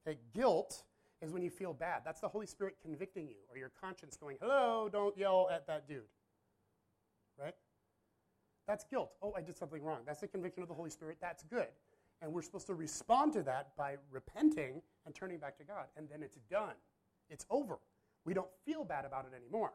Okay, 0.06 0.18
guilt 0.34 0.82
is 1.22 1.32
when 1.32 1.42
you 1.42 1.50
feel 1.50 1.72
bad. 1.72 2.02
That's 2.04 2.20
the 2.20 2.28
Holy 2.28 2.46
Spirit 2.46 2.76
convicting 2.82 3.28
you, 3.28 3.36
or 3.50 3.58
your 3.58 3.70
conscience 3.80 4.16
going, 4.16 4.36
hello, 4.40 4.88
don't 4.90 5.16
yell 5.16 5.48
at 5.52 5.66
that 5.66 5.86
dude. 5.88 6.02
Right? 7.38 7.54
That's 8.66 8.84
guilt. 8.84 9.12
Oh, 9.22 9.32
I 9.36 9.40
did 9.40 9.56
something 9.56 9.82
wrong. 9.82 10.00
That's 10.06 10.20
the 10.20 10.28
conviction 10.28 10.62
of 10.62 10.68
the 10.68 10.74
Holy 10.74 10.90
Spirit. 10.90 11.18
That's 11.20 11.42
good. 11.44 11.68
And 12.22 12.32
we're 12.32 12.42
supposed 12.42 12.66
to 12.66 12.74
respond 12.74 13.32
to 13.34 13.42
that 13.42 13.74
by 13.76 13.96
repenting 14.10 14.82
and 15.06 15.14
turning 15.14 15.38
back 15.38 15.56
to 15.58 15.64
God. 15.64 15.86
And 15.96 16.08
then 16.10 16.22
it's 16.22 16.36
done. 16.50 16.74
It's 17.30 17.46
over. 17.50 17.78
We 18.24 18.34
don't 18.34 18.50
feel 18.66 18.84
bad 18.84 19.04
about 19.04 19.24
it 19.24 19.34
anymore. 19.34 19.72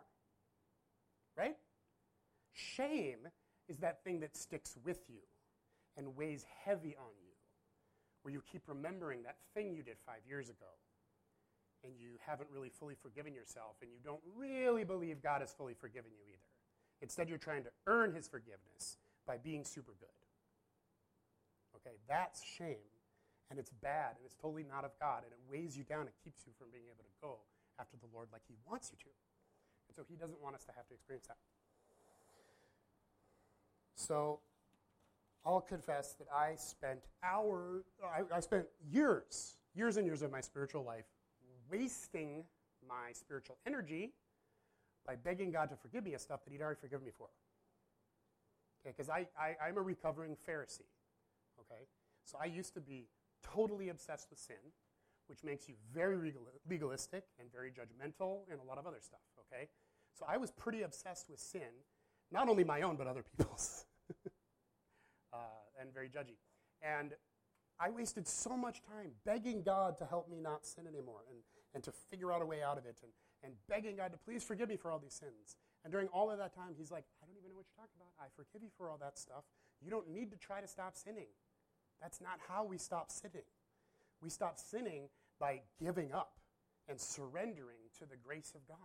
Right? 1.37 1.55
Shame 2.53 3.27
is 3.67 3.77
that 3.77 4.03
thing 4.03 4.19
that 4.19 4.37
sticks 4.37 4.77
with 4.85 4.99
you 5.09 5.21
and 5.97 6.15
weighs 6.15 6.45
heavy 6.63 6.95
on 6.97 7.11
you, 7.23 7.33
where 8.21 8.33
you 8.33 8.41
keep 8.51 8.63
remembering 8.67 9.23
that 9.23 9.37
thing 9.53 9.73
you 9.73 9.83
did 9.83 9.97
five 10.05 10.21
years 10.27 10.49
ago 10.49 10.65
and 11.85 11.93
you 11.99 12.17
haven't 12.25 12.49
really 12.51 12.69
fully 12.69 12.95
forgiven 12.95 13.33
yourself, 13.33 13.77
and 13.81 13.91
you 13.91 13.99
don't 14.03 14.21
really 14.35 14.83
believe 14.83 15.21
God 15.21 15.41
has 15.41 15.53
fully 15.53 15.75
forgiven 15.75 16.09
you 16.11 16.25
either. 16.27 16.49
Instead, 17.01 17.29
you're 17.29 17.37
trying 17.37 17.63
to 17.63 17.69
earn 17.85 18.11
his 18.11 18.27
forgiveness 18.27 18.97
by 19.27 19.37
being 19.37 19.63
super 19.63 19.93
good. 19.99 20.09
Okay, 21.75 21.97
that's 22.09 22.41
shame, 22.41 22.89
and 23.51 23.59
it's 23.59 23.69
bad, 23.69 24.17
and 24.17 24.25
it's 24.25 24.33
totally 24.33 24.65
not 24.65 24.83
of 24.83 24.91
God, 24.99 25.21
and 25.23 25.31
it 25.31 25.37
weighs 25.45 25.77
you 25.77 25.83
down. 25.83 26.07
It 26.07 26.15
keeps 26.23 26.47
you 26.47 26.53
from 26.57 26.67
being 26.71 26.85
able 26.89 27.03
to 27.03 27.15
go 27.21 27.37
after 27.79 27.97
the 27.97 28.09
Lord 28.13 28.29
like 28.33 28.41
he 28.47 28.55
wants 28.65 28.89
you 28.91 28.97
to. 29.05 29.11
And 29.87 29.95
so 29.95 30.01
he 30.09 30.15
doesn't 30.15 30.41
want 30.41 30.55
us 30.55 30.63
to 30.65 30.71
have 30.75 30.87
to 30.87 30.93
experience 30.95 31.27
that. 31.27 31.37
So 33.95 34.39
I'll 35.45 35.61
confess 35.61 36.13
that 36.13 36.27
I 36.35 36.55
spent 36.55 36.99
hours, 37.23 37.83
I, 38.03 38.35
I 38.35 38.39
spent 38.39 38.65
years, 38.89 39.57
years 39.75 39.97
and 39.97 40.05
years 40.05 40.21
of 40.21 40.31
my 40.31 40.41
spiritual 40.41 40.83
life 40.83 41.05
wasting 41.69 42.43
my 42.87 43.11
spiritual 43.13 43.57
energy 43.65 44.13
by 45.05 45.15
begging 45.15 45.51
God 45.51 45.69
to 45.69 45.75
forgive 45.75 46.03
me 46.03 46.13
of 46.13 46.21
stuff 46.21 46.43
that 46.45 46.51
He'd 46.51 46.61
already 46.61 46.79
forgiven 46.79 47.05
me 47.05 47.11
for. 47.15 47.27
Okay, 48.81 48.93
because 48.95 49.09
I, 49.09 49.27
I, 49.39 49.55
I'm 49.67 49.77
a 49.77 49.81
recovering 49.81 50.35
Pharisee. 50.47 50.89
Okay, 51.59 51.83
so 52.23 52.37
I 52.41 52.45
used 52.45 52.73
to 52.73 52.81
be 52.81 53.07
totally 53.43 53.89
obsessed 53.89 54.29
with 54.29 54.39
sin, 54.39 54.55
which 55.27 55.43
makes 55.43 55.67
you 55.69 55.75
very 55.93 56.33
legalistic 56.69 57.23
and 57.39 57.51
very 57.51 57.69
judgmental 57.69 58.39
and 58.51 58.59
a 58.59 58.63
lot 58.63 58.77
of 58.77 58.87
other 58.87 58.99
stuff. 58.99 59.21
Okay, 59.39 59.69
so 60.13 60.25
I 60.27 60.37
was 60.37 60.51
pretty 60.51 60.81
obsessed 60.81 61.29
with 61.29 61.39
sin, 61.39 61.83
not 62.31 62.49
only 62.49 62.63
my 62.63 62.81
own 62.81 62.95
but 62.95 63.05
other 63.07 63.23
people's, 63.23 63.85
and 65.85 65.93
very 65.93 66.09
judgy. 66.09 66.37
And 66.81 67.13
I 67.79 67.89
wasted 67.89 68.27
so 68.27 68.55
much 68.55 68.81
time 68.81 69.11
begging 69.25 69.63
God 69.63 69.97
to 69.99 70.05
help 70.05 70.29
me 70.29 70.39
not 70.39 70.65
sin 70.65 70.87
anymore 70.87 71.23
and, 71.29 71.39
and 71.73 71.83
to 71.83 71.91
figure 71.91 72.31
out 72.31 72.41
a 72.41 72.45
way 72.45 72.63
out 72.63 72.77
of 72.77 72.85
it 72.85 72.99
and, 73.03 73.11
and 73.43 73.53
begging 73.67 73.95
God 73.95 74.11
to 74.11 74.17
please 74.17 74.43
forgive 74.43 74.69
me 74.69 74.77
for 74.77 74.91
all 74.91 74.99
these 74.99 75.13
sins. 75.13 75.57
And 75.83 75.91
during 75.91 76.07
all 76.07 76.31
of 76.31 76.37
that 76.39 76.55
time, 76.55 76.73
he's 76.77 76.91
like, 76.91 77.03
I 77.21 77.25
don't 77.27 77.37
even 77.37 77.49
know 77.51 77.57
what 77.57 77.65
you're 77.67 77.85
talking 77.85 77.99
about. 77.99 78.11
I 78.19 78.27
forgive 78.35 78.63
you 78.63 78.69
for 78.77 78.89
all 78.89 78.97
that 79.01 79.19
stuff. 79.19 79.43
You 79.83 79.91
don't 79.91 80.09
need 80.09 80.31
to 80.31 80.37
try 80.37 80.61
to 80.61 80.67
stop 80.67 80.95
sinning. 80.95 81.29
That's 82.01 82.21
not 82.21 82.39
how 82.47 82.63
we 82.63 82.77
stop 82.77 83.11
sinning. 83.11 83.45
We 84.21 84.29
stop 84.29 84.57
sinning 84.57 85.09
by 85.39 85.61
giving 85.79 86.11
up 86.11 86.39
and 86.87 86.99
surrendering 86.99 87.91
to 87.99 88.05
the 88.05 88.15
grace 88.15 88.53
of 88.55 88.65
God. 88.67 88.77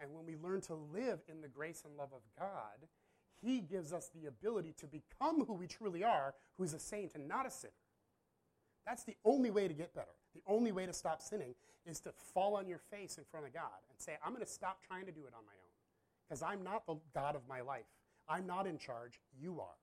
And 0.00 0.12
when 0.12 0.26
we 0.26 0.36
learn 0.36 0.60
to 0.62 0.74
live 0.74 1.20
in 1.28 1.40
the 1.40 1.48
grace 1.48 1.82
and 1.84 1.96
love 1.96 2.10
of 2.12 2.20
God, 2.38 2.88
He 3.42 3.60
gives 3.60 3.92
us 3.92 4.10
the 4.14 4.26
ability 4.26 4.74
to 4.78 4.86
become 4.86 5.44
who 5.44 5.54
we 5.54 5.66
truly 5.66 6.02
are, 6.02 6.34
who's 6.58 6.72
a 6.72 6.78
saint 6.78 7.12
and 7.14 7.28
not 7.28 7.46
a 7.46 7.50
sinner. 7.50 7.72
That's 8.86 9.04
the 9.04 9.16
only 9.24 9.50
way 9.50 9.68
to 9.68 9.74
get 9.74 9.94
better. 9.94 10.14
The 10.34 10.42
only 10.46 10.72
way 10.72 10.86
to 10.86 10.92
stop 10.92 11.20
sinning 11.20 11.54
is 11.84 12.00
to 12.00 12.12
fall 12.34 12.56
on 12.56 12.68
your 12.68 12.78
face 12.78 13.18
in 13.18 13.24
front 13.24 13.46
of 13.46 13.52
God 13.52 13.80
and 13.90 14.00
say, 14.00 14.16
I'm 14.24 14.32
going 14.32 14.44
to 14.44 14.50
stop 14.50 14.78
trying 14.86 15.06
to 15.06 15.12
do 15.12 15.26
it 15.26 15.34
on 15.36 15.44
my 15.44 15.52
own 15.52 15.74
because 16.26 16.42
I'm 16.42 16.62
not 16.62 16.86
the 16.86 16.96
God 17.14 17.36
of 17.36 17.42
my 17.48 17.60
life. 17.60 17.86
I'm 18.28 18.46
not 18.46 18.66
in 18.66 18.78
charge. 18.78 19.20
You 19.38 19.60
are. 19.60 19.78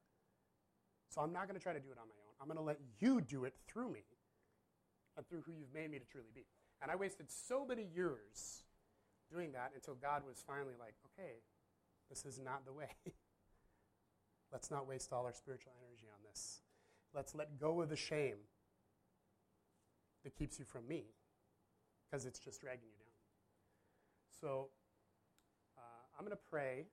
So 1.09 1.21
I'm 1.21 1.31
not 1.31 1.47
going 1.47 1.57
to 1.57 1.63
try 1.63 1.73
to 1.73 1.79
do 1.79 1.89
it 1.91 1.97
on 1.97 2.07
my 2.07 2.15
own. 2.15 2.33
I'm 2.41 2.47
going 2.47 2.57
to 2.57 2.63
let 2.63 2.79
you 2.99 3.21
do 3.21 3.45
it 3.45 3.53
through 3.67 3.91
me 3.91 4.03
and 5.15 5.27
through 5.27 5.43
who 5.45 5.51
you've 5.53 5.73
made 5.73 5.91
me 5.91 5.99
to 5.99 6.05
truly 6.05 6.31
be. 6.33 6.45
And 6.81 6.91
I 6.91 6.95
wasted 6.95 7.27
so 7.31 7.65
many 7.65 7.85
years 7.95 8.63
doing 9.31 9.51
that 9.53 9.71
until 9.75 9.95
God 9.95 10.23
was 10.27 10.43
finally 10.45 10.73
like, 10.79 10.95
okay, 11.13 11.35
this 12.09 12.25
is 12.25 12.39
not 12.43 12.65
the 12.65 12.73
way. 12.73 12.89
Let's 14.53 14.69
not 14.69 14.87
waste 14.87 15.11
all 15.11 15.25
our 15.25 15.33
spiritual 15.33 15.73
energy 15.81 16.05
on 16.13 16.19
this. 16.29 16.61
Let's 17.11 17.33
let 17.33 17.59
go 17.59 17.81
of 17.81 17.89
the 17.89 17.95
shame 17.95 18.37
that 20.23 20.35
keeps 20.35 20.59
you 20.59 20.65
from 20.65 20.87
me 20.87 21.05
because 22.05 22.27
it's 22.27 22.37
just 22.37 22.61
dragging 22.61 22.85
you 22.85 22.99
down. 22.99 23.09
So 24.39 24.69
uh, 25.75 25.81
I'm 26.17 26.23
going 26.23 26.37
to 26.37 26.43
pray, 26.51 26.85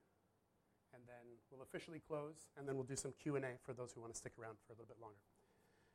and 0.91 1.03
then 1.05 1.37
we'll 1.51 1.61
officially 1.61 2.01
close, 2.07 2.47
and 2.57 2.67
then 2.67 2.75
we'll 2.75 2.83
do 2.83 2.95
some 2.95 3.13
Q&A 3.21 3.41
for 3.63 3.73
those 3.73 3.93
who 3.93 4.01
want 4.01 4.11
to 4.11 4.17
stick 4.17 4.33
around 4.41 4.55
for 4.65 4.73
a 4.73 4.75
little 4.75 4.87
bit 4.87 4.97
longer. 4.99 5.21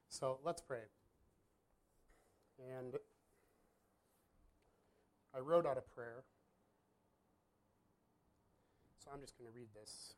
So 0.09 0.39
let's 0.45 0.63
pray. 0.63 0.87
And 2.61 2.95
I 5.35 5.41
wrote 5.41 5.67
out 5.67 5.79
a 5.79 5.95
prayer. 5.95 6.23
So 9.05 9.11
I'm 9.13 9.21
just 9.21 9.37
going 9.37 9.51
to 9.51 9.55
read 9.55 9.69
this. 9.75 10.15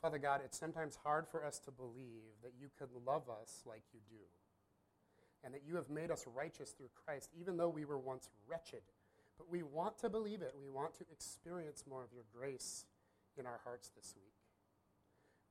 Father 0.00 0.18
God, 0.18 0.40
it's 0.44 0.58
sometimes 0.58 0.96
hard 1.04 1.28
for 1.28 1.44
us 1.44 1.58
to 1.60 1.70
believe 1.70 2.32
that 2.42 2.54
you 2.58 2.68
can 2.78 2.88
love 3.06 3.24
us 3.28 3.62
like 3.66 3.82
you 3.92 4.00
do, 4.08 4.24
and 5.44 5.52
that 5.52 5.62
you 5.66 5.76
have 5.76 5.90
made 5.90 6.10
us 6.10 6.24
righteous 6.34 6.70
through 6.70 6.90
Christ, 7.04 7.30
even 7.38 7.56
though 7.56 7.68
we 7.68 7.84
were 7.84 7.98
once 7.98 8.30
wretched. 8.48 8.82
But 9.36 9.50
we 9.50 9.62
want 9.62 9.98
to 9.98 10.08
believe 10.08 10.42
it. 10.42 10.54
We 10.58 10.70
want 10.70 10.94
to 10.98 11.04
experience 11.12 11.84
more 11.88 12.02
of 12.02 12.12
your 12.12 12.24
grace 12.34 12.84
in 13.38 13.46
our 13.46 13.60
hearts 13.64 13.90
this 13.94 14.14
week. 14.16 14.32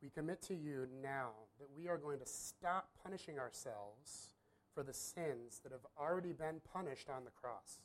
We 0.01 0.09
commit 0.09 0.41
to 0.43 0.55
you 0.55 0.87
now 1.03 1.31
that 1.59 1.67
we 1.75 1.87
are 1.87 1.97
going 1.97 2.19
to 2.19 2.25
stop 2.25 2.89
punishing 3.03 3.37
ourselves 3.37 4.33
for 4.73 4.83
the 4.83 4.93
sins 4.93 5.59
that 5.63 5.71
have 5.71 5.85
already 5.99 6.31
been 6.31 6.61
punished 6.73 7.09
on 7.09 7.25
the 7.25 7.31
cross. 7.31 7.79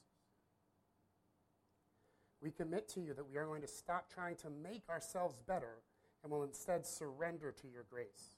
We 2.41 2.51
commit 2.51 2.89
to 2.91 3.01
you 3.01 3.15
that 3.15 3.29
we 3.29 3.37
are 3.37 3.47
going 3.47 3.63
to 3.63 3.69
stop 3.69 4.13
trying 4.13 4.37
to 4.37 4.51
make 4.51 4.83
ourselves 4.89 5.39
better 5.47 5.79
and 6.25 6.33
will 6.33 6.43
instead 6.43 6.85
surrender 6.85 7.53
to 7.53 7.69
your 7.69 7.85
grace. 7.89 8.35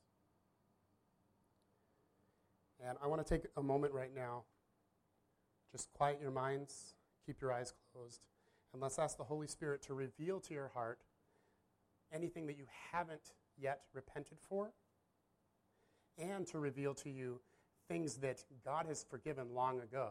And 2.86 2.98
I 3.02 3.06
want 3.06 3.24
to 3.24 3.34
take 3.34 3.46
a 3.56 3.62
moment 3.62 3.94
right 3.94 4.14
now. 4.14 4.42
Just 5.72 5.92
quiet 5.94 6.18
your 6.20 6.32
minds, 6.32 6.94
keep 7.24 7.40
your 7.40 7.52
eyes 7.52 7.72
closed, 7.92 8.20
and 8.72 8.82
let's 8.82 8.98
ask 8.98 9.16
the 9.16 9.24
Holy 9.24 9.46
Spirit 9.46 9.82
to 9.82 9.94
reveal 9.94 10.40
to 10.40 10.52
your 10.52 10.68
heart 10.74 10.98
anything 12.12 12.46
that 12.46 12.58
you 12.58 12.66
haven't 12.92 13.32
yet 13.58 13.82
repented 13.94 14.38
for, 14.48 14.72
and 16.18 16.46
to 16.46 16.58
reveal 16.58 16.94
to 16.94 17.10
you 17.10 17.40
things 17.88 18.16
that 18.16 18.44
God 18.64 18.86
has 18.86 19.04
forgiven 19.08 19.54
long 19.54 19.80
ago, 19.80 20.10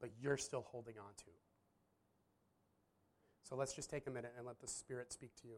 but 0.00 0.10
you're 0.20 0.36
still 0.36 0.66
holding 0.70 0.94
on 0.98 1.14
to. 1.18 1.30
So 3.42 3.56
let's 3.56 3.72
just 3.72 3.90
take 3.90 4.06
a 4.06 4.10
minute 4.10 4.34
and 4.36 4.46
let 4.46 4.60
the 4.60 4.66
Spirit 4.66 5.12
speak 5.12 5.34
to 5.42 5.48
you. 5.48 5.56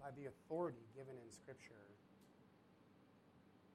By 0.00 0.10
the 0.16 0.26
authority 0.26 0.82
given 0.96 1.14
in 1.14 1.30
Scripture, 1.30 1.84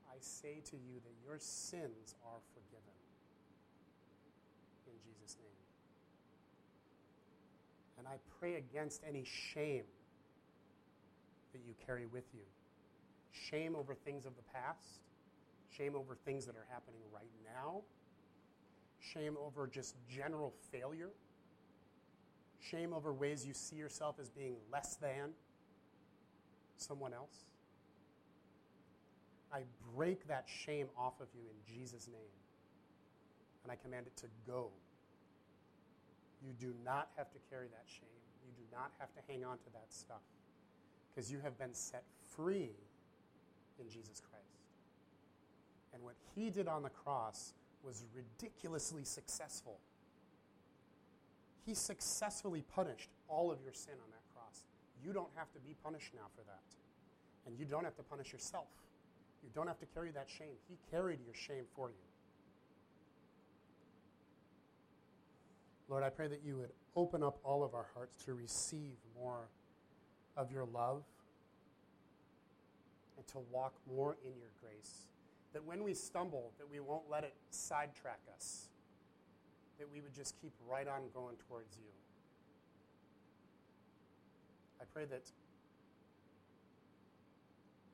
I 0.10 0.18
say 0.20 0.62
to 0.72 0.76
you 0.76 1.00
that 1.04 1.14
your 1.24 1.38
sins 1.40 2.16
are 2.26 2.40
forgiven. 2.54 2.98
In 4.88 4.98
Jesus' 5.06 5.38
name. 5.38 5.62
And 8.00 8.08
I 8.08 8.18
pray 8.40 8.56
against 8.56 9.02
any 9.08 9.24
shame 9.24 9.86
that 11.54 11.62
you 11.66 11.74
carry 11.86 12.06
with 12.06 12.26
you 12.34 12.42
shame 13.50 13.76
over 13.76 13.94
things 13.94 14.26
of 14.26 14.36
the 14.36 14.42
past, 14.54 15.02
shame 15.76 15.96
over 15.96 16.16
things 16.16 16.46
that 16.46 16.56
are 16.56 16.66
happening 16.70 17.02
right 17.14 17.30
now, 17.46 17.82
shame 19.14 19.38
over 19.46 19.68
just 19.68 19.96
general 20.10 20.54
failure, 20.72 21.10
shame 22.62 22.94
over 22.94 23.14
ways 23.14 23.46
you 23.46 23.54
see 23.54 23.76
yourself 23.76 24.16
as 24.20 24.30
being 24.30 24.56
less 24.72 24.96
than 24.96 25.32
someone 26.78 27.14
else. 27.14 27.46
I 29.54 29.62
break 29.96 30.28
that 30.28 30.46
shame 30.48 30.88
off 30.98 31.20
of 31.22 31.28
you 31.34 31.42
in 31.42 31.76
Jesus' 31.80 32.08
name. 32.08 32.36
And 33.64 33.72
I 33.72 33.76
command 33.76 34.08
it 34.08 34.16
to 34.18 34.28
go. 34.46 34.70
You 36.44 36.54
do 36.60 36.74
not 36.84 37.10
have 37.18 37.32
to 37.32 37.40
carry 37.50 37.68
that 37.68 37.86
shame. 37.88 38.10
You 38.46 38.52
do 38.56 38.64
not 38.76 38.92
have 39.00 39.14
to 39.14 39.22
hang 39.28 39.46
on 39.46 39.58
to 39.58 39.70
that 39.74 39.88
stuff. 39.90 40.22
Because 41.14 41.32
you 41.32 41.40
have 41.40 41.58
been 41.58 41.74
set 41.74 42.04
free 42.36 42.72
in 43.80 43.90
Jesus 43.90 44.22
Christ. 44.30 44.46
And 45.94 46.04
what 46.04 46.16
he 46.36 46.50
did 46.50 46.68
on 46.68 46.84
the 46.84 46.90
cross 46.90 47.54
was 47.84 48.04
ridiculously 48.14 49.04
successful. 49.04 49.80
He 51.66 51.74
successfully 51.74 52.64
punished 52.76 53.10
all 53.28 53.52
of 53.52 53.60
your 53.64 53.74
sin 53.74 53.94
on 53.94 54.12
that 54.12 54.25
you 55.06 55.14
don't 55.14 55.30
have 55.36 55.52
to 55.54 55.60
be 55.60 55.76
punished 55.84 56.12
now 56.16 56.28
for 56.36 56.44
that. 56.46 56.64
And 57.46 57.58
you 57.60 57.66
don't 57.66 57.84
have 57.84 57.96
to 57.98 58.04
punish 58.04 58.34
yourself. 58.34 58.68
You 59.44 59.50
don't 59.54 59.68
have 59.68 59.80
to 59.80 59.86
carry 59.86 60.10
that 60.12 60.28
shame. 60.28 60.58
He 60.68 60.78
carried 60.90 61.20
your 61.24 61.36
shame 61.36 61.66
for 61.76 61.90
you. 61.90 62.06
Lord, 65.88 66.04
I 66.04 66.10
pray 66.10 66.28
that 66.28 66.42
you 66.44 66.58
would 66.58 66.72
open 66.96 67.22
up 67.22 67.38
all 67.44 67.64
of 67.64 67.76
our 67.76 67.86
hearts 67.94 68.16
to 68.26 68.34
receive 68.34 68.96
more 69.20 69.48
of 70.36 70.52
your 70.52 70.66
love 70.74 71.04
and 73.18 73.28
to 73.28 73.38
walk 73.52 73.74
more 73.96 74.18
in 74.24 74.32
your 74.40 74.50
grace. 74.60 75.08
That 75.54 75.64
when 75.64 75.84
we 75.84 75.94
stumble, 75.94 76.52
that 76.58 76.70
we 76.70 76.80
won't 76.80 77.08
let 77.10 77.24
it 77.24 77.36
sidetrack 77.52 78.20
us. 78.36 78.70
That 79.78 79.88
we 79.94 80.02
would 80.02 80.16
just 80.16 80.34
keep 80.42 80.54
right 80.68 80.88
on 80.88 81.04
going 81.14 81.36
towards 81.48 81.78
you. 81.78 81.92
I 84.82 84.86
pray 84.94 85.06
that 85.06 85.32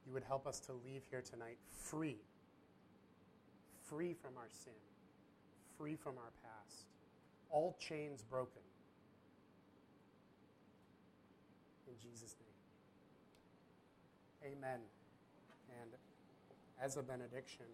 you 0.05 0.13
would 0.13 0.23
help 0.23 0.47
us 0.47 0.59
to 0.61 0.73
leave 0.73 1.03
here 1.09 1.21
tonight 1.21 1.57
free, 1.69 2.17
free 3.87 4.13
from 4.13 4.31
our 4.37 4.49
sin, 4.49 4.73
free 5.77 5.95
from 5.95 6.15
our 6.17 6.31
past, 6.43 6.85
all 7.49 7.77
chains 7.79 8.23
broken. 8.23 8.61
In 11.87 11.93
Jesus' 12.01 12.35
name. 14.41 14.53
Amen. 14.53 14.79
And 15.81 15.91
as 16.81 16.97
a 16.97 17.03
benediction, 17.03 17.65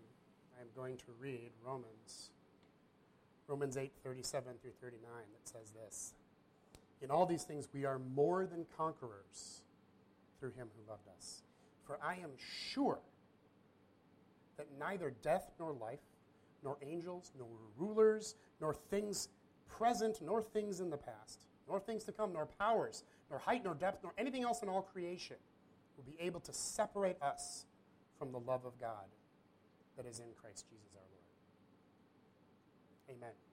I 0.58 0.62
am 0.62 0.68
going 0.76 0.98
to 0.98 1.06
read 1.20 1.52
Romans. 1.66 2.32
Romans 3.48 3.78
8, 3.78 3.92
37 4.04 4.54
through 4.62 4.72
39, 4.82 5.02
that 5.32 5.48
says 5.48 5.72
this. 5.72 6.14
In 7.02 7.12
all 7.12 7.26
these 7.26 7.44
things, 7.44 7.68
we 7.74 7.86
are 7.86 8.00
more 8.00 8.46
than 8.46 8.66
conquerors 8.76 9.62
through 10.40 10.52
him 10.52 10.68
who 10.76 10.90
loved 10.90 11.08
us. 11.16 11.44
For 11.86 11.98
I 12.04 12.14
am 12.16 12.32
sure 12.72 13.00
that 14.58 14.68
neither 14.80 15.14
death 15.22 15.52
nor 15.60 15.72
life, 15.74 16.00
nor 16.64 16.78
angels, 16.82 17.32
nor 17.38 17.48
rulers, 17.78 18.36
nor 18.60 18.74
things 18.74 19.30
present, 19.70 20.20
nor 20.22 20.42
things 20.42 20.80
in 20.80 20.90
the 20.90 20.98
past, 20.98 21.46
nor 21.68 21.80
things 21.80 22.04
to 22.06 22.12
come, 22.12 22.34
nor 22.34 22.48
powers, 22.60 23.04
nor 23.30 23.40
height, 23.40 23.64
nor 23.64 23.76
depth, 23.76 24.04
nor 24.04 24.14
anything 24.18 24.44
else 24.44 24.64
in 24.64 24.70
all 24.70 24.82
creation 24.82 25.38
will 25.96 26.04
be 26.04 26.18
able 26.20 26.40
to 26.40 26.54
separate 26.54 27.22
us 27.22 27.66
from 28.18 28.32
the 28.32 28.40
love 28.40 28.66
of 28.66 28.80
God 28.80 29.06
that 29.96 30.06
is 30.06 30.20
in 30.20 30.28
Christ 30.42 30.66
Jesus 30.70 30.96
our 30.96 31.02
Lord. 33.10 33.18
Amen. 33.18 33.47